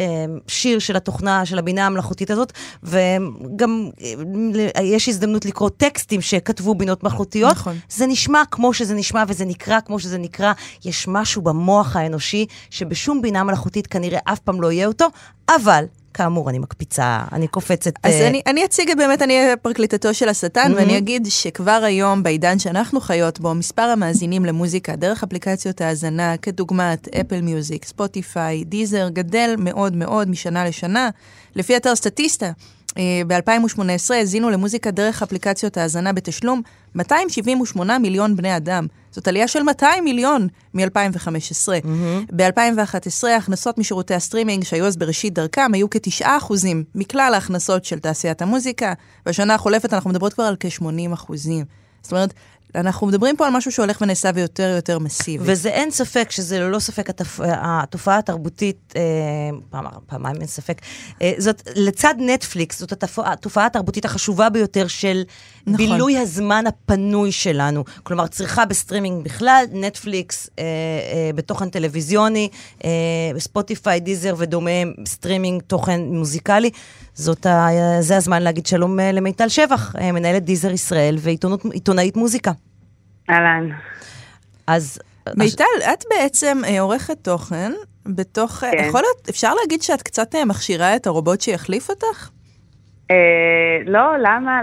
אה, 0.00 0.24
שיר 0.46 0.78
של 0.78 0.96
התוכנה, 0.96 1.46
של 1.46 1.58
הבינה 1.58 1.86
המלאכותית 1.86 2.30
הזאת, 2.30 2.52
וגם 2.82 3.90
אה, 4.76 4.82
יש 4.82 5.08
הזדמנות 5.08 5.44
לקרוא 5.44 5.70
טקסטים 5.76 6.20
שכתבו 6.20 6.74
בינות 6.74 7.02
מלאכותיות. 7.02 7.52
נכון. 7.52 7.76
זה 7.88 8.06
נשמע 8.06 8.42
כמו 8.50 8.74
שזה 8.74 8.94
נשמע 8.94 9.24
וזה 9.28 9.44
נקרא 9.44 9.80
כמו 9.80 9.98
שזה 9.98 10.18
נקרא. 10.18 10.52
יש 10.84 11.08
משהו 11.08 11.42
במוח 11.42 11.96
האנושי 11.96 12.46
שבשום 12.70 13.22
בינה 13.22 13.44
מלאכותית 13.44 13.86
כנראה 13.86 14.20
אף 14.24 14.38
פעם 14.38 14.60
לא 14.60 14.72
יהיה 14.72 14.86
אותו, 14.86 15.06
אבל 15.48 15.84
כאמור, 16.14 16.50
אני 16.50 16.58
מקפיצה, 16.58 17.24
אני 17.32 17.48
קופצת... 17.48 17.92
אז 18.02 18.12
אה, 18.12 18.28
אני, 18.28 18.42
אני 18.46 18.64
אציג 18.64 18.90
באמת, 18.96 19.22
אני 19.22 19.38
אהיה 19.38 19.56
פרקליטתו 19.56 20.14
של 20.14 20.28
השטן, 20.28 20.72
ואני 20.76 20.98
אגיד 20.98 21.26
שכבר 21.30 21.80
היום, 21.84 22.22
בעידן 22.22 22.58
שאנחנו 22.58 23.00
חיות 23.00 23.40
בו, 23.40 23.54
מספר 23.54 23.82
המאזינים 23.82 24.44
למוזיקה 24.44 24.96
דרך 24.96 25.22
אפליקציות 25.22 25.80
האזנה, 25.80 26.36
כדוגמת 26.36 27.08
אפל 27.14 27.40
מיוזיק, 27.40 27.84
ספוטיפיי, 27.84 28.64
דיזר, 28.64 29.08
גדל 29.08 29.54
מאוד 29.58 29.96
מאוד 29.96 30.30
משנה 30.30 30.64
לשנה. 30.64 31.10
לפי 31.56 31.76
אתר 31.76 31.96
סטטיסטה, 31.96 32.50
ב-2018 33.26 34.14
האזינו 34.14 34.50
למוזיקה 34.50 34.90
דרך 34.90 35.22
אפליקציות 35.22 35.76
האזנה 35.76 36.12
בתשלום 36.12 36.62
278 36.94 37.98
מיליון 37.98 38.36
בני 38.36 38.56
אדם. 38.56 38.86
זאת 39.10 39.28
עלייה 39.28 39.48
של 39.48 39.62
200 39.62 40.04
מיליון 40.04 40.48
מ-2015. 40.74 41.68
ב-2011 42.32 43.26
ההכנסות 43.28 43.78
משירותי 43.78 44.14
הסטרימינג 44.14 44.64
שהיו 44.64 44.86
אז 44.86 44.96
בראשית 44.96 45.34
דרכם 45.34 45.70
היו 45.74 45.90
כ-9% 45.90 46.24
מכלל 46.94 47.34
ההכנסות 47.34 47.84
של 47.84 47.98
תעשיית 47.98 48.42
המוזיקה. 48.42 48.92
בשנה 49.26 49.54
החולפת 49.54 49.94
אנחנו 49.94 50.10
מדברות 50.10 50.34
כבר 50.34 50.44
על 50.44 50.56
כ-80%. 50.60 51.32
זאת 52.02 52.12
אומרת, 52.12 52.34
אנחנו 52.74 53.06
מדברים 53.06 53.36
פה 53.36 53.46
על 53.46 53.52
משהו 53.52 53.72
שהולך 53.72 54.00
ונעשה 54.00 54.30
ויותר 54.34 54.70
ויותר 54.72 54.98
מסיבי. 54.98 55.44
וזה 55.46 55.68
אין 55.68 55.90
ספק 55.90 56.30
שזה 56.30 56.60
ללא 56.60 56.78
ספק 56.78 57.10
התופ... 57.10 57.40
התופעה 57.44 58.18
התרבותית, 58.18 58.94
אה, 58.96 59.00
פעם, 59.70 59.84
פעמיים 60.06 60.36
אין 60.36 60.46
ספק, 60.46 60.80
אה, 61.22 61.32
זאת 61.38 61.62
לצד 61.76 62.14
נטפליקס, 62.18 62.78
זאת 62.78 62.92
התופעה, 62.92 63.32
התופעה 63.32 63.66
התרבותית 63.66 64.04
החשובה 64.04 64.48
ביותר 64.48 64.86
של 64.86 65.22
נכון. 65.66 65.86
בילוי 65.86 66.18
הזמן 66.18 66.64
הפנוי 66.66 67.32
שלנו. 67.32 67.84
כלומר, 68.02 68.26
צריכה 68.26 68.64
בסטרימינג 68.64 69.24
בכלל, 69.24 69.64
נטפליקס 69.72 70.50
אה, 70.58 70.64
אה, 70.64 71.30
בתוכן 71.34 71.68
טלוויזיוני, 71.68 72.48
אה, 72.84 72.90
ספוטיפיי, 73.38 74.00
דיזר 74.00 74.34
ודומיהם, 74.38 74.92
סטרימינג 75.06 75.62
תוכן 75.62 76.00
מוזיקלי. 76.00 76.70
זאת 77.18 77.46
ה... 77.46 77.68
זה 78.00 78.16
הזמן 78.16 78.42
להגיד 78.42 78.66
שלום 78.66 79.00
אה, 79.00 79.12
למיטל 79.12 79.48
שבח, 79.48 79.96
אה, 79.96 80.12
מנהלת 80.12 80.44
דיזר 80.44 80.70
ישראל 80.70 81.16
ועיתונאית 81.20 82.16
מוזיקה. 82.16 82.52
אהלן. 83.30 83.68
אז... 84.66 84.98
מיטל, 85.36 85.64
את 85.92 86.04
בעצם 86.10 86.62
אה, 86.64 86.80
עורכת 86.80 87.18
תוכן 87.22 87.72
בתוך... 88.06 88.52
כן. 88.52 88.84
יכול 88.88 89.00
להיות, 89.00 89.28
אפשר 89.28 89.54
להגיד 89.54 89.82
שאת 89.82 90.02
קצת 90.02 90.34
מכשירה 90.46 90.96
את 90.96 91.06
הרובוט 91.06 91.40
שיחליף 91.40 91.90
אותך? 91.90 92.28
אה, 93.10 93.16
לא, 93.86 94.16
למה? 94.18 94.60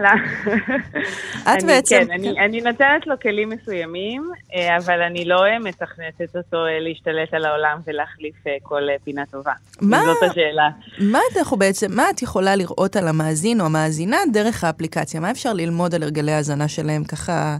את 1.44 1.64
בעצם- 1.64 2.02
כן, 2.08 2.12
אני- 2.40 2.62
נותנת 2.62 3.08
לו 3.08 3.16
כלים 3.22 3.50
מסוימים, 3.50 4.30
אה, 4.56 4.78
אבל 4.78 5.02
אני 5.02 5.26
לא 5.26 5.46
אה, 5.46 5.60
מתכנתת 5.60 6.36
אותו 6.36 6.58
להשתלט 6.82 7.34
על 7.34 7.46
העולם 7.46 7.80
ולהחליף 7.88 8.36
כל 8.64 8.82
פינה 9.04 9.24
טובה. 9.32 9.52
מה? 9.82 10.02
זאת 10.06 10.24
השאלה. 10.32 10.70
מה 11.00 11.20
את 11.32 11.38
אנחנו 11.38 11.58
בעצם, 11.58 11.92
מה 11.96 12.10
את 12.10 12.22
יכולה 12.22 12.56
לראות 12.56 12.96
על 12.96 13.08
המאזין 13.08 13.62
או 13.62 13.66
המאזינה 13.66 14.18
דרך 14.34 14.64
האפליקציה? 14.64 15.20
מה 15.20 15.32
אפשר 15.32 15.54
ללמוד 15.54 15.96
על 15.96 16.04
הרגלי 16.04 16.32
ההאזנה 16.32 16.68
שלהם 16.68 17.04
ככה, 17.04 17.58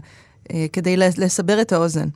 כדי 0.72 0.96
לס- 0.96 1.18
לסבר 1.18 1.60
את 1.60 1.72
האוזן? 1.72 2.06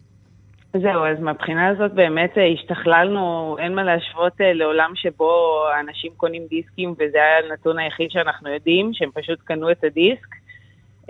זהו, 0.73 1.05
אז 1.05 1.21
מהבחינה 1.21 1.69
הזאת 1.69 1.93
באמת 1.93 2.39
אה, 2.39 2.47
השתכללנו, 2.47 3.57
אין 3.59 3.75
מה 3.75 3.83
להשוות 3.83 4.41
אה, 4.41 4.53
לעולם 4.53 4.93
שבו 4.95 5.63
אנשים 5.81 6.13
קונים 6.17 6.47
דיסקים 6.47 6.95
וזה 6.99 7.19
היה 7.19 7.39
הנתון 7.39 7.79
היחיד 7.79 8.11
שאנחנו 8.11 8.51
יודעים, 8.51 8.91
שהם 8.95 9.11
פשוט 9.15 9.41
קנו 9.45 9.71
את 9.71 9.85
הדיסק. 9.85 10.27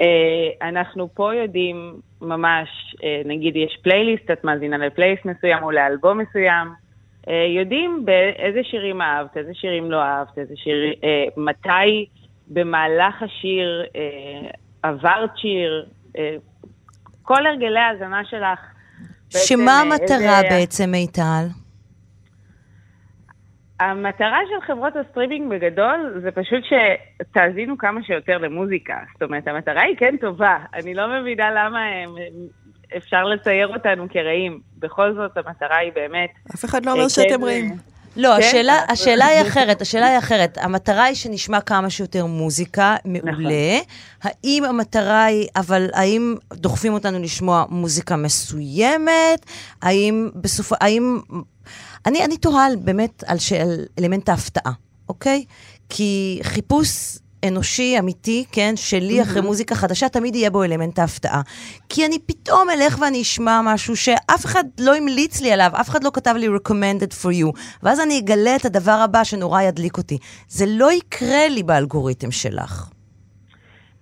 אה, 0.01 0.69
אנחנו 0.69 1.09
פה 1.15 1.35
יודעים 1.35 1.95
ממש, 2.21 2.69
נגיד 3.25 3.57
יש 3.57 3.79
פלייליסט, 3.83 4.31
את 4.31 4.45
מאזינה 4.45 4.77
לפלייליסט 4.79 5.25
מסוים 5.25 5.63
או 5.63 5.71
לאלבום 5.71 6.19
מסוים, 6.19 6.69
יודעים 7.57 8.05
באיזה 8.05 8.65
שירים 8.65 9.03
אהבת, 9.03 9.37
איזה 9.37 9.55
שירים 9.55 9.91
לא 9.91 10.03
אהבת, 10.03 10.39
איזה 10.39 10.55
שיר, 10.57 10.95
מתי 11.37 12.07
במהלך 12.49 13.23
השיר 13.23 13.85
עברת 14.83 15.31
שיר, 15.37 15.87
כל 17.23 17.47
הרגלי 17.47 17.81
ההאזנה 17.81 18.25
שלך. 18.25 18.61
בעצם, 19.35 19.47
שמה 19.47 19.71
אה, 19.73 19.81
המטרה 19.81 20.39
איזה- 20.41 20.49
בעצם, 20.51 20.91
מיטל? 20.91 21.45
המטרה 23.81 24.39
של 24.49 24.67
חברות 24.67 24.93
הסטרימינג 24.97 25.51
בגדול 25.51 26.21
זה 26.23 26.31
פשוט 26.31 26.63
שתאזינו 26.65 27.79
כמה 27.79 28.03
שיותר 28.03 28.39
למוזיקה. 28.39 28.95
זאת 29.13 29.23
אומרת, 29.23 29.49
המטרה 29.49 29.83
היא 29.83 29.97
כן 29.97 30.15
טובה. 30.21 30.59
אני 30.75 30.95
לא 30.95 31.21
מבינה 31.21 31.51
למה 31.51 31.79
הם, 31.85 32.15
אפשר 32.97 33.25
לצייר 33.25 33.69
אותנו 33.69 34.07
כרעים. 34.11 34.61
בכל 34.79 35.15
זאת, 35.15 35.37
המטרה 35.37 35.77
היא 35.77 35.93
באמת... 35.95 36.31
אף 36.55 36.65
אחד 36.65 36.85
לא 36.87 36.91
אה, 36.91 36.97
אומר 36.97 37.09
שאתם 37.09 37.29
כן, 37.37 37.43
רעים. 37.45 37.71
לא, 38.17 38.29
כן, 38.41 38.47
השאלה, 38.49 38.79
אבל- 38.79 38.93
השאלה 38.93 39.27
היא 39.27 39.43
אחרת, 39.49 39.83
השאלה 39.83 40.07
היא 40.07 40.19
אחרת. 40.19 40.59
המטרה 40.61 41.05
היא 41.05 41.15
שנשמע 41.15 41.61
כמה 41.61 41.91
שיותר 41.91 42.27
מוזיקה, 42.27 42.97
נכון. 43.05 43.31
מעולה. 43.31 43.79
האם 44.23 44.65
המטרה 44.65 45.25
היא, 45.25 45.49
אבל 45.57 45.91
האם 45.93 46.35
דוחפים 46.53 46.93
אותנו 46.95 47.19
לשמוע 47.19 47.65
מוזיקה 47.69 48.17
מסוימת? 48.17 49.47
האם 49.83 50.31
בסוף, 50.35 50.73
האם... 50.81 51.19
אני, 52.07 52.25
אני 52.25 52.37
תוהה 52.37 52.67
באמת 52.83 53.25
על, 53.27 53.39
ש- 53.39 53.53
על 53.53 53.85
אלמנט 53.99 54.29
ההפתעה, 54.29 54.73
אוקיי? 55.09 55.45
כי 55.89 56.41
חיפוש 56.43 57.19
אנושי, 57.49 57.99
אמיתי, 57.99 58.45
כן, 58.53 58.73
שלי 58.77 59.23
אחרי 59.23 59.43
מוזיקה 59.43 59.75
חדשה, 59.75 60.09
תמיד 60.09 60.35
יהיה 60.35 60.51
בו 60.51 60.65
אלמנט 60.65 60.99
ההפתעה. 60.99 61.41
כי 61.89 62.07
אני 62.07 62.19
פתאום 62.27 62.69
אלך 62.71 62.99
ואני 63.01 63.23
אשמע 63.23 63.61
משהו 63.65 63.97
שאף 63.97 64.45
אחד 64.45 64.65
לא 64.81 64.97
המליץ 64.97 65.43
לי 65.43 65.53
עליו, 65.53 65.71
אף 65.81 65.89
אחד 65.89 66.05
לא 66.05 66.11
כתב 66.15 66.35
לי 66.37 66.47
recommended 66.47 67.13
for 67.23 67.33
you, 67.43 67.79
ואז 67.83 68.01
אני 68.01 68.21
אגלה 68.25 68.57
את 68.57 68.65
הדבר 68.65 68.99
הבא 69.05 69.25
שנורא 69.25 69.63
ידליק 69.63 69.99
אותי. 69.99 70.19
זה 70.49 70.65
לא 70.69 70.93
יקרה 70.93 71.49
לי 71.49 71.63
באלגוריתם 71.63 72.31
שלך. 72.31 72.91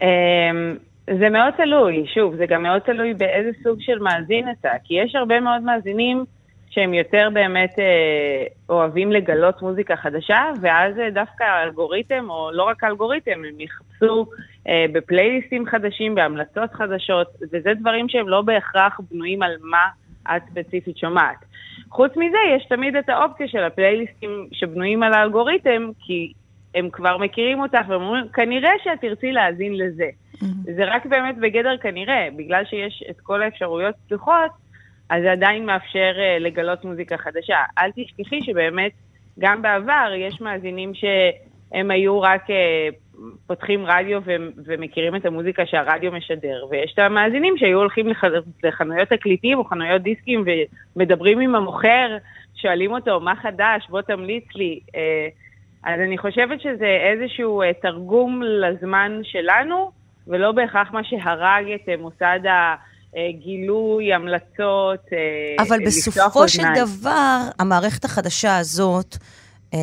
אמ, 0.02 0.76
זה 1.18 1.28
מאוד 1.30 1.52
תלוי, 1.56 2.06
שוב, 2.14 2.36
זה 2.36 2.46
גם 2.48 2.62
מאוד 2.62 2.80
תלוי 2.80 3.14
באיזה 3.14 3.50
סוג 3.62 3.78
של 3.80 3.98
מאזין 3.98 4.44
אתה, 4.60 4.68
כי 4.84 4.94
יש 5.04 5.14
הרבה 5.14 5.40
מאוד 5.40 5.62
מאזינים 5.62 6.24
שהם 6.78 6.94
יותר 6.94 7.28
באמת 7.32 7.78
אה, 7.78 8.44
אוהבים 8.68 9.12
לגלות 9.12 9.62
מוזיקה 9.62 9.96
חדשה, 9.96 10.50
ואז 10.60 10.98
אה, 10.98 11.10
דווקא 11.10 11.44
האלגוריתם, 11.44 12.30
או 12.30 12.50
לא 12.52 12.62
רק 12.62 12.84
האלגוריתם, 12.84 13.30
הם 13.30 13.60
יחפשו 13.60 14.26
אה, 14.68 14.84
בפלייליסטים 14.92 15.66
חדשים, 15.66 16.14
בהמלצות 16.14 16.72
חדשות, 16.72 17.26
וזה 17.52 17.72
דברים 17.80 18.08
שהם 18.08 18.28
לא 18.28 18.42
בהכרח 18.42 19.00
בנויים 19.10 19.42
על 19.42 19.52
מה 19.60 19.86
את 20.36 20.42
ספציפית 20.50 20.98
שומעת. 20.98 21.36
חוץ 21.90 22.12
מזה, 22.16 22.38
יש 22.56 22.66
תמיד 22.68 22.96
את 22.96 23.08
האופציה 23.08 23.48
של 23.48 23.62
הפלייליסטים 23.64 24.48
שבנויים 24.52 25.02
על 25.02 25.12
האלגוריתם, 25.12 25.90
כי 26.00 26.32
הם 26.74 26.90
כבר 26.90 27.16
מכירים 27.18 27.60
אותך 27.60 27.88
והם 27.88 28.02
אומרים, 28.02 28.28
כנראה 28.28 28.70
שאת 28.84 29.00
תרצי 29.00 29.32
להאזין 29.32 29.76
לזה. 29.76 30.08
זה 30.76 30.84
רק 30.84 31.06
באמת 31.06 31.36
בגדר 31.38 31.76
כנראה, 31.76 32.28
בגלל 32.36 32.64
שיש 32.64 33.04
את 33.10 33.20
כל 33.20 33.42
האפשרויות 33.42 33.94
פתוחות, 34.06 34.50
אז 35.10 35.22
זה 35.22 35.32
עדיין 35.32 35.66
מאפשר 35.66 36.12
uh, 36.16 36.42
לגלות 36.42 36.84
מוזיקה 36.84 37.16
חדשה. 37.16 37.56
אל 37.78 37.90
תשכחי 37.96 38.42
שבאמת, 38.42 38.92
גם 39.38 39.62
בעבר 39.62 40.12
יש 40.16 40.40
מאזינים 40.40 40.92
שהם 40.94 41.90
היו 41.90 42.20
רק 42.20 42.50
uh, 42.50 43.20
פותחים 43.46 43.86
רדיו 43.86 44.20
ומכירים 44.66 45.16
את 45.16 45.26
המוזיקה 45.26 45.66
שהרדיו 45.66 46.12
משדר, 46.12 46.66
ויש 46.70 46.92
את 46.94 46.98
המאזינים 46.98 47.54
שהיו 47.56 47.78
הולכים 47.78 48.08
לח- 48.08 48.24
לחנויות 48.64 49.08
תקליטים 49.08 49.58
או 49.58 49.64
חנויות 49.64 50.02
דיסקים 50.02 50.44
ומדברים 50.96 51.40
עם 51.40 51.54
המוכר, 51.54 52.16
שואלים 52.56 52.92
אותו, 52.92 53.20
מה 53.20 53.36
חדש? 53.36 53.86
בוא 53.88 54.00
תמליץ 54.00 54.44
לי. 54.54 54.80
Uh, 54.88 54.94
אז 55.84 56.00
אני 56.00 56.18
חושבת 56.18 56.60
שזה 56.60 56.98
איזשהו 57.12 57.62
תרגום 57.82 58.42
לזמן 58.42 59.20
שלנו, 59.22 59.90
ולא 60.26 60.52
בהכרח 60.52 60.92
מה 60.92 61.04
שהרג 61.04 61.72
את 61.74 61.88
מוסד 61.98 62.40
הגילוי, 63.14 64.12
המלצות, 64.12 65.04
uh, 65.06 65.62
אבל 65.62 65.78
לפתוח 65.78 65.86
בסופו 65.86 66.48
של 66.48 66.60
אוזניים. 66.60 66.84
דבר, 66.84 67.40
המערכת 67.58 68.04
החדשה 68.04 68.58
הזאת 68.58 69.16
אה, 69.74 69.78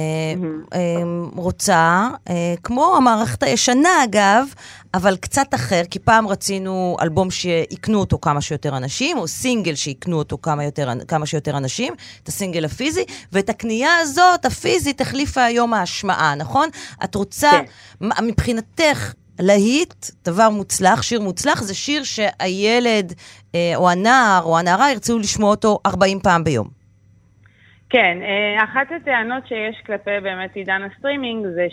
אה, 0.73 1.03
רוצה, 1.35 2.07
אה, 2.29 2.53
כמו 2.63 2.95
המערכת 2.97 3.43
הישנה 3.43 4.03
אגב, 4.03 4.47
אבל 4.93 5.17
קצת 5.17 5.47
אחר, 5.55 5.81
כי 5.89 5.99
פעם 5.99 6.27
רצינו 6.27 6.97
אלבום 7.01 7.31
שיקנו 7.31 7.99
אותו 7.99 8.17
כמה 8.21 8.41
שיותר 8.41 8.77
אנשים, 8.77 9.17
או 9.17 9.27
סינגל 9.27 9.75
שיקנו 9.75 10.17
אותו 10.17 10.37
כמה, 10.41 10.63
יותר, 10.63 10.89
כמה 11.07 11.25
שיותר 11.25 11.57
אנשים, 11.57 11.93
את 12.23 12.27
הסינגל 12.27 12.65
הפיזי, 12.65 13.03
ואת 13.31 13.49
הקנייה 13.49 13.97
הזאת, 13.97 14.45
הפיזית, 14.45 15.01
החליפה 15.01 15.43
היום 15.43 15.73
ההשמעה, 15.73 16.35
נכון? 16.35 16.69
את 17.03 17.15
רוצה, 17.15 17.51
כן. 17.51 18.09
מבחינתך, 18.21 19.13
להיט, 19.39 19.93
דבר 20.25 20.49
מוצלח, 20.49 21.01
שיר 21.01 21.21
מוצלח, 21.21 21.61
זה 21.61 21.75
שיר 21.75 22.03
שהילד 22.03 23.13
אה, 23.55 23.71
או 23.75 23.89
הנער 23.89 24.41
או 24.43 24.59
הנערה 24.59 24.91
ירצו 24.91 25.19
לשמוע 25.19 25.49
אותו 25.49 25.79
40 25.85 26.19
פעם 26.19 26.43
ביום. 26.43 26.67
כן, 27.89 28.17
אה, 28.21 28.63
אחת 28.63 28.91
הטענות 28.95 29.47
שיש 29.47 29.75
כלפי 29.85 30.19
באמת 30.23 30.55
עידן 30.55 30.81
הסטרימינג 30.91 31.45
זה 31.55 31.67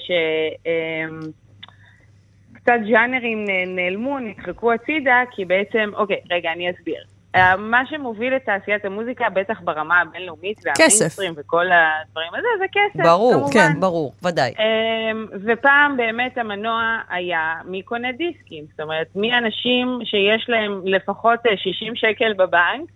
שקצת 2.52 2.80
ג'אנרים 2.90 3.44
נ- 3.44 3.76
נעלמו, 3.76 4.18
נדחקו 4.18 4.72
הצידה, 4.72 5.22
כי 5.30 5.44
בעצם, 5.44 5.90
אוקיי, 5.94 6.20
רגע, 6.30 6.52
אני 6.52 6.70
אסביר. 6.70 7.02
אה, 7.34 7.56
מה 7.56 7.82
שמוביל 7.86 8.36
את 8.36 8.44
תעשיית 8.44 8.84
המוזיקה, 8.84 9.30
בטח 9.30 9.60
ברמה 9.60 10.00
הבינלאומית 10.00 10.60
והמיינסטרים 10.64 11.32
וכל 11.36 11.66
הדברים 11.66 12.30
הזה, 12.34 12.48
זה 12.58 12.64
כסף, 12.72 13.04
ברור, 13.04 13.32
כמובן. 13.32 13.52
כן, 13.52 13.80
ברור, 13.80 14.12
ודאי. 14.22 14.50
אמ, 14.50 15.26
ופעם 15.44 15.96
באמת 15.96 16.38
המנוע 16.38 16.98
היה 17.10 17.54
מי 17.64 17.82
קונה 17.82 18.12
דיסקים, 18.12 18.64
זאת 18.70 18.80
אומרת, 18.80 19.06
מי 19.16 19.32
האנשים 19.32 19.98
שיש 20.04 20.46
להם 20.48 20.80
לפחות 20.84 21.40
אה, 21.46 21.56
60 21.56 21.96
שקל 21.96 22.32
בבנק 22.32 22.90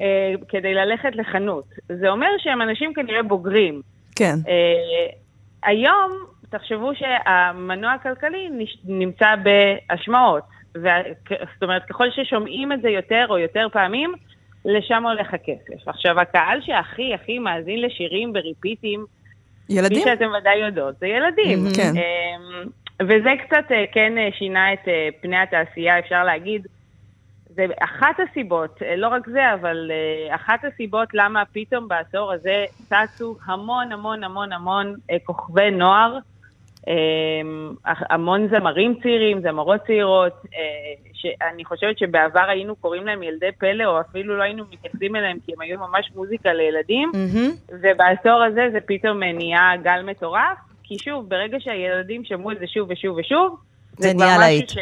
אה, 0.00 0.32
כדי 0.48 0.74
ללכת 0.74 1.10
לחנות. 1.16 1.64
זה 1.88 2.08
אומר 2.08 2.28
שהם 2.38 2.62
אנשים 2.62 2.94
כנראה 2.94 3.22
בוגרים. 3.22 3.82
כן. 4.16 4.34
אה, 4.48 5.06
היום, 5.62 6.12
תחשבו 6.50 6.90
שהמנוע 6.94 7.92
הכלכלי 7.92 8.50
נמצא 8.84 9.34
בהשמעות. 9.42 10.42
זאת 10.74 11.62
אומרת, 11.62 11.84
ככל 11.84 12.10
ששומעים 12.10 12.72
את 12.72 12.82
זה 12.82 12.88
יותר 12.88 13.26
או 13.28 13.38
יותר 13.38 13.66
פעמים, 13.72 14.14
לשם 14.64 15.06
הולך 15.06 15.34
הכסף. 15.34 15.88
עכשיו, 15.88 16.20
הקהל 16.20 16.60
שהכי 16.60 17.14
הכי 17.14 17.38
מאזין 17.38 17.82
לשירים 17.82 18.32
בריפיטים, 18.32 19.04
ילדים? 19.70 20.00
כפי 20.00 20.10
שאתם 20.10 20.30
ודאי 20.40 20.56
יודעות, 20.56 20.98
זה 20.98 21.06
ילדים. 21.06 21.66
Mhm. 21.66 21.76
כן. 21.76 21.92
אמ, 21.96 22.68
וזה 23.02 23.30
קצת 23.46 23.72
אה, 23.72 23.84
כן 23.92 24.18
אה, 24.18 24.28
שינה 24.38 24.72
את 24.72 24.88
אה, 24.88 25.08
פני 25.20 25.36
התעשייה, 25.36 25.98
אפשר 25.98 26.24
להגיד. 26.24 26.66
זה 27.54 27.66
אחת 27.80 28.16
הסיבות, 28.20 28.82
לא 28.96 29.08
רק 29.08 29.28
זה, 29.28 29.54
אבל 29.54 29.90
אחת 30.30 30.64
הסיבות 30.64 31.08
למה 31.14 31.42
פתאום 31.52 31.88
בעשור 31.88 32.32
הזה 32.32 32.64
צצו 32.88 33.36
המון 33.44 33.92
המון 33.92 34.24
המון 34.24 34.52
המון 34.52 34.94
כוכבי 35.24 35.70
נוער, 35.70 36.18
המון 37.84 38.48
זמרים 38.48 38.94
צעירים, 39.02 39.40
זמרות 39.42 39.80
צעירות, 39.86 40.32
אה, 40.32 40.60
שאני 41.14 41.64
חושבת 41.64 41.98
שבעבר 41.98 42.44
היינו 42.48 42.76
קוראים 42.76 43.06
להם 43.06 43.22
ילדי 43.22 43.52
פלא, 43.58 43.84
או 43.84 44.00
אפילו 44.00 44.36
לא 44.36 44.42
היינו 44.42 44.64
מתייחסים 44.70 45.16
אליהם 45.16 45.38
כי 45.46 45.52
הם 45.52 45.60
היו 45.60 45.78
ממש 45.78 46.10
מוזיקה 46.14 46.52
לילדים, 46.52 47.12
מהמם. 47.14 47.50
ובעשור 47.68 48.42
הזה 48.42 48.68
זה 48.72 48.78
פתאום 48.86 49.22
אה, 49.22 49.32
נהיה 49.32 49.72
גל 49.82 50.02
מטורף, 50.02 50.58
כי 50.82 50.98
שוב, 50.98 51.28
ברגע 51.28 51.56
שהילדים 51.60 52.24
שמעו 52.24 52.52
את 52.52 52.58
זה 52.58 52.66
שוב 52.66 52.90
ושוב 52.90 53.16
ושוב, 53.16 53.56
זה 53.98 54.12
כבר 54.14 54.24
נהיה 54.24 54.38
משהו 54.38 54.48
להיט. 54.48 54.68
ש... 54.68 54.78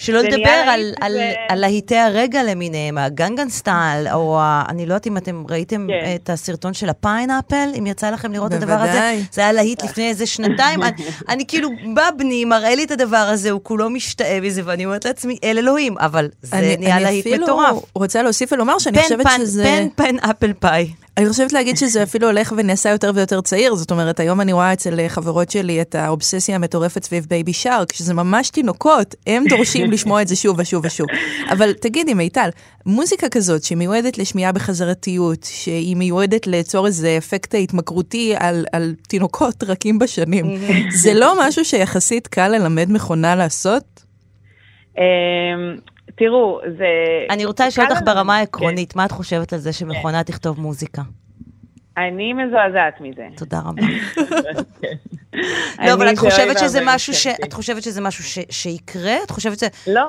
שלא 0.00 0.20
זה 0.22 0.28
לדבר 0.28 0.48
על, 0.50 0.92
על, 1.00 1.16
ו- 1.16 1.52
על 1.52 1.60
להיטי 1.60 1.96
הרגע 1.96 2.42
למיניהם, 2.42 2.98
הגנגנם 2.98 3.48
סטייל, 3.48 4.08
או 4.12 4.40
ה, 4.40 4.64
אני 4.68 4.86
לא 4.86 4.94
יודעת 4.94 5.06
אם 5.06 5.16
אתם 5.16 5.44
ראיתם 5.50 5.86
כן. 5.88 6.14
את 6.14 6.30
הסרטון 6.30 6.74
של 6.74 6.88
הפיינאפל, 6.88 7.68
אם 7.78 7.86
יצא 7.86 8.10
לכם 8.10 8.32
לראות 8.32 8.52
את 8.52 8.56
הדבר 8.56 8.72
הזה. 8.72 8.86
בוודאי. 8.92 9.22
זה 9.32 9.40
היה 9.40 9.52
להיט 9.52 9.82
לפני 9.84 10.08
איזה 10.08 10.26
שנתיים. 10.26 10.82
אני, 10.82 10.92
אני 11.28 11.44
כאילו, 11.46 11.68
בא 11.94 12.08
בני, 12.18 12.44
מראה 12.44 12.74
לי 12.74 12.84
את 12.84 12.90
הדבר 12.90 13.16
הזה, 13.16 13.50
הוא 13.50 13.60
כולו 13.62 13.90
משתאה 13.90 14.38
מזה, 14.42 14.62
ואני 14.64 14.84
אומרת 14.84 15.04
לעצמי, 15.04 15.38
אל 15.44 15.58
אלוהים, 15.58 15.98
אבל 15.98 16.28
זה 16.42 16.56
אני- 16.58 16.76
נהיה 16.76 16.94
אני 16.96 17.04
להיט 17.04 17.26
אפילו 17.26 17.44
מטורף. 17.46 17.76
רוצה 17.94 18.22
להוסיף 18.22 18.52
ולומר 18.52 18.78
שאני 18.78 18.96
pen, 18.96 19.02
חושבת 19.02 19.22
pen, 19.26 19.38
שזה... 19.40 19.64
pen, 19.96 20.04
pen, 20.18 20.30
apple 20.30 20.52
pie. 20.52 20.90
אני 21.20 21.28
חושבת 21.28 21.52
להגיד 21.52 21.76
שזה 21.76 22.02
אפילו 22.02 22.26
הולך 22.26 22.52
ונעשה 22.56 22.90
יותר 22.90 23.10
ויותר 23.14 23.40
צעיר, 23.40 23.74
זאת 23.74 23.90
אומרת, 23.90 24.20
היום 24.20 24.40
אני 24.40 24.52
רואה 24.52 24.72
אצל 24.72 25.00
אה, 25.00 25.08
חברות 25.08 25.50
שלי 25.50 25.80
את 25.82 25.94
האובססיה 25.94 26.54
המטורפת 26.54 27.04
סביב 27.04 27.26
בייבי 27.30 27.52
שארק, 27.52 27.92
שזה 27.92 28.14
ממש 28.14 28.50
תינוקות, 28.50 29.14
הם 29.26 29.44
דורשים 29.48 29.90
לשמוע 29.92 30.22
את 30.22 30.28
זה 30.28 30.36
שוב 30.36 30.58
ושוב 30.58 30.84
ושוב. 30.84 31.06
אבל 31.50 31.72
תגידי, 31.72 32.14
מיטל, 32.14 32.48
מוזיקה 32.86 33.28
כזאת 33.28 33.62
שמיועדת 33.64 34.18
לשמיעה 34.18 34.52
בחזרתיות, 34.52 35.42
שהיא 35.44 35.96
מיועדת 35.96 36.46
ליצור 36.46 36.86
איזה 36.86 37.14
אפקט 37.18 37.54
התמכרותי 37.54 38.34
על, 38.38 38.64
על 38.72 38.94
תינוקות 39.08 39.64
רכים 39.64 39.98
בשנים, 39.98 40.46
זה 41.02 41.14
לא 41.14 41.34
משהו 41.40 41.64
שיחסית 41.64 42.26
קל 42.26 42.48
ללמד 42.48 42.92
מכונה 42.92 43.36
לעשות? 43.36 44.04
תראו, 46.20 46.60
זה... 46.78 46.86
אני 47.30 47.44
רוצה 47.44 47.66
לשאול 47.66 47.86
אותך 47.90 48.00
ברמה 48.04 48.32
כן. 48.32 48.38
העקרונית, 48.38 48.96
מה 48.96 49.04
את 49.04 49.12
חושבת 49.12 49.52
על 49.52 49.58
זה 49.58 49.72
שמכונה 49.72 50.24
תכתוב 50.24 50.60
מוזיקה? 50.60 51.02
אני 51.96 52.32
מזועזעת 52.32 53.00
מזה. 53.00 53.26
תודה 53.36 53.60
רבה. 53.64 53.82
לא, 55.84 55.92
אבל 55.92 56.10
את 56.10 56.16
זה 56.16 56.22
אוי 56.22 56.26
חושבת 56.30 56.58
שזה 56.58 56.78
ואבוי 56.78 56.94
משהו 56.94 57.14
ש... 57.14 57.26
מבחינתי. 57.26 57.48
את 57.48 57.52
חושבת 57.52 57.82
שזה 57.82 58.00
משהו 58.00 58.44
שיקרה? 58.50 59.16
את 59.24 59.30
חושבת 59.30 59.58
ש... 59.58 59.64
לא. 59.86 60.02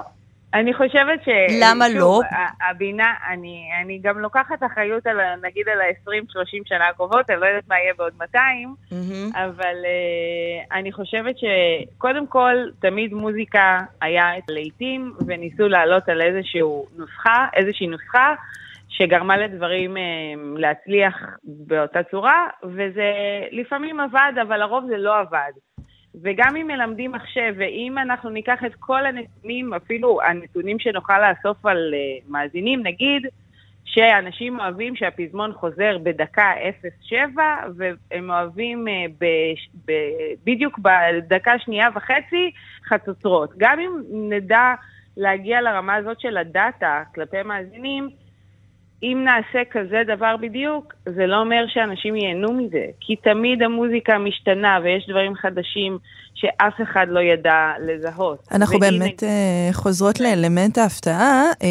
אני 0.53 0.73
חושבת 0.73 1.23
ש... 1.25 1.29
למה 1.61 1.85
שוב, 1.87 1.95
לא? 1.99 2.21
הבינה, 2.69 3.13
אני, 3.29 3.69
אני 3.81 3.99
גם 4.03 4.19
לוקחת 4.19 4.63
אחריות 4.63 5.07
על, 5.07 5.17
נגיד, 5.43 5.69
על 5.69 5.81
ה-20-30 5.81 6.61
שנה 6.65 6.87
הקרובות, 6.87 7.29
אני 7.29 7.39
לא 7.39 7.45
יודעת 7.45 7.67
מה 7.67 7.75
יהיה 7.75 7.93
בעוד 7.97 8.13
200, 8.19 8.75
מהמם. 8.91 9.29
אבל 9.35 9.75
uh, 9.83 10.75
אני 10.75 10.91
חושבת 10.91 11.35
שקודם 11.37 12.27
כל, 12.27 12.55
תמיד 12.79 13.13
מוזיקה 13.13 13.79
היה 14.01 14.37
את 14.37 14.43
הלהיטים, 14.49 15.13
וניסו 15.27 15.67
לעלות 15.67 16.09
על 16.09 16.21
איזשהו 16.21 16.85
נוסחה, 16.97 17.47
איזושהי 17.53 17.87
נוסחה, 17.87 18.33
שגרמה 18.89 19.37
לדברים 19.37 19.97
uh, 19.97 19.99
להצליח 20.59 21.15
באותה 21.43 22.03
צורה, 22.03 22.47
וזה 22.63 23.11
לפעמים 23.51 23.99
עבד, 23.99 24.33
אבל 24.41 24.57
לרוב 24.57 24.85
זה 24.89 24.97
לא 24.97 25.19
עבד. 25.19 25.51
וגם 26.15 26.55
אם 26.55 26.67
מלמדים 26.67 27.11
מחשב, 27.11 27.53
ואם 27.57 27.97
אנחנו 27.97 28.29
ניקח 28.29 28.63
את 28.65 28.75
כל 28.75 29.05
הנתונים, 29.05 29.73
אפילו 29.73 30.21
הנתונים 30.21 30.79
שנוכל 30.79 31.29
לאסוף 31.29 31.65
על 31.65 31.93
uh, 31.93 32.31
מאזינים, 32.31 32.83
נגיד 32.83 33.27
שאנשים 33.85 34.59
אוהבים 34.59 34.95
שהפזמון 34.95 35.53
חוזר 35.53 35.97
בדקה 36.03 36.51
0.7, 37.09 37.39
והם 37.75 38.31
אוהבים 38.31 38.87
uh, 38.87 39.11
ב, 39.19 39.25
ב, 39.85 39.91
בדיוק 40.45 40.79
בדקה 40.79 41.59
שנייה 41.59 41.87
וחצי 41.95 42.51
חצוצרות. 42.87 43.53
גם 43.57 43.79
אם 43.79 43.91
נדע 44.29 44.73
להגיע 45.17 45.61
לרמה 45.61 45.95
הזאת 45.95 46.19
של 46.19 46.37
הדאטה 46.37 47.03
כלפי 47.15 47.43
מאזינים, 47.43 48.09
אם 49.03 49.25
נעשה 49.25 49.59
כזה 49.71 50.01
דבר 50.15 50.35
בדיוק, 50.41 50.93
זה 51.05 51.25
לא 51.27 51.39
אומר 51.39 51.63
שאנשים 51.67 52.15
ייהנו 52.15 52.53
מזה, 52.53 52.85
כי 52.99 53.15
תמיד 53.15 53.61
המוזיקה 53.63 54.17
משתנה 54.17 54.79
ויש 54.83 55.09
דברים 55.09 55.35
חדשים 55.35 55.97
שאף 56.35 56.73
אחד 56.83 57.05
לא 57.09 57.19
ידע 57.19 57.53
לזהות. 57.87 58.47
אנחנו 58.51 58.79
והנה- 58.81 58.99
באמת 58.99 59.23
אה, 59.23 59.69
חוזרות 59.73 60.19
לאלמנט 60.19 60.77
ההפתעה, 60.77 61.43
אה, 61.63 61.67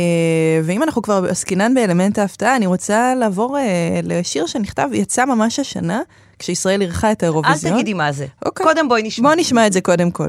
ואם 0.65 0.83
אנחנו 0.83 1.03
כבר 1.03 1.23
עסקינן 1.31 1.75
באלמנט 1.75 2.19
ההפתעה, 2.19 2.57
אני 2.57 2.67
רוצה 2.67 3.15
לעבור 3.15 3.59
אה, 3.59 4.01
לשיר 4.03 4.47
שנכתב, 4.47 4.89
יצא 4.93 5.25
ממש 5.25 5.59
השנה, 5.59 6.01
כשישראל 6.39 6.81
אירחה 6.81 7.13
את 7.13 7.23
אל 7.23 7.29
האירוויזיון. 7.29 7.75
תגידי 7.75 7.95
מה 7.95 8.13
זה. 8.13 8.27
אוקיי. 8.45 8.67
קודם 8.67 8.89
בואי 8.89 9.03
נשמע. 9.03 9.29
בואו 9.29 9.41
נשמע 9.41 9.67
את 9.67 9.73
זה 9.73 9.81
קודם 9.81 10.11
כל. 10.11 10.29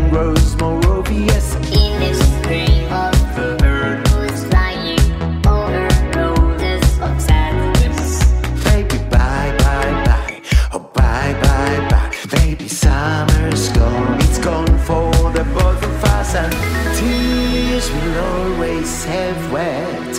have 19.11 19.41
wet. 19.55 20.13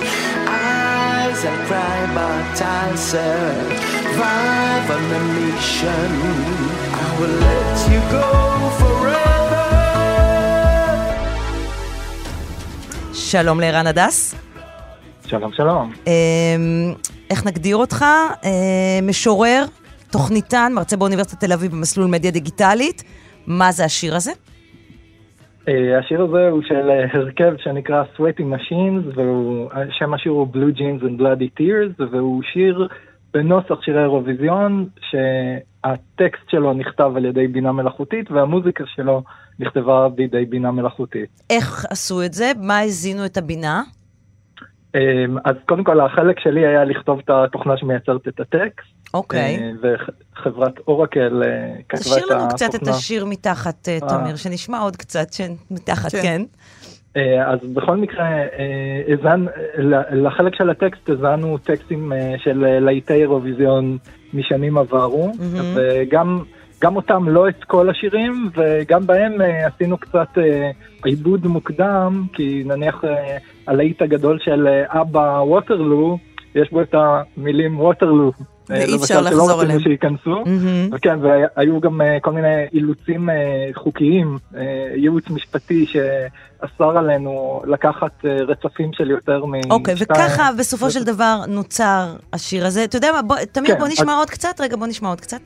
Eyes 0.61 1.38
that 1.45 1.61
cry, 1.68 1.99
but 2.16 2.57
I'll 2.76 2.99
survive 3.12 4.86
on 4.97 5.05
a 5.20 5.22
mission. 5.38 6.11
I 7.05 7.07
will 7.18 7.36
let 7.49 7.76
you 7.90 8.01
go 8.16 8.28
forever. 8.80 9.66
שלום 13.12 13.61
לערן 13.61 13.86
הדס. 13.86 14.34
שלום, 15.26 15.53
שלום. 15.53 15.93
אמ, 16.07 16.95
איך 17.30 17.47
נגדיר 17.47 17.76
אותך? 17.76 18.05
אה, 18.45 18.51
משורר, 19.03 19.64
תוכניתן, 20.11 20.72
מרצה 20.74 20.97
באוניברסיטת 20.97 21.40
תל 21.40 21.53
אביב 21.53 21.72
במסלול 21.72 22.07
מדיה 22.07 22.30
דיגיטלית. 22.30 23.03
מה 23.47 23.72
זה 23.72 23.84
השיר 23.84 24.16
הזה? 24.16 24.32
אה, 25.69 25.99
השיר 25.99 26.23
הזה 26.23 26.49
הוא 26.49 26.63
של 26.63 26.91
אה, 26.91 27.07
הרכב 27.13 27.55
שנקרא 27.59 28.05
Sweaty 28.17 28.41
Machines, 28.41 29.19
ושם 29.19 30.15
השיר 30.15 30.33
הוא 30.33 30.47
Blue 30.55 30.79
Jeans 30.79 31.03
and 31.03 31.21
Bloody 31.21 31.61
Tears, 31.61 32.05
והוא 32.13 32.43
שיר 32.53 32.89
בנוסח 33.35 33.83
שירי 33.83 34.03
אירוויזיון, 34.03 34.89
שהטקסט 35.11 36.51
שלו 36.51 36.73
נכתב 36.73 37.13
על 37.17 37.25
ידי 37.25 37.49
בינה 37.49 37.73
מלאכותית, 37.73 38.31
והמוזיקה 38.31 38.85
שלו 38.87 39.23
נכתבה 39.59 40.09
בידי 40.09 40.45
בינה 40.45 40.71
מלאכותית. 40.71 41.31
איך 41.51 41.85
עשו 41.91 42.23
את 42.23 42.33
זה? 42.33 42.53
מה 42.61 42.81
הזינו 42.81 43.25
את 43.25 43.37
הבינה? 43.37 43.83
אה, 44.95 45.01
אז 45.45 45.57
קודם 45.68 45.84
כל, 45.84 46.01
החלק 46.01 46.40
שלי 46.40 46.66
היה 46.66 46.84
לכתוב 46.84 47.20
את 47.24 47.30
התוכנה 47.30 47.76
שמייצרת 47.76 48.28
את 48.28 48.40
הטקסט. 48.40 48.86
אוקיי. 49.14 49.57
אה, 49.57 49.70
וחברת 50.36 50.78
אורקל 50.88 51.43
אה, 51.47 51.74
כתבה 51.88 52.16
את 52.16 52.22
התוכנה. 52.22 52.26
שיר 52.28 52.36
לנו 52.36 52.49
קצת 52.49 52.74
את 52.74 52.88
השיר 52.88 53.24
מתחת, 53.24 53.88
אה, 53.88 53.99
אה. 54.03 54.09
תמיר, 54.09 54.36
שנשמע 54.36 54.78
עוד 54.78 54.97
קצת 54.97 55.26
מתחת, 55.70 56.12
כן. 56.12 56.22
כן. 56.22 56.43
אז 57.47 57.59
בכל 57.74 57.97
מקרה, 57.97 58.28
הזן, 59.09 59.47
ל- 59.78 60.26
לחלק 60.26 60.55
של 60.55 60.70
הטקסט 60.70 61.09
הזנו 61.09 61.59
טקסטים 61.59 62.12
של 62.36 62.78
להיטי 62.80 63.12
אירוויזיון 63.12 63.99
משנים 64.34 64.78
עברו. 64.78 65.32
וגם 65.74 66.43
גם 66.83 66.97
אותם, 66.97 67.28
לא 67.28 67.49
את 67.49 67.64
כל 67.64 67.91
השירים, 67.91 68.51
וגם 68.57 69.07
בהם 69.07 69.41
אה, 69.41 69.66
עשינו 69.66 69.99
קצת 69.99 70.39
אה, 70.39 70.70
עיבוד 71.05 71.47
מוקדם, 71.47 72.26
כי 72.33 72.62
נניח 72.66 73.05
אה, 73.05 73.37
הלהיט 73.66 74.03
הגדול 74.03 74.39
של 74.45 74.68
אבא 74.87 75.41
ווטרלו, 75.43 76.18
יש 76.55 76.70
בו 76.72 76.83
את 76.83 76.95
המילים 76.95 77.80
ווטרלו 77.80 78.33
ואי 78.68 78.97
אפשר 78.97 79.20
לחזור 79.20 79.61
עליהם. 79.61 79.80
שייכנסו. 79.80 80.45
מהמם. 80.47 80.89
וכן, 80.93 81.18
והיו 81.22 81.80
גם 81.80 82.01
כל 82.22 82.33
מיני 82.33 82.66
אילוצים 82.72 83.28
חוקיים, 83.74 84.39
ייעוץ 84.95 85.30
משפטי 85.30 85.87
שאסר 85.87 86.99
עלינו 86.99 87.62
לקחת 87.66 88.24
רצפים 88.24 88.91
של 88.93 89.11
יותר 89.11 89.45
מ... 89.45 89.53
אוקיי. 89.70 89.95
וככה 89.99 90.51
בסופו 90.59 90.91
של 90.91 91.05
דבר 91.05 91.41
נוצר 91.49 92.14
השיר 92.33 92.66
הזה. 92.66 92.85
אתה 92.85 92.97
יודע 92.97 93.12
מה, 93.12 93.22
בוא, 93.22 93.37
תמיר, 93.53 93.74
כן, 93.74 93.78
בוא 93.78 93.89
נשמע 93.89 94.12
אז- 94.12 94.18
עוד 94.18 94.30
קצת? 94.30 94.61
רגע, 94.61 94.76
בוא 94.76 94.87
נשמע 94.87 95.09
עוד 95.09 95.20
קצת. 95.20 95.41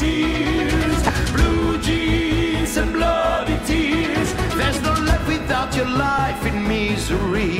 Tears, 0.00 1.02
blue 1.36 1.78
jeans 1.86 2.72
and 2.80 2.90
bloody 2.96 3.58
tears. 3.68 4.28
There's 4.58 4.80
no 4.86 4.92
life 5.08 5.24
without 5.34 5.70
your 5.78 5.90
life 6.06 6.42
in 6.50 6.56
misery. 6.74 7.52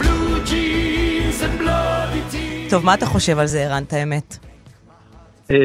Blue 0.00 0.34
jeans 0.50 1.38
and 1.46 1.54
bloody 1.62 2.22
tears. 2.32 2.70
טוב, 2.70 2.84
מה 2.84 2.94
אתה 2.94 3.06
חושב 3.06 3.38
על 3.38 3.46
זה, 3.46 3.62
ערן, 3.62 3.82
את 3.82 3.92
האמת? 3.92 4.36
אה, 5.50 5.56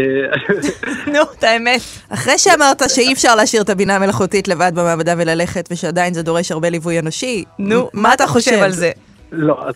נו, 1.13 1.19
את 1.37 1.43
האמת. 1.43 1.81
אחרי 2.09 2.37
שאמרת 2.37 2.81
שאי 2.89 3.13
אפשר 3.13 3.35
להשאיר 3.35 3.61
את 3.61 3.69
הבינה 3.69 3.95
המלאכותית 3.95 4.47
לבד 4.47 4.71
במעבדה 4.75 5.13
וללכת, 5.17 5.69
ושעדיין 5.71 6.13
זה 6.13 6.23
דורש 6.23 6.51
הרבה 6.51 6.69
ליווי 6.69 6.99
אנושי, 6.99 7.43
נו, 7.59 7.89
מה 7.93 8.13
אתה 8.13 8.27
חושב 8.27 8.59
על 8.63 8.71
זה? 8.71 8.91
לא, 9.31 9.57
אז 9.67 9.75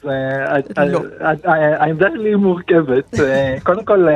אה, 0.77 0.85
לא. 0.85 1.01
אה, 1.21 1.31
אה, 1.45 1.83
העמדה 1.83 2.07
שלי 2.13 2.35
מורכבת. 2.35 3.13
קודם 3.67 3.83
כל, 3.83 4.07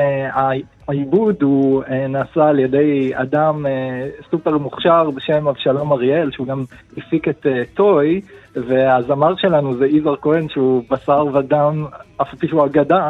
העיבוד 0.88 1.42
הוא 1.42 1.84
אה, 1.84 2.08
נעשה 2.08 2.48
על 2.48 2.60
ידי 2.60 3.12
אדם 3.14 3.66
אה, 3.66 4.08
סופר 4.32 4.58
מוכשר 4.58 5.10
בשם 5.10 5.48
אבשלום 5.48 5.92
אריאל, 5.92 6.32
שהוא 6.32 6.48
גם 6.48 6.64
הפיק 6.98 7.28
את 7.28 7.46
אה, 7.46 7.64
טוי, 7.74 8.22
והזמר 8.56 9.36
שלנו 9.36 9.78
זה 9.78 9.88
יזהר 9.88 10.16
כהן, 10.22 10.50
שהוא 10.50 10.84
בשר 10.92 11.26
ודם, 11.34 11.86
אף 12.22 12.36
פי 12.36 12.48
שהוא 12.48 12.66
אגדה. 12.66 13.10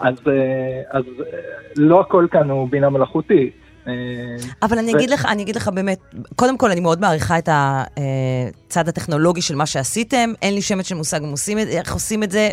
אז 0.00 0.16
אז, 0.90 1.04
לא 1.76 2.00
הכל 2.00 2.26
כאן 2.30 2.50
הוא 2.50 2.68
בינה 2.70 2.90
מלאכותית. 2.90 3.61
אה, 3.88 3.92
אבל 4.62 4.78
אני 4.78 4.92
אגיד 4.94 5.10
לך, 5.10 5.26
אני 5.26 5.42
אגיד 5.42 5.56
לך 5.56 5.68
באמת, 5.68 5.98
קודם 6.36 6.58
כל, 6.58 6.70
אני 6.70 6.80
מאוד 6.80 7.00
מעריכה 7.00 7.38
את 7.38 7.48
הצד 7.52 8.88
הטכנולוגי 8.88 9.42
של 9.42 9.54
מה 9.54 9.66
שעשיתם, 9.66 10.32
אין 10.42 10.54
לי 10.54 10.62
שמץ 10.62 10.86
של 10.86 10.94
מושג 10.94 11.20
איך 11.68 11.92
עושים 11.92 12.22
את 12.22 12.30
זה, 12.30 12.50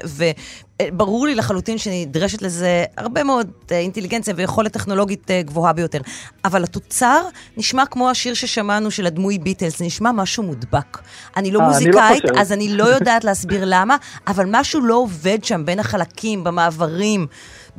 וברור 0.82 1.28
לי 1.28 1.36
לחלוטין 1.36 1.78
שנדרשת 1.78 2.42
לזה 2.42 2.86
הרבה 2.98 3.24
מאוד 3.24 3.52
אה, 3.72 3.80
אינטליגנציה 3.80 4.34
ויכולת 4.38 4.74
טכנולוגית 4.74 5.32
אה, 5.32 5.42
גבוהה 5.42 5.74
ביותר. 5.74 6.02
אבל 6.46 6.64
התוצר 6.64 7.22
נשמע 7.58 7.86
כמו 7.86 8.10
השיר 8.10 8.34
ששמענו 8.34 8.92
של 8.92 9.06
הדמוי 9.06 9.40
ביטלס, 9.40 9.80
זה 9.80 9.86
נשמע 9.86 10.12
משהו 10.12 10.44
מודבק. 10.44 10.98
אני 11.38 11.52
לא 11.52 11.60
אה, 11.60 11.66
לא 11.66 11.72
מוזיקאית. 11.72 12.24
אז 12.38 12.52
אני 12.52 12.70
לא 12.70 12.84
יודעת 12.84 13.24
להסביר 13.24 13.62
למה, 13.66 13.98
אבל 14.28 14.46
משהו 14.48 14.82
לא 14.82 14.96
עובד 14.96 15.44
שם 15.44 15.66
בין 15.66 15.80
החלקים, 15.80 16.44
במעברים, 16.44 17.28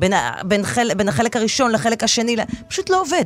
בין, 0.01 0.11
בין, 0.45 0.63
חל, 0.63 0.87
בין 0.97 1.07
החלק 1.07 1.35
הראשון 1.35 1.71
לחלק 1.71 2.03
השני, 2.03 2.35
פשוט 2.67 2.89
לא 2.89 3.01
עובד. 3.01 3.25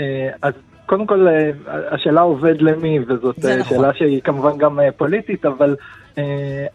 אה, 0.00 0.30
אז 0.42 0.52
קודם 0.86 1.06
כל, 1.06 1.28
אה, 1.28 1.50
השאלה 1.90 2.20
עובד 2.20 2.54
למי, 2.60 2.98
וזאת 3.08 3.44
אה, 3.44 3.56
נכון. 3.56 3.76
שאלה 3.76 3.90
שהיא 3.94 4.20
כמובן 4.22 4.58
גם 4.58 4.78
פוליטית, 4.96 5.44
אבל 5.46 5.76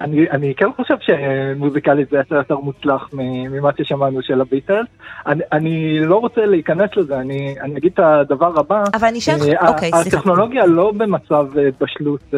אני, 0.01 0.29
אני 0.31 0.53
כן 0.57 0.65
חושב 0.75 0.93
שמוזיקלית 0.99 2.09
זה 2.09 2.17
יצא 2.17 2.35
יותר 2.35 2.57
מוצלח 2.57 3.09
ממה 3.13 3.69
ששמענו 3.77 4.21
של 4.21 4.41
הביטלס. 4.41 4.87
אני, 5.27 5.43
אני 5.51 5.99
לא 5.99 6.15
רוצה 6.15 6.45
להיכנס 6.45 6.89
לזה, 6.97 7.19
אני, 7.19 7.55
אני 7.61 7.77
אגיד 7.77 7.91
את 7.93 7.99
הדבר 8.03 8.59
הבא. 8.59 8.83
אבל 8.93 9.07
אני 9.07 9.19
אשאל 9.19 9.33
אותך- 9.35 9.63
אוקיי, 9.67 9.91
סליחה. 10.01 10.17
הטכנולוגיה 10.17 10.65
לא 10.65 10.91
במצב 10.97 11.45
בשלות 11.81 12.33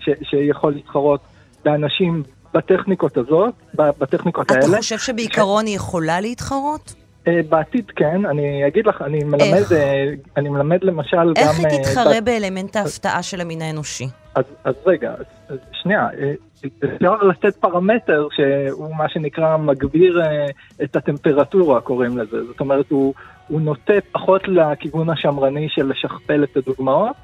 ש, 0.00 0.08
שיכול 0.22 0.72
להתחרות 0.72 1.20
באנשים 1.64 2.22
בטכניקות 2.54 3.16
הזאת, 3.16 3.54
בטכניקות 3.74 4.46
אתה 4.46 4.54
האלה. 4.54 4.76
חושב 4.76 4.98
שבעיקרון 4.98 5.66
היא 5.66 5.76
יכולה 5.76 6.20
להתחרות? 6.20 6.94
אה, 7.28 7.40
בעתיד 7.48 7.90
כן, 7.96 8.26
אני 8.26 8.66
אגיד 8.66 8.86
לך, 8.86 9.02
אני 9.02 9.24
מלמד, 9.24 9.42
איך? 9.42 9.72
אה, 9.72 10.04
אני 10.36 10.48
מלמד 10.48 10.84
למשל 10.84 11.16
גם... 11.16 11.32
איך 11.36 11.58
היא 11.58 11.66
אה, 11.66 11.78
תתחרה 11.78 12.20
ב- 12.20 12.24
באלמנט 12.24 12.76
ההפתעה 12.76 13.22
של 13.22 13.40
המין 13.40 13.62
האנושי? 13.62 14.08
אז, 14.34 14.44
אז 14.64 14.74
רגע, 14.86 15.10
אז, 15.18 15.24
אז 15.48 15.58
שנייה, 15.72 16.08
אפשר 16.84 17.14
לתת 17.14 17.56
פרמטר 17.56 18.28
שהוא 18.30 18.96
מה 18.96 19.08
שנקרא 19.08 19.56
מגביר 19.56 20.20
את 20.82 20.96
הטמפרטורה, 20.96 21.80
קוראים 21.80 22.18
לזה. 22.18 22.44
זאת 22.46 22.60
אומרת, 22.60 22.90
הוא, 22.90 23.14
הוא 23.48 23.60
נוטה 23.60 23.94
פחות 24.12 24.48
לכיוון 24.48 25.10
השמרני 25.10 25.68
של 25.68 25.86
לשכפל 25.86 26.44
את 26.44 26.56
הדוגמאות, 26.56 27.16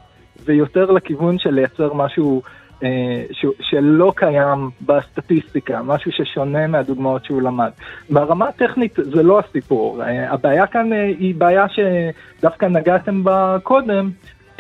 ויותר 0.45 0.91
לכיוון 0.91 1.39
של 1.39 1.51
לייצר 1.51 1.93
משהו 1.93 2.43
ש, 3.33 3.47
שלא 3.61 4.13
קיים 4.17 4.71
בסטטיסטיקה, 4.87 5.83
משהו 5.83 6.13
ששונה 6.13 6.67
מהדוגמאות 6.67 7.25
שהוא 7.25 7.43
למד. 7.43 7.71
ברמה 8.11 8.49
הטכנית 8.49 8.95
זה 8.97 9.23
לא 9.23 9.39
הסיפור. 9.39 10.03
אה, 10.03 10.33
הבעיה 10.33 10.67
כאן 10.67 10.93
אה, 10.93 11.05
היא 11.05 11.35
בעיה 11.35 11.67
שדווקא 11.69 12.67
נגעתם 12.67 13.25
בה 13.25 13.57
קודם. 13.63 14.11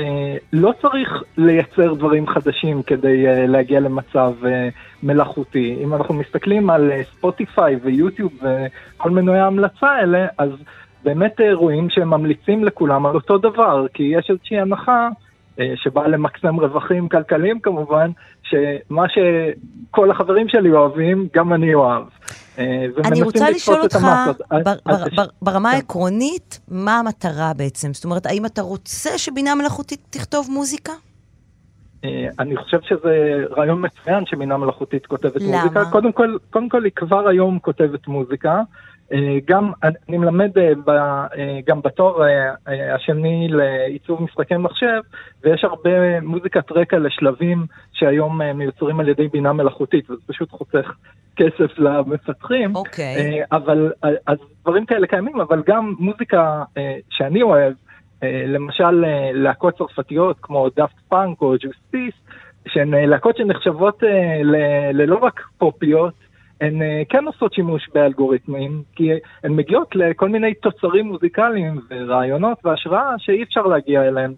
אה, 0.00 0.36
לא 0.52 0.72
צריך 0.82 1.22
לייצר 1.36 1.94
דברים 1.94 2.26
חדשים 2.26 2.82
כדי 2.82 3.28
אה, 3.28 3.46
להגיע 3.46 3.80
למצב 3.80 4.32
אה, 4.46 4.68
מלאכותי. 5.02 5.78
אם 5.84 5.94
אנחנו 5.94 6.14
מסתכלים 6.14 6.70
על 6.70 6.92
אה, 6.92 7.02
ספוטיפיי 7.04 7.76
ויוטיוב 7.82 8.32
וכל 8.34 9.10
מנועי 9.10 9.40
ההמלצה 9.40 9.86
האלה, 9.86 10.26
אז 10.38 10.50
באמת 11.04 11.40
אה, 11.40 11.54
רואים 11.54 11.90
שהם 11.90 12.10
ממליצים 12.10 12.64
לכולם 12.64 13.06
על 13.06 13.14
אותו 13.14 13.38
דבר, 13.38 13.86
כי 13.94 14.02
יש 14.02 14.30
איזושהי 14.30 14.60
הנחה 14.60 14.92
אה, 14.92 15.08
שבאה 15.74 16.08
למקסם 16.08 16.56
רווחים 16.60 17.08
כלכליים 17.08 17.60
כמובן, 17.60 18.10
שמה 18.42 19.04
שכל 19.08 20.10
החברים 20.10 20.48
שלי 20.48 20.70
אוהבים, 20.72 21.28
גם 21.34 21.52
אני 21.52 21.74
אוהב. 21.74 22.02
אה, 22.58 22.86
אני 23.04 23.22
רוצה 23.22 23.50
לשאול 23.50 23.80
אותך, 23.80 23.96
המסות. 24.04 24.40
בר- 24.50 24.74
בר- 24.86 25.04
בר- 25.16 25.24
ברמה 25.42 25.70
כן. 25.70 25.74
העקרונית, 25.76 26.60
מה 26.68 26.98
המטרה 26.98 27.52
בעצם? 27.56 27.94
זאת 27.94 28.04
אומרת, 28.04 28.26
האם 28.26 28.46
אתה 28.46 28.62
רוצה 28.62 29.18
שבינה 29.18 29.54
מלאכותית 29.54 30.00
תכתוב 30.10 30.48
מוזיקה? 30.50 30.92
אה, 32.04 32.26
אני 32.38 32.56
חושב 32.56 32.78
שזה 32.82 33.44
רעיון 33.56 33.84
מצוין 33.86 34.26
שבינה 34.26 34.56
מלאכותית 34.56 35.06
כותבת 35.06 35.42
למה? 35.42 35.56
מוזיקה. 35.62 35.84
קודם 35.90 36.12
כל, 36.12 36.36
קודם 36.50 36.68
כל 36.68 36.84
היא 36.84 36.92
כבר 36.96 37.28
היום 37.28 37.58
כותבת 37.58 38.06
מוזיקה. 38.08 38.60
אה, 39.12 39.38
גם, 39.44 39.72
אני 39.82 40.18
מלמד 40.18 40.58
אה, 40.58 40.72
ב, 40.84 40.90
אה, 40.90 41.58
גם 41.66 41.80
בתואר 41.84 42.22
השני 42.94 43.48
לעיצוב 43.50 44.22
משחקי 44.22 44.56
מחשב, 44.56 45.00
ויש 45.42 45.64
הרבה 45.64 46.20
מוזיקת 46.20 46.72
רקע 46.72 46.98
לשלבים 46.98 47.66
שהיום 47.92 48.42
מיוצרים 48.42 49.00
על 49.00 49.08
ידי 49.08 49.28
בינה 49.28 49.52
מלאכותית, 49.52 50.10
וזה 50.10 50.22
פשוט 50.26 50.50
חוסך 50.50 50.94
כסף 51.36 51.78
למפתחים. 51.78 52.76
אוקיי. 52.76 53.40
אה, 53.40 53.44
אבל, 53.52 53.92
אז 54.26 54.38
דברים 54.62 54.86
כאלה 54.86 55.06
קיימים, 55.06 55.40
אבל 55.40 55.62
גם 55.66 55.94
מוזיקה 55.98 56.62
שאני 57.10 57.42
אוהב, 57.42 57.72
למשל 58.22 59.04
להקות 59.32 59.78
צרפתיות 59.78 60.36
כמו 60.42 60.68
דאפט 60.76 60.96
פאנק 61.08 61.40
או 61.40 61.54
ג'וסטיס, 61.60 62.14
שהן 62.68 62.94
להקות 62.94 63.36
שנחשבות 63.36 64.02
ללא 64.92 65.18
רק 65.22 65.40
פופיות, 65.58 66.14
הן 66.60 66.82
אה, 66.82 67.02
כן 67.08 67.24
עושות 67.26 67.52
שימוש 67.54 67.88
באלגוריתמים, 67.94 68.82
כי 68.94 69.10
הן 69.44 69.52
מגיעות 69.52 69.96
לכל 69.96 70.28
מיני 70.28 70.54
תוצרים 70.54 71.06
מוזיקליים 71.06 71.80
ורעיונות 71.90 72.58
והשראה 72.64 73.14
שאי 73.18 73.42
אפשר 73.42 73.62
להגיע 73.62 74.02
אליהם 74.08 74.34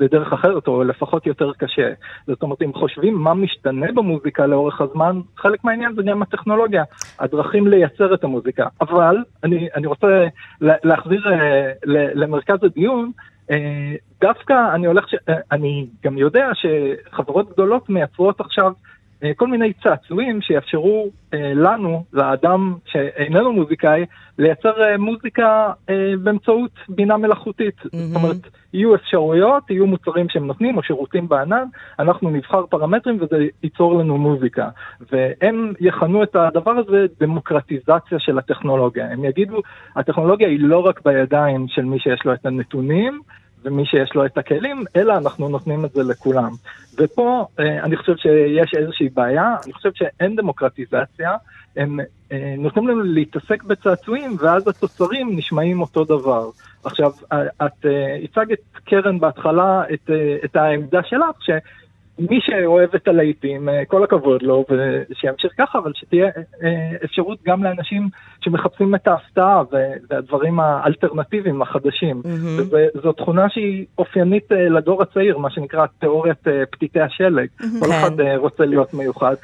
בדרך 0.00 0.32
אחרת, 0.32 0.68
או 0.68 0.84
לפחות 0.84 1.26
יותר 1.26 1.52
קשה. 1.58 1.90
זאת 2.26 2.42
אומרת, 2.42 2.62
אם 2.62 2.72
חושבים 2.72 3.14
מה 3.14 3.34
משתנה 3.34 3.92
במוזיקה 3.92 4.46
לאורך 4.46 4.80
הזמן, 4.80 5.20
חלק 5.36 5.64
מהעניין 5.64 5.94
זה 5.94 6.02
גם 6.02 6.22
הטכנולוגיה, 6.22 6.84
הדרכים 7.18 7.66
לייצר 7.66 8.14
את 8.14 8.24
המוזיקה. 8.24 8.66
אבל 8.80 9.16
אני, 9.44 9.68
אני 9.74 9.86
רוצה 9.86 10.26
לה- 10.60 10.74
להחזיר 10.84 11.32
אה, 11.32 11.72
למרכז 12.14 12.64
הדיון, 12.64 13.10
אה, 13.50 13.94
דווקא 14.20 14.54
אני 14.74 14.86
הולך, 14.86 15.08
ש... 15.08 15.14
אני 15.52 15.86
גם 16.04 16.18
יודע 16.18 16.50
שחברות 16.54 17.52
גדולות 17.52 17.88
מייצרות 17.88 18.40
עכשיו 18.40 18.72
כל 19.36 19.46
מיני 19.48 19.72
צעצועים 19.72 20.40
שיאפשרו 20.40 21.10
אה, 21.34 21.52
לנו, 21.54 22.04
לאדם 22.12 22.74
שאיננו 22.86 23.52
מוזיקאי, 23.52 24.04
לייצר 24.38 24.82
אה, 24.82 24.98
מוזיקה 24.98 25.72
אה, 25.90 26.12
באמצעות 26.22 26.70
בינה 26.88 27.16
מלאכותית. 27.16 27.74
זאת 27.82 28.16
אומרת, 28.16 28.36
יהיו 28.72 28.94
אפשרויות, 28.94 29.70
יהיו 29.70 29.86
מוצרים 29.86 30.26
שהם 30.28 30.46
נותנים 30.46 30.76
או 30.76 30.82
שירותים 30.82 31.28
בענן, 31.28 31.64
אנחנו 31.98 32.30
נבחר 32.30 32.66
פרמטרים 32.66 33.18
וזה 33.20 33.46
ייצור 33.62 33.98
לנו 33.98 34.18
מוזיקה. 34.18 34.68
והם 35.12 35.72
יכנו 35.80 36.22
את 36.22 36.36
הדבר 36.36 36.70
הזה 36.70 37.06
דמוקרטיזציה 37.20 38.18
של 38.18 38.38
הטכנולוגיה. 38.38 39.12
הם 39.12 39.24
יגידו, 39.24 39.60
הטכנולוגיה 39.96 40.48
היא 40.48 40.60
לא 40.60 40.78
רק 40.78 41.00
בידיים 41.04 41.66
של 41.68 41.84
מי 41.84 41.98
שיש 41.98 42.24
לו 42.24 42.34
את 42.34 42.46
הנתונים, 42.46 43.20
ומי 43.64 43.86
שיש 43.86 44.14
לו 44.14 44.26
את 44.26 44.38
הכלים, 44.38 44.84
אלא 44.96 45.16
אנחנו 45.16 45.48
נותנים 45.48 45.84
את 45.84 45.92
זה 45.92 46.02
לכולם. 46.02 46.50
ופה 46.98 47.46
אה, 47.60 47.82
אני 47.82 47.96
חושב 47.96 48.16
שיש 48.16 48.74
איזושהי 48.76 49.08
בעיה, 49.08 49.56
אני 49.64 49.72
חושב 49.72 49.90
שאין 49.94 50.36
דמוקרטיזציה, 50.36 51.36
הם 51.76 52.00
אה, 52.32 52.54
נותנים 52.58 52.88
לנו 52.88 53.02
להתעסק 53.02 53.62
בצעצועים, 53.62 54.36
ואז 54.40 54.68
התוצרים 54.68 55.36
נשמעים 55.36 55.80
אותו 55.80 56.04
דבר. 56.04 56.50
עכשיו, 56.84 57.12
אה, 57.32 57.66
את 57.66 57.86
אה, 57.86 58.18
הצגת, 58.24 58.58
קרן, 58.84 59.18
בהתחלה 59.18 59.82
את, 59.94 60.10
אה, 60.10 60.36
את 60.44 60.56
העמדה 60.56 61.00
שלך, 61.02 61.36
ש... 61.40 61.50
מי 62.18 62.38
שאוהב 62.40 62.94
את 62.94 63.08
הלהיטים, 63.08 63.68
אה, 63.68 63.84
כל 63.84 64.04
הכבוד 64.04 64.42
לו, 64.42 64.64
ושימשיך 64.68 65.52
ככה, 65.58 65.78
אבל 65.78 65.92
שתהיה 65.94 66.26
אה, 66.62 66.96
אפשרות 67.04 67.38
גם 67.46 67.64
לאנשים 67.64 68.08
שמחפשים 68.40 68.94
את 68.94 69.08
ההפתעה 69.08 69.62
והדברים 70.10 70.60
האלטרנטיביים 70.60 71.62
החדשים. 71.62 72.22
מהמם. 72.24 72.68
וזו 72.96 73.12
תכונה 73.12 73.48
שהיא 73.48 73.86
אופיינית 73.98 74.52
אה, 74.52 74.68
לדור 74.68 75.02
הצעיר, 75.02 75.38
מה 75.38 75.50
שנקרא 75.50 75.86
תיאוריית 75.98 76.48
אה, 76.48 76.62
פתיתי 76.70 77.00
השלג. 77.00 77.48
כל 77.58 77.86
כן. 77.86 77.92
אחד 77.92 78.20
אה, 78.20 78.36
רוצה 78.36 78.64
להיות 78.64 78.94
מיוחד. 78.94 79.34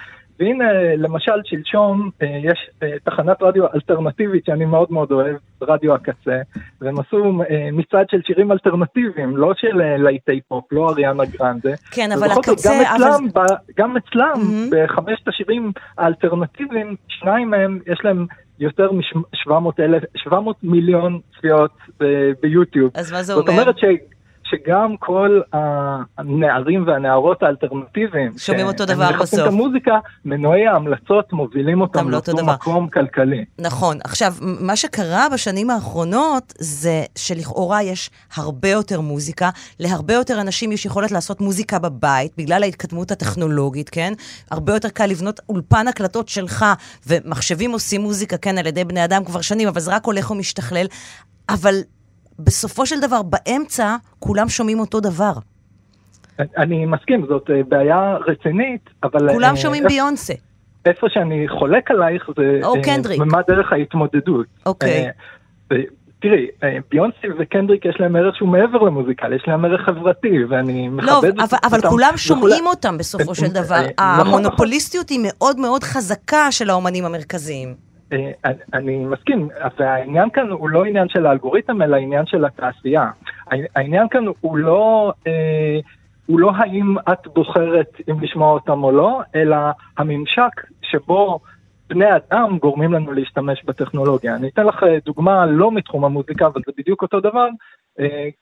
והנה, 0.41 0.65
למשל, 0.97 1.33
שלשום 1.45 2.11
אה, 2.23 2.27
יש 2.43 2.71
אה, 2.83 2.89
תחנת 3.05 3.37
רדיו 3.43 3.65
אלטרנטיבית 3.75 4.45
שאני 4.47 4.65
מאוד 4.65 4.93
מאוד 4.93 5.13
אוהב, 5.13 5.37
רדיו 5.63 5.95
הקצה, 5.95 6.39
והם 6.81 7.01
עשו 7.01 7.43
אה, 7.51 7.69
מצעד 7.73 8.07
של 8.11 8.21
שירים 8.27 8.53
אלטרנטיביים, 8.53 9.37
לא 9.37 9.53
של 9.57 9.77
להיטי 9.99 10.41
פופ, 10.49 10.65
לא 10.73 10.91
אריאנה 10.91 11.25
גרנדה. 11.25 11.71
כן, 11.91 12.09
אבל 12.13 12.29
זאת, 12.29 12.49
הקצה, 12.49 12.69
גם 12.85 13.03
אבל- 13.03 13.09
אצלם, 13.09 13.29
ב- 13.29 13.81
גם 13.81 13.97
אצלם, 13.97 14.41
בחמשת 14.71 15.29
השירים 15.29 15.73
האלטרנטיביים, 15.99 16.97
שניים 17.09 17.51
מהם, 17.51 17.79
יש 17.87 18.01
להם 18.05 18.27
יותר 18.59 18.93
מ-700 18.93 20.33
מיליון 20.63 21.21
צפיות 21.37 21.71
ביוטיוב. 22.43 22.91
אז 22.95 23.13
מה 23.13 23.23
זה 23.23 23.35
זאת 23.35 23.49
אומר? 23.49 23.61
אומרת 23.63 23.79
ש... 23.79 23.85
שגם 24.55 24.97
כל 24.99 25.41
הנערים 26.19 26.87
והנערות 26.87 27.43
האלטרנטיביים, 27.43 28.33
שומעים 28.39 28.67
אותו 28.67 28.87
דבר 28.87 29.11
בסוף. 29.21 29.41
את 29.41 29.47
המוזיקה, 29.47 29.99
מנועי 30.25 30.67
ההמלצות 30.67 31.33
מובילים 31.33 31.81
אותם 31.81 32.11
לאותו 32.11 32.33
דבר. 32.33 32.53
מקום 32.53 32.89
כלכלי. 32.89 33.45
נכון. 33.59 33.99
עכשיו, 34.05 34.35
מה 34.41 34.77
שקרה 34.77 35.27
בשנים 35.33 35.71
האחרונות 35.71 36.53
זה 36.59 37.05
שלכאורה 37.17 37.83
יש 37.83 38.11
הרבה 38.35 38.69
יותר 38.69 39.01
מוזיקה, 39.01 39.51
להרבה 39.81 40.15
יותר 40.15 40.41
אנשים 40.41 40.73
יש 40.73 40.87
יכולת 40.87 41.11
לעשות 41.13 41.41
מוזיקה 41.41 41.79
בבית, 41.79 42.33
בגלל 42.39 42.63
ההתקדמות 42.63 43.11
הטכנולוגית, 43.11 43.91
כן? 43.91 44.13
הרבה 44.51 44.75
יותר 44.75 44.89
קל 44.89 45.07
לבנות 45.07 45.41
אולפן 45.49 45.89
הקלטות 45.89 46.29
שלך, 46.29 46.65
ומחשבים 47.07 47.73
עושים 47.73 48.01
מוזיקה, 48.01 48.37
כן, 48.37 48.59
על 48.59 48.67
ידי 48.67 48.85
בני 48.85 49.05
אדם 49.05 49.25
כבר 49.25 49.41
שנים, 49.41 49.69
אבל 49.69 49.81
זה 49.81 49.95
רק 49.95 50.05
הולך 50.05 50.31
ומשתכלל. 50.31 50.87
אבל 51.49 51.75
בסופו 52.39 52.87
של 52.87 53.01
דבר, 53.01 53.23
באמצע, 53.23 53.97
כולם 54.19 54.49
שומעים 54.49 54.79
אותו 54.81 55.01
דבר. 55.01 55.33
אני 56.39 56.87
מסכים, 56.87 57.27
זאת 57.29 57.51
אה, 57.51 57.61
בעיה 57.69 58.17
רצינית, 58.27 58.91
אבל... 59.03 59.33
כולם 59.33 59.51
אה, 59.51 59.57
שומעים 59.57 59.85
ביונסה. 59.89 60.35
איפה 60.87 61.07
שאני 61.11 61.49
חולק 61.49 61.91
עלייך 61.91 62.31
זה... 62.37 62.61
או 62.65 62.77
אה, 62.77 62.83
קנדריק. 62.83 63.21
מה 63.21 63.41
דרך 63.49 63.73
ההתמודדות. 63.73 64.47
אוקיי. 64.67 65.11
תראי, 66.21 66.47
ביונסי 66.91 67.27
וקנדריק 67.39 67.85
יש 67.85 67.97
להם 68.01 68.17
ערך 68.17 68.37
שהוא 68.37 68.49
מעבר 68.49 68.79
למוזיקל, 68.79 69.33
יש 69.33 69.43
להם 69.47 69.65
ערך 69.65 69.81
חברתי, 69.81 70.45
ואני 70.49 70.89
מכבד 70.89 71.07
לא, 71.09 71.17
אותם. 71.17 71.41
אבל, 71.41 71.59
אבל 71.65 71.81
כולם. 71.81 72.13
שומעים 72.17 72.67
אותם 72.67 72.99
בסופו 72.99 73.35
של 73.35 73.47
דבר. 73.47 73.81
נכון, 73.81 73.93
המונופוליסטיות 73.99 75.09
היא 75.09 75.21
מאוד 75.23 75.61
מאוד 75.61 75.83
חזקה 75.83 76.53
של 76.53 76.71
האומנים 76.71 77.05
המרכזיים. 77.05 77.75
אה, 78.15 78.51
אני- 78.75 79.05
מסכים, 79.05 79.49
והעניין 79.79 80.31
כאן 80.31 80.51
הוא 80.51 80.69
לא 80.69 80.85
עניין 80.85 81.09
של 81.09 81.27
האלגוריתם, 81.27 81.83
אלא 81.83 81.97
עניין 81.97 82.27
של 82.27 82.45
התעשייה. 82.45 83.11
העניין- 83.77 84.09
כאן 84.09 84.25
הוא 84.41 84.57
לא, 84.57 85.13
אה, 85.27 85.79
הוא 86.27 86.41
לא 86.41 86.53
האם 86.57 86.95
את 87.13 87.27
בוחרת 87.35 88.01
אם 88.11 88.21
לשמוע 88.21 88.53
אותם 88.53 88.85
או 88.85 88.93
לא, 88.93 89.21
אלא 89.35 89.57
הממשק 89.99 90.61
שבו 90.83 91.39
בני 91.89 92.07
אדם 92.17 92.59
גורמים 92.59 92.93
לנו 92.93 93.13
להשתמש 93.13 93.65
בטכנולוגיה. 93.65 94.35
אני 94.37 94.49
אתן 94.49 94.67
לך 94.67 94.83
אה, 94.83 94.99
דוגמה 95.05 95.47
לא 95.47 95.73
מתחום 95.73 96.05
המוזיקה, 96.05 96.47
אבל 96.47 96.61
זה 96.67 96.73
בדיוק 96.79 97.03
אותו 97.03 97.21
דבר. 97.21 97.49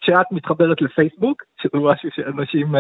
כשאת 0.01 0.27
מתחברת 0.31 0.83
לפייסבוק, 0.83 1.43
שזה 1.63 1.79
משהו 1.83 2.09
שאנשים 2.15 2.75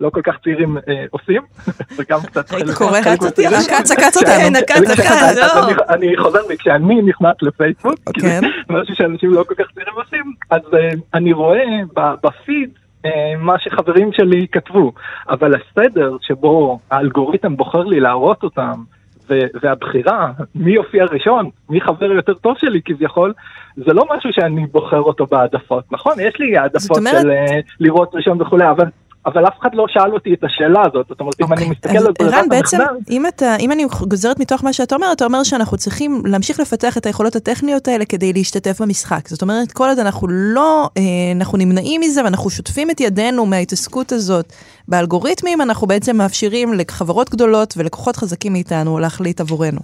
לא 0.00 0.10
כל 0.10 0.20
כך 0.24 0.34
צעירים 0.44 0.76
אה, 0.88 1.04
עושים, 1.10 1.42
וגם 1.98 2.20
קצת 2.20 2.48
חלק 2.48 2.74
קורא, 2.74 2.98
עקץ 2.98 3.24
אותי. 3.24 3.46
עקץ, 3.46 3.90
עקץ 3.90 4.16
אותנו. 4.16 4.32
אני- 5.88 6.16
חוזר 6.16 6.38
בי, 6.48 6.56
כשאני 6.56 7.02
נכנס 7.02 7.36
לפייסבוק, 7.42 7.94
כי 8.14 8.20
זה 8.20 8.40
משהו 8.70 8.94
שאנשים 8.94 9.30
לא 9.32 9.44
כל 9.48 9.54
כך 9.54 9.64
צעירים 9.74 9.94
עושים, 9.94 10.32
אז 10.50 10.60
אה, 10.74 10.90
אני 11.14 11.32
רואה 11.32 11.64
בפיד 11.94 12.70
אה, 13.06 13.10
מה 13.38 13.58
שחברים 13.58 14.10
שלי 14.12 14.46
כתבו, 14.52 14.92
אבל 15.28 15.52
הסדר 15.54 16.16
שבו 16.20 16.78
האלגוריתם 16.90 17.56
בוחר 17.56 17.82
לי 17.84 18.00
להראות 18.00 18.42
אותם, 18.42 18.82
והבחירה, 19.62 20.30
מי 20.54 20.72
יופיע 20.72 21.04
ראשון, 21.04 21.50
מי 21.70 21.80
חבר 21.80 22.12
יותר 22.12 22.34
טוב 22.34 22.56
שלי 22.58 22.80
כביכול, 22.84 23.32
זה 23.76 23.92
לא 23.92 24.04
משהו 24.16 24.32
שאני 24.32 24.66
בוחר 24.66 25.00
אותו 25.00 25.26
בהעדפות, 25.26 25.84
נכון? 25.92 26.12
יש 26.20 26.34
לי 26.38 26.58
העדפות 26.58 26.98
של 27.10 27.30
לראות 27.80 28.10
ראשון 28.14 28.42
וכולי, 28.42 28.70
אבל... 28.70 28.84
אבל 29.26 29.46
אף 29.46 29.52
אחד 29.60 29.68
לא 29.74 29.84
שאל 29.88 30.12
אותי 30.12 30.34
את 30.34 30.44
השאלה 30.44 30.80
הזאת, 30.86 31.06
זאת 31.08 31.20
אומרת, 31.20 31.34
אם 31.40 31.52
אני 31.52 31.68
מסתכל 31.68 31.88
אוקיי. 31.88 31.98
אז 31.98 32.06
על 32.06 32.12
ברירת 32.18 32.34
ערן, 32.34 32.48
בעצם, 32.48 32.80
המחדל, 32.80 32.96
אם, 33.10 33.26
אתה, 33.26 33.56
אם 33.60 33.72
אני 33.72 33.84
גוזרת 34.08 34.40
מתוך 34.40 34.64
מה 34.64 34.72
שאתה 34.72 34.94
אומר, 34.94 35.06
אתה 35.12 35.24
אומר 35.24 35.42
שאנחנו 35.42 35.76
צריכים 35.76 36.22
להמשיך 36.24 36.60
לפתח 36.60 36.98
את 36.98 37.06
היכולות 37.06 37.36
הטכניות 37.36 37.88
האלה 37.88 38.04
כדי 38.04 38.32
להשתתף 38.32 38.80
במשחק. 38.80 39.28
זאת 39.28 39.42
אומרת, 39.42 39.72
כל 39.72 39.88
עוד 39.88 39.98
אנחנו 39.98 40.28
לא, 40.30 40.88
אה, 40.96 41.02
אנחנו 41.36 41.58
נמנעים 41.58 42.00
מזה 42.00 42.24
ואנחנו 42.24 42.50
שוטפים 42.50 42.90
את 42.90 43.00
ידינו 43.00 43.46
מההתעסקות 43.46 44.12
הזאת 44.12 44.52
באלגוריתמים, 44.88 45.60
אנחנו 45.60 45.86
בעצם 45.86 46.16
מאפשרים 46.16 46.74
לחברות 46.74 47.30
גדולות 47.30 47.74
ולכוחות 47.76 48.16
חזקים 48.16 48.52
מאיתנו 48.52 48.98
להחליט 48.98 49.40
עבורנו. 49.40 49.78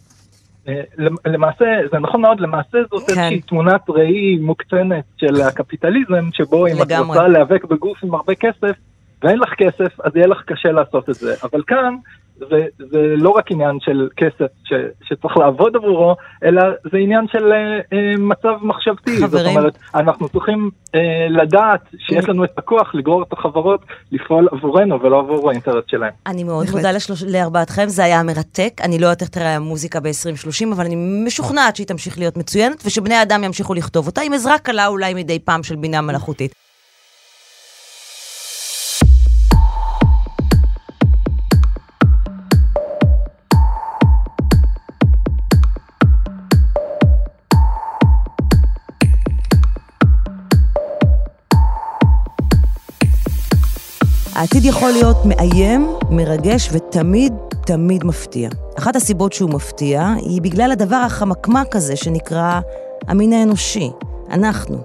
אה, 0.69 0.75
למ- 0.99 1.17
למעשה, 1.27 1.65
זה 1.93 1.99
נכון 1.99 2.21
מאוד, 2.21 2.41
למעשה 2.41 2.79
זאת 2.91 3.03
כן. 3.07 3.19
איזושהי 3.21 3.41
תמונת 3.41 3.81
ראי 3.89 4.37
מוקצנת 4.41 5.05
של 5.17 5.41
הקפיטליזם, 5.41 6.29
שבו 6.33 6.67
אם 6.67 6.73
את 6.83 6.87
לגמרי. 6.87 7.09
רוצה 7.19 7.29
להיאבק 7.29 7.65
בגוף 7.65 7.99
עם 8.05 8.15
הרבה 8.15 8.35
כסף, 8.35 8.77
ואין 9.23 9.39
לך 9.39 9.55
כסף, 9.59 10.01
אז 10.01 10.17
יהיה 10.17 10.27
לך 10.27 10.43
קשה 10.47 10.73
לעשות 10.73 11.11
את 11.11 11.15
זה. 11.15 11.35
אבל 11.43 11.63
כאן, 11.67 11.95
זה, 12.39 12.67
זה 12.79 13.15
לא 13.17 13.31
רק 13.31 13.51
עניין 13.51 13.79
של 13.81 14.09
כסף 14.17 14.51
ש, 14.65 14.73
שצריך 15.03 15.37
לעבוד 15.37 15.77
עבורו, 15.77 16.17
אלא 16.45 16.63
זה 16.93 16.99
עניין 16.99 17.27
של 17.33 17.53
אה, 17.53 17.77
אה, 17.93 18.17
מצב 18.19 18.55
מחשבתי. 18.63 19.17
זאת 19.17 19.31
חברים. 19.31 19.57
אומרת, 19.57 19.79
אנחנו 19.95 20.29
צריכים 20.29 20.71
אה, 20.95 21.01
לדעת 21.31 21.81
שיש 21.99 22.29
לנו 22.29 22.45
את 22.45 22.59
הכוח 22.59 22.95
לגרור 22.95 23.23
את 23.23 23.33
החברות 23.33 23.81
לפעול 24.13 24.49
עבורנו 24.53 25.03
ולא 25.03 25.19
עבור 25.19 25.51
האינטרס 25.51 25.85
שלהם. 25.87 26.13
אני 26.27 26.45
מאוד 26.45 26.67
מודה 26.73 26.93
לשלוש... 26.93 27.23
לארבעתכם, 27.23 27.89
זה 27.89 28.05
היה 28.05 28.23
מרתק. 28.23 28.73
אני 28.83 28.99
לא 28.99 29.07
יודעת 29.07 29.23
איך 29.23 29.31
תראה 29.31 29.57
המוזיקה 29.57 30.01
ב-2030, 30.01 30.75
אבל 30.75 30.85
אני 30.85 30.97
משוכנעת 31.27 31.77
שהיא 31.77 31.87
תמשיך 31.87 32.19
להיות 32.19 32.37
מצוינת, 32.37 32.83
ושבני 32.87 33.23
אדם 33.23 33.45
ימשיכו 33.45 33.75
לכתוב 33.75 34.07
אותה, 34.07 34.21
עם 34.21 34.33
עזרה 34.33 34.59
קלה 34.59 34.87
אולי 34.87 35.15
מדי 35.15 35.39
פעם 35.39 35.63
של 35.63 35.77
בינה 35.77 36.01
מלאכותית. 36.01 36.66
העתיד 54.47 54.65
יכול 54.65 54.91
להיות 54.91 55.17
מאיים, 55.25 55.91
מרגש 56.11 56.69
ותמיד 56.73 57.33
תמיד 57.67 58.05
מפתיע. 58.05 58.49
אחת 58.79 58.97
הסיבות 58.97 59.33
שהוא 59.33 59.51
מפתיע 59.51 60.15
היא 60.17 60.43
בגלל 60.43 60.73
הדבר 60.73 60.97
החמקמק 60.97 61.77
הזה 61.77 61.97
שנקרא 61.97 62.61
המין 63.09 63.33
האנושי, 63.33 63.91
אנחנו. 64.31 64.79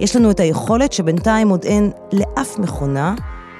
יש 0.00 0.16
לנו 0.16 0.30
את 0.30 0.40
היכולת 0.40 0.92
שבינתיים 0.92 1.48
עוד 1.48 1.64
אין 1.64 1.90
לאף 2.12 2.58
מכונה 2.58 3.14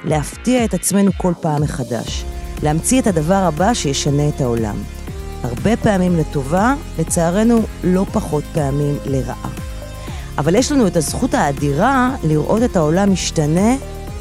להפתיע 0.04 0.64
את 0.64 0.74
עצמנו 0.74 1.10
כל 1.16 1.32
פעם 1.40 1.62
מחדש. 1.62 2.24
להמציא 2.62 3.00
את 3.00 3.06
הדבר 3.06 3.34
הבא 3.34 3.74
שישנה 3.74 4.28
את 4.28 4.40
העולם. 4.40 4.76
הרבה 5.42 5.76
פעמים 5.76 6.16
לטובה, 6.16 6.74
לצערנו 6.98 7.60
לא 7.84 8.06
פחות 8.12 8.44
פעמים 8.52 8.94
לרעה. 9.06 9.50
אבל 10.38 10.54
יש 10.54 10.72
לנו 10.72 10.86
את 10.86 10.96
הזכות 10.96 11.34
האדירה 11.34 12.16
לראות 12.24 12.62
את 12.62 12.76
העולם 12.76 13.12
משתנה 13.12 13.76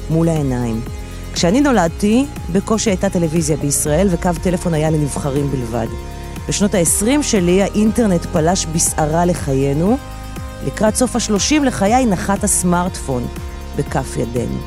מול 0.10 0.30
העיניים. 0.30 0.82
כשאני 1.34 1.62
נולדתי, 1.62 2.26
בקושי 2.52 2.90
הייתה 2.90 3.10
טלוויזיה 3.10 3.58
בישראל 3.58 4.08
וקו 4.12 4.30
טלפון 4.44 4.74
היה 4.74 4.90
לנבחרים 4.90 5.52
בלבד. 5.52 5.88
בשנות 6.50 6.76
ה-20 6.76 7.22
שלי 7.22 7.64
האינטרנט 7.64 8.26
פלש 8.26 8.66
בסערה 8.66 9.26
לחיינו. 9.26 9.98
לקראת 10.66 10.96
סוף 10.96 11.16
ה-30 11.16 11.64
לחיי 11.64 12.06
נחת 12.06 12.44
הסמארטפון 12.44 13.24
בכף 13.78 14.18
ידינו. 14.18 14.58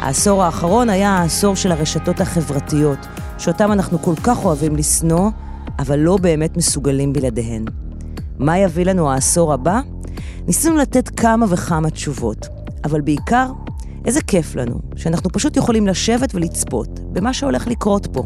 העשור 0.00 0.42
האחרון 0.42 0.90
היה 0.90 1.10
העשור 1.10 1.56
של 1.56 1.72
הרשתות 1.72 2.20
החברתיות, 2.20 2.98
שאותם 3.38 3.72
אנחנו 3.72 4.02
כל 4.02 4.14
כך 4.22 4.44
אוהבים 4.44 4.76
לשנוא, 4.76 5.30
אבל 5.78 5.98
לא 5.98 6.16
באמת 6.16 6.56
מסוגלים 6.56 7.12
בלעדיהן. 7.12 7.64
מה 8.38 8.58
יביא 8.58 8.84
לנו 8.84 9.10
העשור 9.10 9.52
הבא? 9.52 9.80
ניסינו 10.46 10.76
לתת 10.76 11.08
כמה 11.20 11.46
וכמה 11.48 11.90
תשובות, 11.90 12.48
אבל 12.84 13.00
בעיקר 13.00 13.46
איזה 14.04 14.20
כיף 14.20 14.54
לנו 14.56 14.80
שאנחנו 14.96 15.30
פשוט 15.30 15.56
יכולים 15.56 15.86
לשבת 15.86 16.34
ולצפות 16.34 17.00
במה 17.12 17.32
שהולך 17.32 17.66
לקרות 17.66 18.06
פה, 18.12 18.22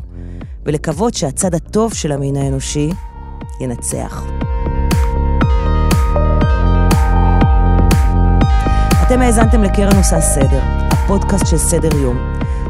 ולקוות 0.66 1.14
שהצד 1.14 1.54
הטוב 1.54 1.94
של 1.94 2.12
המין 2.12 2.36
האנושי 2.36 2.90
ינצח. 3.60 4.24
אתם 9.06 9.20
האזנתם 9.20 9.62
לקרן 9.62 9.96
עושה 9.96 10.20
סדר, 10.20 10.60
הפודקאסט 10.90 11.46
של 11.46 11.58
סדר 11.58 11.96
יום. 11.96 12.16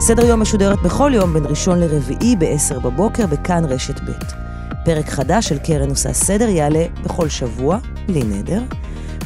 סדר 0.01 0.25
יום 0.25 0.41
משודרת 0.41 0.83
בכל 0.83 1.11
יום 1.15 1.35
בין 1.35 1.47
ראשון 1.47 1.81
לרביעי 1.81 2.37
ב-10 2.37 2.79
בבוקר 2.79 3.27
בכאן 3.27 3.65
רשת 3.65 4.01
ב'. 4.01 4.13
פרק 4.85 5.09
חדש 5.09 5.49
של 5.49 5.59
קרן 5.59 5.91
עושה 5.91 6.13
סדר 6.13 6.49
יעלה 6.49 6.85
בכל 7.05 7.29
שבוע, 7.29 7.79
בלי 8.07 8.23
נדר, 8.23 8.63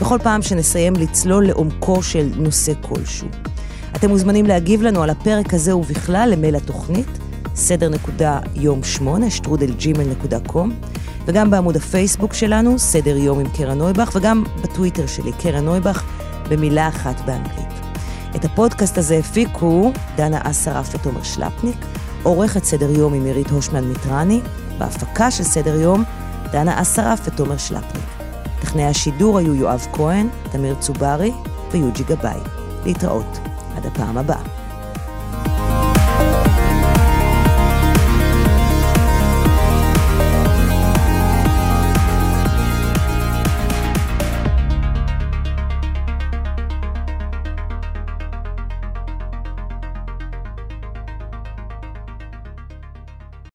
בכל 0.01 0.19
פעם 0.23 0.43
שנסיים 0.43 0.93
לצלול 0.97 1.47
לעומקו 1.47 2.03
של 2.03 2.31
נושא 2.37 2.73
כלשהו. 2.81 3.29
אתם 3.97 4.09
מוזמנים 4.09 4.47
להגיב 4.47 4.83
לנו 4.83 5.03
על 5.03 5.11
הפרק 5.11 5.55
הזה 5.55 5.77
ובכלל 5.77 6.29
למייל 6.33 6.57
התוכנית, 6.57 7.19
סדר 7.55 7.89
נקודה 7.89 8.39
יום 8.55 8.83
שמונה, 8.83 9.31
שטרודל 9.31 9.73
ג'ימל 9.75 10.05
נקודה 10.05 10.41
קום, 10.41 10.73
וגם 11.27 11.51
בעמוד 11.51 11.77
הפייסבוק 11.77 12.35
שלנו, 12.35 12.79
סדר 12.79 13.17
יום 13.17 13.41
עם 13.41 13.49
קרן 13.49 13.79
נויבך, 13.79 14.13
וגם 14.15 14.45
בטוויטר 14.63 15.07
שלי, 15.07 15.33
קרן 15.33 15.65
נויבך, 15.65 16.03
במילה 16.49 16.89
אחת 16.89 17.21
באנגלית. 17.27 17.71
את 18.37 18.45
הפודקאסט 18.45 18.99
הזה 18.99 19.19
הפיקו 19.19 19.93
דנה 20.17 20.41
אסרף 20.43 20.95
ותומר 20.95 21.23
שלפניק, 21.23 21.77
עורכת 22.23 22.65
סדר 22.65 22.91
יום 22.91 23.15
עם 23.15 23.25
עירית 23.25 23.51
הושמן 23.51 23.85
מיטרני, 23.85 24.41
בהפקה 24.79 25.31
של 25.31 25.45
סדר 25.45 25.81
יום, 25.81 26.05
דנה 26.53 26.83
אסרף 26.83 27.21
ותומר 27.25 27.57
שלפניק. 27.57 28.05
טכנאי 28.61 28.85
השידור 28.85 29.39
היו 29.39 29.55
יואב 29.55 29.87
כהן, 29.93 30.29
תמיר 30.53 30.75
צוברי 30.81 31.33
ויוג'י 31.73 32.05
גבאי. 32.05 32.41
להתראות. 32.85 33.50
עד 33.77 33.87
הפעם 33.87 34.19
הבאה. 34.19 34.60